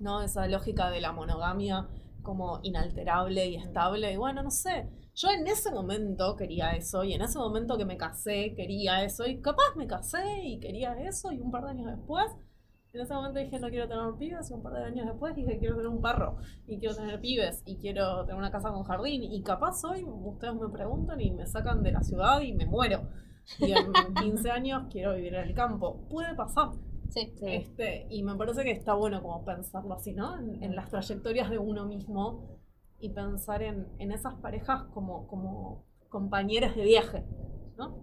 ¿no? 0.00 0.22
Esa 0.22 0.46
lógica 0.46 0.90
de 0.90 1.00
la 1.00 1.12
monogamia 1.12 1.88
como 2.22 2.60
inalterable 2.62 3.46
y 3.48 3.56
estable. 3.56 4.12
Y 4.12 4.16
bueno, 4.16 4.42
no 4.42 4.50
sé, 4.50 4.88
yo 5.14 5.28
en 5.30 5.46
ese 5.46 5.70
momento 5.70 6.36
quería 6.36 6.70
eso, 6.70 7.04
y 7.04 7.12
en 7.12 7.22
ese 7.22 7.38
momento 7.38 7.76
que 7.76 7.84
me 7.84 7.96
casé 7.96 8.54
quería 8.54 9.04
eso, 9.04 9.26
y 9.26 9.40
capaz 9.40 9.76
me 9.76 9.86
casé 9.86 10.42
y 10.42 10.58
quería 10.58 10.94
eso, 10.94 11.32
y 11.32 11.40
un 11.40 11.50
par 11.50 11.64
de 11.64 11.70
años 11.70 11.96
después, 11.96 12.26
en 12.92 13.00
ese 13.00 13.14
momento 13.14 13.38
dije 13.38 13.58
no 13.58 13.68
quiero 13.68 13.88
tener 13.88 14.14
pibes, 14.18 14.50
y 14.50 14.54
un 14.54 14.62
par 14.62 14.74
de 14.74 14.84
años 14.84 15.06
después 15.06 15.34
dije 15.34 15.58
quiero 15.58 15.76
tener 15.76 15.88
un 15.88 16.00
perro, 16.00 16.38
y 16.66 16.78
quiero 16.78 16.94
tener 16.94 17.20
pibes, 17.20 17.62
y 17.66 17.76
quiero 17.78 18.24
tener 18.24 18.36
una 18.36 18.50
casa 18.50 18.70
con 18.70 18.84
jardín, 18.84 19.22
y 19.24 19.42
capaz 19.42 19.84
hoy 19.84 20.04
ustedes 20.06 20.54
me 20.54 20.68
preguntan 20.68 21.20
y 21.20 21.30
me 21.30 21.46
sacan 21.46 21.82
de 21.82 21.92
la 21.92 22.02
ciudad 22.02 22.40
y 22.40 22.52
me 22.52 22.66
muero. 22.66 23.08
Y 23.58 23.72
en 23.72 23.92
15 24.20 24.50
años 24.50 24.84
quiero 24.90 25.14
vivir 25.14 25.34
en 25.34 25.48
el 25.48 25.54
campo. 25.54 26.06
Puede 26.08 26.34
pasar. 26.34 26.70
Sí. 27.12 27.32
Sí. 27.38 27.46
Este, 27.46 28.06
y 28.10 28.22
me 28.22 28.34
parece 28.36 28.64
que 28.64 28.70
está 28.70 28.94
bueno 28.94 29.22
como 29.22 29.44
pensarlo 29.44 29.94
así, 29.94 30.12
¿no? 30.12 30.38
En, 30.38 30.62
en 30.62 30.76
las 30.76 30.88
trayectorias 30.90 31.50
de 31.50 31.58
uno 31.58 31.84
mismo 31.86 32.60
y 33.00 33.10
pensar 33.10 33.62
en, 33.62 33.86
en 33.98 34.12
esas 34.12 34.34
parejas 34.36 34.84
como, 34.94 35.26
como 35.26 35.84
compañeras 36.08 36.76
de 36.76 36.84
viaje, 36.84 37.24
¿no? 37.76 38.02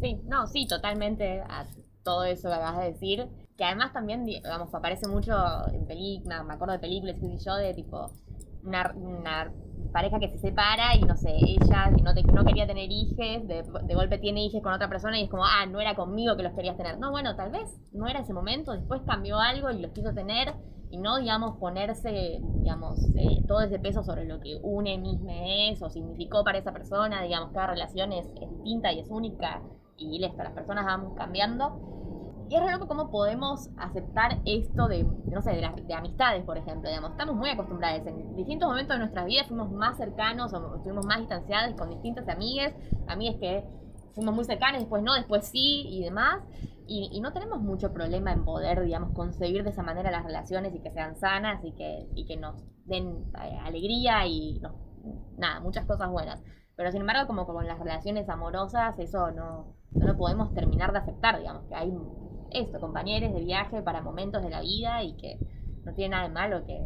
Sí, 0.00 0.20
no, 0.24 0.46
sí, 0.46 0.66
totalmente 0.66 1.40
a 1.40 1.66
todo 2.04 2.24
eso 2.24 2.48
que 2.48 2.54
acabas 2.54 2.78
de 2.78 2.92
decir. 2.92 3.28
Que 3.56 3.64
además 3.64 3.92
también, 3.92 4.24
digamos, 4.24 4.72
aparece 4.72 5.08
mucho 5.08 5.32
en 5.72 5.86
películas, 5.86 6.44
me 6.44 6.54
acuerdo 6.54 6.74
de 6.74 6.78
películas, 6.78 7.16
qué 7.20 7.26
sé 7.26 7.44
yo, 7.44 7.54
de 7.56 7.74
tipo 7.74 8.12
una, 8.62 9.52
pareja 9.92 10.18
que 10.18 10.28
se 10.28 10.38
separa 10.38 10.94
y 10.96 11.00
no 11.00 11.16
sé, 11.16 11.30
ella 11.30 11.90
no, 11.90 12.44
quería 12.44 12.66
tener 12.66 12.90
hijos, 12.90 13.16
de, 13.48 13.94
golpe 13.94 14.18
tiene 14.18 14.44
hijos 14.44 14.62
con 14.62 14.72
otra 14.72 14.88
persona 14.88 15.18
y 15.18 15.24
es 15.24 15.30
como, 15.30 15.44
ah, 15.44 15.64
no 15.66 15.80
era 15.80 15.94
conmigo 15.94 16.36
que 16.36 16.42
los 16.42 16.52
querías 16.52 16.76
tener. 16.76 16.98
No, 16.98 17.10
bueno, 17.10 17.36
tal 17.36 17.50
vez 17.50 17.74
no 17.92 18.06
era 18.06 18.20
ese 18.20 18.34
momento, 18.34 18.72
después 18.72 19.00
cambió 19.06 19.38
algo 19.38 19.70
y 19.70 19.80
los 19.80 19.92
quiso 19.92 20.12
tener 20.12 20.54
y 20.90 20.98
no, 20.98 21.18
digamos, 21.18 21.56
ponerse, 21.58 22.40
digamos, 22.60 22.98
eh, 23.16 23.42
todo 23.46 23.60
ese 23.62 23.78
peso 23.78 24.02
sobre 24.02 24.24
lo 24.24 24.40
que 24.40 24.58
une 24.62 24.98
mismo 24.98 25.30
es 25.30 25.80
o 25.82 25.90
significó 25.90 26.44
para 26.44 26.58
esa 26.58 26.72
persona, 26.72 27.22
digamos, 27.22 27.52
cada 27.52 27.68
relación 27.68 28.12
es, 28.12 28.26
es 28.40 28.50
distinta 28.50 28.92
y 28.92 29.00
es 29.00 29.10
única 29.10 29.62
y 29.98 30.18
listo, 30.18 30.42
las 30.42 30.52
personas 30.52 30.86
van 30.86 31.14
cambiando. 31.14 32.07
Y 32.48 32.56
es 32.56 32.62
re 32.62 32.72
loco 32.72 32.88
cómo 32.88 33.10
podemos 33.10 33.68
aceptar 33.76 34.38
esto 34.46 34.88
de, 34.88 35.04
no 35.30 35.42
sé, 35.42 35.50
de, 35.52 35.60
las- 35.60 35.86
de 35.86 35.94
amistades, 35.94 36.44
por 36.44 36.56
ejemplo, 36.56 36.88
digamos. 36.88 37.10
Estamos 37.10 37.36
muy 37.36 37.50
acostumbrados. 37.50 38.06
En 38.06 38.34
distintos 38.36 38.68
momentos 38.68 38.94
de 38.94 39.00
nuestras 39.00 39.26
vidas 39.26 39.46
fuimos 39.48 39.70
más 39.70 39.96
cercanos 39.98 40.52
o 40.54 40.76
estuvimos 40.76 41.04
más 41.04 41.18
distanciados 41.18 41.74
con 41.76 41.90
distintas 41.90 42.26
amigas, 42.28 42.72
amigas 43.06 43.36
que 43.38 43.64
fuimos 44.14 44.34
muy 44.34 44.44
cercanas, 44.44 44.80
después 44.80 45.02
no, 45.02 45.14
después 45.14 45.46
sí 45.46 45.86
y 45.90 46.02
demás. 46.04 46.40
Y, 46.86 47.10
y 47.12 47.20
no 47.20 47.34
tenemos 47.34 47.60
mucho 47.60 47.92
problema 47.92 48.32
en 48.32 48.44
poder, 48.46 48.82
digamos, 48.82 49.12
concebir 49.12 49.62
de 49.62 49.70
esa 49.70 49.82
manera 49.82 50.10
las 50.10 50.24
relaciones 50.24 50.74
y 50.74 50.80
que 50.80 50.90
sean 50.90 51.16
sanas 51.16 51.62
y 51.62 51.72
que, 51.72 52.08
y 52.14 52.24
que 52.24 52.38
nos 52.38 52.64
den 52.86 53.26
eh, 53.42 53.58
alegría 53.62 54.26
y 54.26 54.58
nos- 54.60 54.72
nada, 55.36 55.60
muchas 55.60 55.84
cosas 55.84 56.10
buenas. 56.10 56.42
Pero 56.76 56.90
sin 56.92 57.00
embargo, 57.02 57.26
como 57.26 57.46
con 57.46 57.66
las 57.66 57.78
relaciones 57.78 58.28
amorosas, 58.30 58.98
eso 58.98 59.30
no, 59.32 59.74
no 59.92 60.06
lo 60.06 60.16
podemos 60.16 60.54
terminar 60.54 60.92
de 60.92 60.98
aceptar, 60.98 61.38
digamos, 61.38 61.64
que 61.66 61.74
hay 61.74 61.90
esto, 62.52 62.80
compañeros 62.80 63.34
de 63.34 63.40
viaje 63.44 63.82
para 63.82 64.00
momentos 64.02 64.42
de 64.42 64.50
la 64.50 64.60
vida 64.60 65.02
y 65.02 65.14
que 65.16 65.38
no 65.84 65.94
tiene 65.94 66.10
nada 66.10 66.28
de 66.28 66.34
malo 66.34 66.64
que 66.66 66.78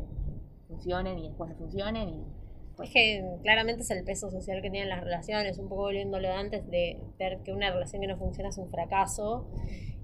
funcionen 0.68 1.18
y 1.18 1.28
después 1.28 1.50
no 1.50 1.56
funcionen 1.56 2.08
y 2.08 2.24
pues 2.76 2.88
Es 2.88 2.94
que 2.94 3.24
claramente 3.42 3.82
es 3.82 3.90
el 3.90 4.02
peso 4.02 4.30
social 4.30 4.62
que 4.62 4.70
tienen 4.70 4.88
las 4.88 5.02
relaciones, 5.04 5.58
un 5.58 5.68
poco 5.68 5.82
volviéndolo 5.82 6.26
de 6.26 6.34
antes 6.34 6.66
de 6.70 6.98
ver 7.18 7.40
que 7.44 7.52
una 7.52 7.70
relación 7.70 8.00
que 8.00 8.08
no 8.08 8.16
funciona 8.16 8.48
es 8.48 8.56
un 8.56 8.70
fracaso, 8.70 9.46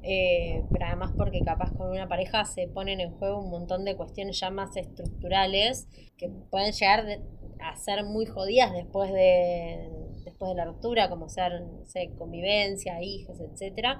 eh, 0.02 0.62
pero 0.70 0.86
además 0.86 1.12
porque 1.16 1.40
capaz 1.40 1.72
con 1.72 1.90
una 1.90 2.08
pareja 2.08 2.44
se 2.44 2.68
ponen 2.68 3.00
en 3.00 3.10
juego 3.12 3.40
un 3.40 3.50
montón 3.50 3.84
de 3.84 3.96
cuestiones 3.96 4.38
ya 4.38 4.50
más 4.50 4.76
estructurales 4.76 5.88
que 6.18 6.28
pueden 6.50 6.72
llegar 6.72 7.06
de- 7.06 7.20
a 7.60 7.74
ser 7.76 8.04
muy 8.04 8.26
jodidas 8.26 8.72
después 8.72 9.12
de, 9.12 9.90
después 10.24 10.50
de 10.50 10.54
la 10.56 10.64
ruptura, 10.66 11.08
como 11.08 11.28
ser 11.28 11.60
no 11.62 11.84
sé, 11.86 12.10
convivencia, 12.18 13.02
hijos, 13.02 13.40
etcétera. 13.40 13.98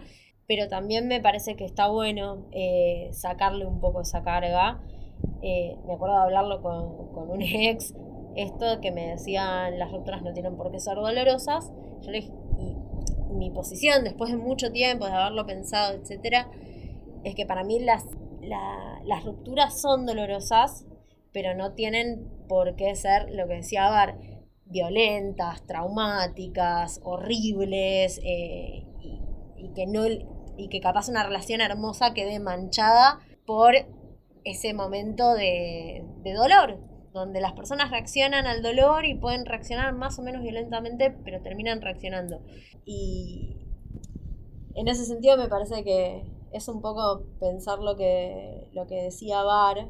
Pero 0.49 0.69
también 0.69 1.09
me 1.09 1.21
parece 1.21 1.57
que 1.57 1.65
está 1.65 1.89
bueno 1.89 2.47
eh, 2.53 3.11
sacarle 3.13 3.67
un 3.67 3.81
poco 3.81 4.01
esa 4.01 4.23
carga. 4.25 4.81
Eh, 5.43 5.77
me 5.87 5.95
acuerdo 5.95 6.17
de 6.17 6.23
hablarlo 6.23 6.63
con, 6.63 7.13
con 7.13 7.31
un 7.31 7.43
ex 7.43 7.95
esto 8.37 8.81
que 8.81 8.93
me 8.93 9.09
decían 9.09 9.79
las 9.79 9.91
rupturas 9.91 10.23
no 10.23 10.33
tienen 10.33 10.57
por 10.57 10.71
qué 10.71 10.81
ser 10.81 10.97
dolorosas. 10.97 11.73
Yo 12.03 12.11
le 12.11 12.21
dije, 12.21 12.33
y 12.59 12.77
mi 13.35 13.51
posición 13.51 14.05
después 14.05 14.31
de 14.31 14.39
mucho 14.39 14.73
tiempo, 14.73 15.07
de 15.07 15.13
haberlo 15.13 15.45
pensado, 15.47 15.95
etcétera, 15.95 16.49
es 17.25 17.35
que 17.35 17.47
para 17.47 17.65
mí 17.65 17.81
las, 17.81 18.05
la- 18.43 19.01
las 19.05 19.25
rupturas 19.25 19.81
son 19.81 20.07
dolorosas, 20.07 20.87
pero 21.33 21.55
no 21.55 21.73
tienen 21.75 22.29
por 22.49 22.77
qué 22.77 22.95
ser 22.95 23.31
lo 23.31 23.47
que 23.49 23.55
decía 23.57 23.91
Bar, 23.91 24.19
violentas, 24.67 25.67
traumáticas, 25.67 27.01
horribles, 27.05 28.21
eh, 28.25 28.85
y 29.57 29.69
que 29.75 29.87
no 29.87 30.05
y 30.59 30.69
que 30.69 30.81
capaz 30.81 31.09
una 31.09 31.25
relación 31.25 31.61
hermosa 31.61 32.13
quede 32.13 32.41
manchada 32.41 33.21
por 33.47 33.75
ese 34.45 34.75
momento 34.75 35.35
de, 35.35 36.05
dolor, 36.37 36.79
donde 37.13 37.41
las 37.41 37.53
personas 37.53 37.91
reaccionan 37.91 38.47
al 38.47 38.63
dolor 38.63 39.05
y 39.05 39.15
pueden 39.15 39.47
reaccionar 39.47 39.95
más 39.95 40.19
o 40.19 40.23
menos 40.23 40.43
violentamente, 40.43 41.17
pero 41.25 41.41
terminan 41.41 41.81
reaccionando. 41.81 42.43
Y 42.85 43.69
en 44.75 44.89
ese 44.89 45.05
sentido 45.05 45.37
me 45.37 45.49
parece 45.49 45.85
que 45.85 46.25
es 46.53 46.69
un 46.69 46.83
poco 46.83 47.25
pensar 47.39 47.79
lo 47.79 47.97
que, 47.97 48.69
lo 48.73 48.87
que 48.87 49.05
decía 49.05 49.43
Bar 49.43 49.89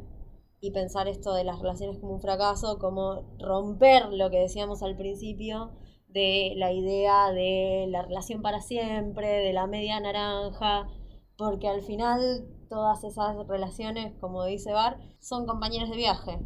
y 0.60 0.70
pensar 0.72 1.08
esto 1.08 1.34
de 1.34 1.44
las 1.44 1.60
relaciones 1.60 1.98
como 1.98 2.14
un 2.14 2.20
fracaso, 2.20 2.78
como 2.78 3.22
romper 3.38 4.12
lo 4.12 4.28
que 4.30 4.40
decíamos 4.40 4.82
al 4.82 4.96
principio 4.96 5.72
de 6.08 6.54
la 6.56 6.72
idea 6.72 7.30
de 7.32 7.86
la 7.88 8.02
relación 8.02 8.42
para 8.42 8.60
siempre, 8.60 9.28
de 9.28 9.52
la 9.52 9.66
media 9.66 10.00
naranja, 10.00 10.88
porque 11.36 11.68
al 11.68 11.82
final 11.82 12.48
todas 12.68 13.04
esas 13.04 13.36
relaciones, 13.46 14.14
como 14.20 14.44
dice 14.44 14.72
Bar, 14.72 14.98
son 15.20 15.46
compañeros 15.46 15.90
de 15.90 15.96
viaje. 15.96 16.38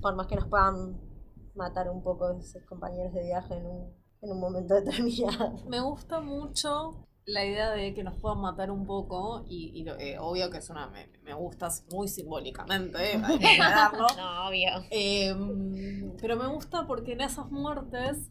Por 0.00 0.14
más 0.16 0.26
que 0.26 0.36
nos 0.36 0.48
puedan 0.48 1.00
matar 1.54 1.90
un 1.90 2.02
poco 2.02 2.30
esos 2.38 2.64
compañeros 2.64 3.12
de 3.14 3.24
viaje 3.24 3.54
en 3.54 3.66
un, 3.66 3.94
en 4.22 4.30
un 4.30 4.40
momento 4.40 4.74
determinado. 4.74 5.64
Me 5.68 5.80
gusta 5.80 6.20
mucho 6.20 7.06
la 7.26 7.44
idea 7.44 7.70
de 7.70 7.94
que 7.94 8.04
nos 8.04 8.18
puedan 8.20 8.40
matar 8.40 8.70
un 8.70 8.86
poco 8.86 9.44
y, 9.48 9.70
y 9.74 9.84
lo- 9.84 9.98
eh, 9.98 10.18
obvio 10.18 10.50
que 10.50 10.58
es 10.58 10.70
una 10.70 10.88
me, 10.88 11.08
me 11.22 11.34
gusta 11.34 11.68
muy 11.90 12.08
simbólicamente, 12.08 13.14
eh, 13.14 13.20
hay 13.24 13.38
que 13.38 13.46
aclararlo. 13.46 14.06
No, 14.16 14.48
obvio. 14.48 14.70
Em, 14.90 16.16
pero 16.20 16.36
me 16.36 16.46
gusta 16.48 16.86
porque 16.86 17.12
en 17.12 17.20
esas 17.22 17.50
muertes 17.50 18.30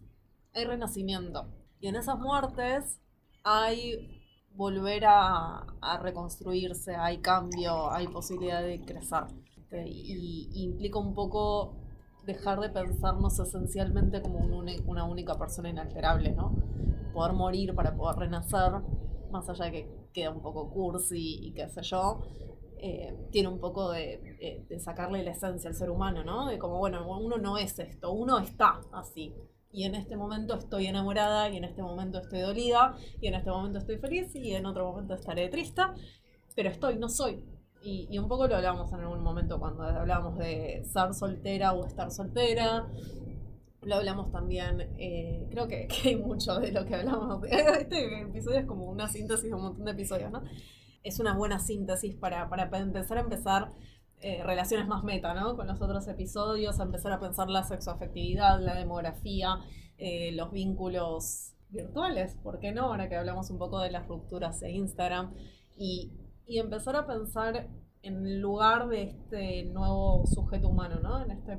hay 0.54 0.66
renacimiento. 0.66 1.48
Y 1.80 1.88
en 1.88 1.96
esas 1.96 2.18
muertes 2.20 3.00
hay 3.44 4.22
volver 4.52 5.06
a, 5.06 5.66
a 5.82 5.98
reconstruirse, 6.00 6.96
hay 6.96 7.20
cambio, 7.20 7.92
hay 7.92 8.08
posibilidad 8.08 8.62
de 8.62 8.82
crecer. 8.86 9.24
Este, 9.58 9.88
Y, 9.90 10.50
y 10.54 10.64
implica 10.64 11.00
un 11.00 11.14
poco 11.14 11.83
dejar 12.26 12.60
de 12.60 12.70
pensarnos 12.70 13.40
esencialmente 13.40 14.22
como 14.22 14.40
una 14.86 15.04
única 15.06 15.38
persona 15.38 15.70
inalterable, 15.70 16.32
¿no? 16.32 16.56
Poder 17.14 17.34
morir 17.34 17.76
para 17.76 17.96
poder 17.96 18.18
renacer, 18.18 18.72
más 19.32 19.48
allá 19.50 19.66
de 19.66 19.72
que 19.72 19.90
queda 20.14 20.32
un 20.32 20.42
poco 20.42 20.70
cursi 20.70 21.40
y 21.48 21.54
qué 21.54 21.68
sé 21.70 21.82
yo, 21.84 22.22
eh, 22.78 23.16
tiene 23.32 23.48
un 23.50 23.60
poco 23.60 23.92
de- 23.92 24.66
de 24.68 24.80
sacarle 24.80 25.24
la 25.24 25.32
esencia 25.32 25.70
al 25.70 25.76
ser 25.76 25.90
humano, 25.90 26.24
¿no? 26.24 26.48
De 26.48 26.58
como, 26.60 26.78
bueno, 26.80 27.06
uno 27.20 27.38
no 27.38 27.58
es 27.58 27.80
esto, 27.80 28.12
uno 28.12 28.40
está 28.40 28.82
así. 28.92 29.34
y 29.76 29.86
en 29.86 29.96
este 29.96 30.16
momento 30.16 30.54
estoy 30.54 30.86
enamorada 30.86 31.50
y 31.50 31.58
en 31.58 31.64
este 31.64 31.82
momento 31.82 32.20
estoy 32.20 32.42
dolida 32.42 32.96
y 33.20 33.26
en 33.28 33.34
este 33.34 33.50
momento 33.50 33.80
estoy 33.80 33.98
feliz 33.98 34.30
y 34.36 34.52
en 34.54 34.68
otro 34.68 34.86
momento 34.92 35.16
estaré 35.16 35.50
triste, 35.50 35.82
pero 36.56 36.70
estoy, 36.70 36.98
no 37.00 37.10
soy. 37.10 37.44
Y, 37.84 38.08
y 38.10 38.18
un 38.18 38.28
poco 38.28 38.48
lo 38.48 38.56
hablamos 38.56 38.92
en 38.94 39.02
algún 39.02 39.22
momento 39.22 39.60
cuando 39.60 39.84
hablábamos 39.84 40.38
de 40.38 40.84
ser 40.86 41.14
soltera 41.14 41.74
o 41.74 41.86
estar 41.86 42.10
soltera. 42.12 42.88
Lo 43.82 43.96
hablamos 43.96 44.32
también, 44.32 44.80
eh, 44.98 45.48
creo 45.52 45.68
que, 45.68 45.88
que 45.90 46.10
hay 46.10 46.16
mucho 46.16 46.60
de 46.60 46.72
lo 46.72 46.86
que 46.86 46.96
hablamos. 46.96 47.44
Este 47.50 48.22
episodio 48.22 48.60
es 48.60 48.66
como 48.66 48.86
una 48.86 49.08
síntesis 49.08 49.50
de 49.50 49.54
un 49.54 49.64
montón 49.64 49.86
de 49.86 49.92
episodios, 49.92 50.32
¿no? 50.32 50.44
Es 51.04 51.20
una 51.20 51.36
buena 51.36 51.60
síntesis 51.60 52.16
para, 52.16 52.50
para 52.50 52.70
empezar 52.80 53.18
a 53.18 53.22
empezar 53.22 53.74
eh, 54.26 54.42
relaciones 54.42 54.88
más 54.88 55.04
meta, 55.04 55.34
¿no? 55.34 55.58
Con 55.58 55.68
los 55.68 55.82
otros 55.82 56.08
episodios, 56.08 56.80
empezar 56.80 57.12
a 57.12 57.20
pensar 57.20 57.50
la 57.50 57.64
sexoafectividad, 57.64 58.62
la 58.62 58.74
demografía, 58.74 59.60
eh, 59.98 60.32
los 60.32 60.50
vínculos 60.54 61.56
virtuales, 61.68 62.38
¿por 62.42 62.60
qué 62.60 62.72
no? 62.72 62.84
Ahora 62.86 63.10
que 63.10 63.18
hablamos 63.18 63.50
un 63.50 63.58
poco 63.58 63.82
de 63.82 63.92
las 63.92 64.08
rupturas 64.08 64.62
de 64.62 64.72
Instagram 64.72 65.34
y, 65.78 66.14
y 66.46 66.60
empezar 66.60 66.96
a 66.96 67.08
pensar 67.08 67.70
en 68.02 68.42
lugar 68.42 68.90
de 68.90 69.04
este 69.04 69.64
nuevo 69.64 70.26
sujeto 70.26 70.68
humano, 70.68 71.00
¿no? 71.02 71.22
En 71.22 71.32
este 71.32 71.58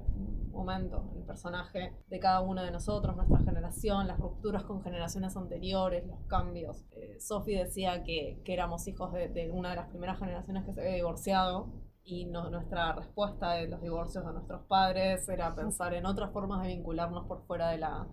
momento, 0.50 1.10
el 1.16 1.22
personaje 1.24 1.94
de 2.08 2.20
cada 2.20 2.42
uno 2.42 2.62
de 2.62 2.70
nosotros, 2.70 3.16
nuestra 3.16 3.38
generación, 3.38 4.06
las 4.06 4.18
rupturas 4.18 4.64
con 4.64 4.82
generaciones 4.82 5.36
anteriores, 5.36 6.06
los 6.06 6.20
cambios. 6.26 6.84
Eh, 6.90 7.18
Sophie 7.18 7.64
decía 7.64 8.04
que, 8.04 8.42
que 8.44 8.52
éramos 8.52 8.86
hijos 8.86 9.12
de, 9.12 9.28
de, 9.28 9.50
una 9.50 9.70
de 9.70 9.76
las 9.76 9.88
primeras 9.88 10.18
generaciones 10.18 10.64
que 10.64 10.74
se 10.74 10.82
había 10.82 10.94
divorciado 10.94 11.72
y 12.04 12.26
no, 12.26 12.50
nuestra 12.50 12.92
respuesta 12.92 13.54
de 13.54 13.66
los 13.66 13.80
divorcios 13.80 14.26
de 14.26 14.32
nuestros 14.32 14.62
padres 14.66 15.26
era 15.30 15.54
pensar 15.54 15.94
en 15.94 16.04
otras 16.04 16.30
formas 16.30 16.62
de 16.62 16.68
vincularnos 16.68 17.26
por 17.26 17.46
fuera 17.46 17.70
de 17.70 17.78
la, 17.78 18.06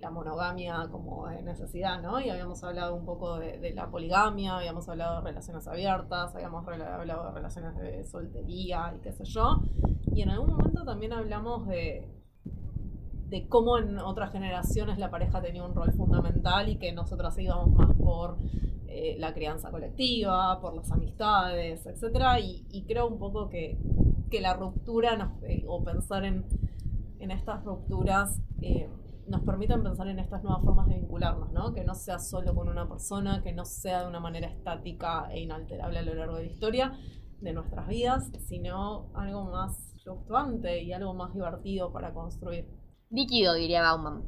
la 0.00 0.10
monogamia 0.10 0.88
como 0.90 1.28
de 1.28 1.42
necesidad, 1.42 2.02
¿no? 2.02 2.20
Y 2.20 2.28
habíamos 2.28 2.62
hablado 2.62 2.94
un 2.94 3.04
poco 3.04 3.38
de, 3.38 3.58
de 3.58 3.72
la 3.72 3.90
poligamia, 3.90 4.56
habíamos 4.56 4.88
hablado 4.88 5.16
de 5.16 5.28
relaciones 5.28 5.66
abiertas, 5.66 6.34
habíamos 6.34 6.66
hablado 6.66 7.24
de 7.24 7.30
relaciones 7.32 7.76
de 7.76 8.04
soltería 8.04 8.92
y 8.96 9.00
qué 9.00 9.12
sé 9.12 9.24
yo. 9.24 9.60
Y 10.06 10.22
en 10.22 10.30
algún 10.30 10.50
momento 10.50 10.84
también 10.84 11.12
hablamos 11.12 11.66
de, 11.66 12.08
de 13.28 13.48
cómo 13.48 13.78
en 13.78 13.98
otras 13.98 14.32
generaciones 14.32 14.98
la 14.98 15.10
pareja 15.10 15.40
tenía 15.40 15.64
un 15.64 15.74
rol 15.74 15.92
fundamental 15.92 16.68
y 16.68 16.76
que 16.76 16.92
nosotras 16.92 17.38
íbamos 17.38 17.70
más 17.72 17.96
por 17.96 18.36
eh, 18.86 19.16
la 19.18 19.32
crianza 19.34 19.70
colectiva, 19.70 20.60
por 20.60 20.74
las 20.74 20.90
amistades, 20.92 21.86
etc. 21.86 22.38
Y, 22.40 22.66
y 22.70 22.84
creo 22.84 23.08
un 23.08 23.18
poco 23.18 23.48
que, 23.48 23.78
que 24.30 24.40
la 24.40 24.54
ruptura 24.54 25.16
nos, 25.16 25.42
eh, 25.42 25.64
o 25.66 25.82
pensar 25.82 26.24
en, 26.24 26.44
en 27.18 27.30
estas 27.30 27.64
rupturas 27.64 28.40
eh, 28.60 28.88
nos 29.26 29.42
permiten 29.42 29.82
pensar 29.82 30.08
en 30.08 30.18
estas 30.18 30.42
nuevas 30.42 30.64
formas 30.64 30.88
de 30.88 30.96
vincularnos, 30.96 31.52
¿no? 31.52 31.72
Que 31.72 31.84
no 31.84 31.94
sea 31.94 32.18
solo 32.18 32.52
con 32.54 32.68
una 32.68 32.88
persona, 32.88 33.42
que 33.42 33.52
no 33.52 33.64
sea 33.64 34.02
de 34.02 34.08
una 34.08 34.20
manera 34.20 34.48
estática 34.48 35.28
e 35.30 35.40
inalterable 35.40 35.98
a 35.98 36.02
lo 36.02 36.14
largo 36.14 36.36
de 36.36 36.46
la 36.46 36.52
historia 36.52 36.98
de 37.40 37.52
nuestras 37.52 37.86
vidas, 37.88 38.30
sino 38.46 39.10
algo 39.14 39.44
más 39.44 39.94
fluctuante 40.02 40.82
y 40.82 40.92
algo 40.92 41.14
más 41.14 41.32
divertido 41.34 41.92
para 41.92 42.12
construir. 42.12 42.68
Líquido, 43.10 43.54
diría 43.54 43.82
Bauman. 43.82 44.24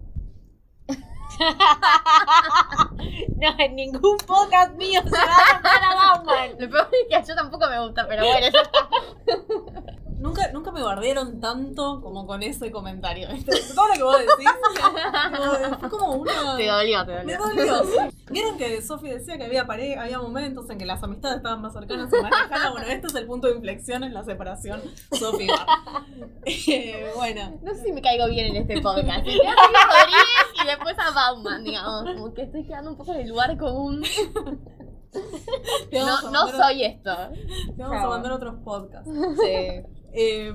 no, 3.37 3.49
en 3.59 3.75
ningún 3.75 4.17
podcast 4.27 4.77
mío 4.77 5.01
se 5.03 5.11
va 5.11 5.23
a 5.23 5.55
nombrar 5.55 5.85
a 5.85 5.95
Bauman. 5.95 6.51
Lo 6.59 6.71
peor 6.71 6.89
es 6.93 7.09
que 7.09 7.17
a 7.17 7.23
yo 7.23 7.35
tampoco 7.35 7.69
me 7.69 7.85
gusta, 7.85 8.07
pero 8.09 8.25
bueno, 8.25 8.47
ya 8.53 8.63
está. 8.63 8.89
Nunca, 10.19 10.51
nunca 10.53 10.73
me 10.73 10.83
bardearon 10.83 11.41
tanto 11.41 12.01
como 12.01 12.27
con 12.27 12.43
ese 12.43 12.71
comentario. 12.71 13.29
Todo 13.75 13.89
lo 13.89 13.95
que 13.95 14.03
vos 14.03 14.19
decís 14.19 14.49
como- 14.81 15.79
fue 15.79 15.91
como 15.91 16.13
una... 16.17 16.57
Te 16.57 16.67
dolió, 16.67 17.05
te 17.05 17.25
Me 17.25 17.37
dolió. 17.37 17.67
dolió. 17.77 18.11
Vieron 18.31 18.57
que 18.57 18.81
Sofi 18.83 19.09
decía 19.11 19.37
que 19.39 19.45
había 19.45 19.63
había 19.63 20.19
momentos 20.19 20.69
en 20.71 20.79
que 20.79 20.87
las 20.87 21.03
amistades 21.03 21.37
estaban 21.39 21.61
más 21.61 21.75
cercanas 21.75 22.11
y 22.13 22.23
más 22.23 22.31
lejanas. 22.31 22.73
Bueno, 22.73 22.87
este 22.89 23.07
es 23.09 23.15
el 23.15 23.27
punto 23.27 23.47
de 23.49 23.55
inflexión 23.55 24.05
en 24.05 24.15
la 24.15 24.25
separación 24.25 24.81
Sofi. 25.13 25.47
Eh, 26.69 27.11
bueno, 27.17 27.59
No 27.63 27.75
sé 27.75 27.83
si 27.85 27.93
me 27.93 28.01
caigo 28.01 28.27
bien 28.29 28.55
en 28.55 28.63
este 28.63 28.81
podcast. 28.81 29.25
Te 29.25 29.31
a 29.31 29.55
Rodríguez 29.55 30.63
y 30.63 30.67
después 30.67 30.97
a 30.99 31.11
Bauman, 31.11 31.65
digamos. 31.65 32.05
Como 32.15 32.33
que 32.35 32.43
estoy 32.43 32.65
quedando 32.65 32.91
un 32.93 32.97
poco 32.97 33.13
en 33.15 33.21
el 33.21 33.29
lugar 33.29 33.57
común. 33.59 34.03
No, 35.93 36.31
no 36.31 36.49
soy 36.49 36.85
esto. 36.85 37.15
te 37.77 37.83
vamos 37.83 38.03
a 38.03 38.09
mandar 38.09 38.33
otros 38.33 38.55
podcasts. 38.65 39.11
Sí. 39.43 39.83
Eh, 40.19 40.51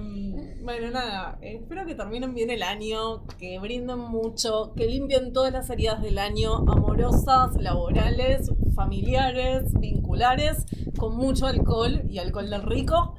bueno, 0.64 0.90
nada, 0.90 1.38
espero 1.42 1.86
que 1.86 1.94
terminen 1.94 2.34
bien 2.34 2.50
el 2.50 2.64
año, 2.64 3.28
que 3.38 3.60
brinden 3.60 4.00
mucho, 4.00 4.74
que 4.76 4.86
limpien 4.88 5.34
todas 5.34 5.54
las 5.54 5.70
heridas 5.70 6.02
del 6.02 6.18
año, 6.18 6.56
amorosas, 6.68 7.56
laborales, 7.62 8.52
familiares, 8.76 9.72
vinculares, 9.80 10.66
con 10.98 11.16
mucho 11.16 11.46
alcohol 11.46 12.02
y 12.10 12.18
alcohol 12.18 12.50
del 12.50 12.64
rico. 12.64 13.16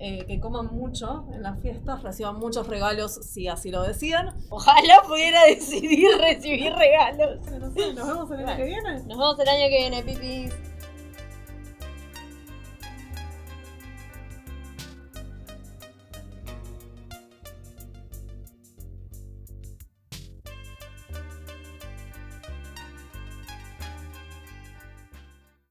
eh, 0.00 0.24
que 0.26 0.38
coman 0.40 0.66
mucho 0.74 1.24
en 1.32 1.42
las 1.42 1.60
fiestas, 1.62 2.02
reciban 2.02 2.38
muchos 2.38 2.66
regalos 2.66 3.14
si 3.14 3.48
así 3.48 3.70
lo 3.70 3.82
deciden. 3.82 4.26
Ojalá 4.50 4.96
pudiera 5.06 5.44
decidir 5.46 6.08
recibir 6.18 6.74
regalos. 6.74 7.40
Bueno, 7.42 7.68
no 7.68 7.72
sé, 7.72 7.94
nos 7.94 8.08
vemos 8.08 8.30
el 8.32 8.40
año 8.40 8.56
que 8.56 8.64
viene. 8.64 8.92
Nos 9.04 9.06
vemos 9.06 9.38
el 9.38 9.48
año 9.48 9.68
que 9.70 9.78
viene, 9.78 10.02
pipis. 10.02 10.73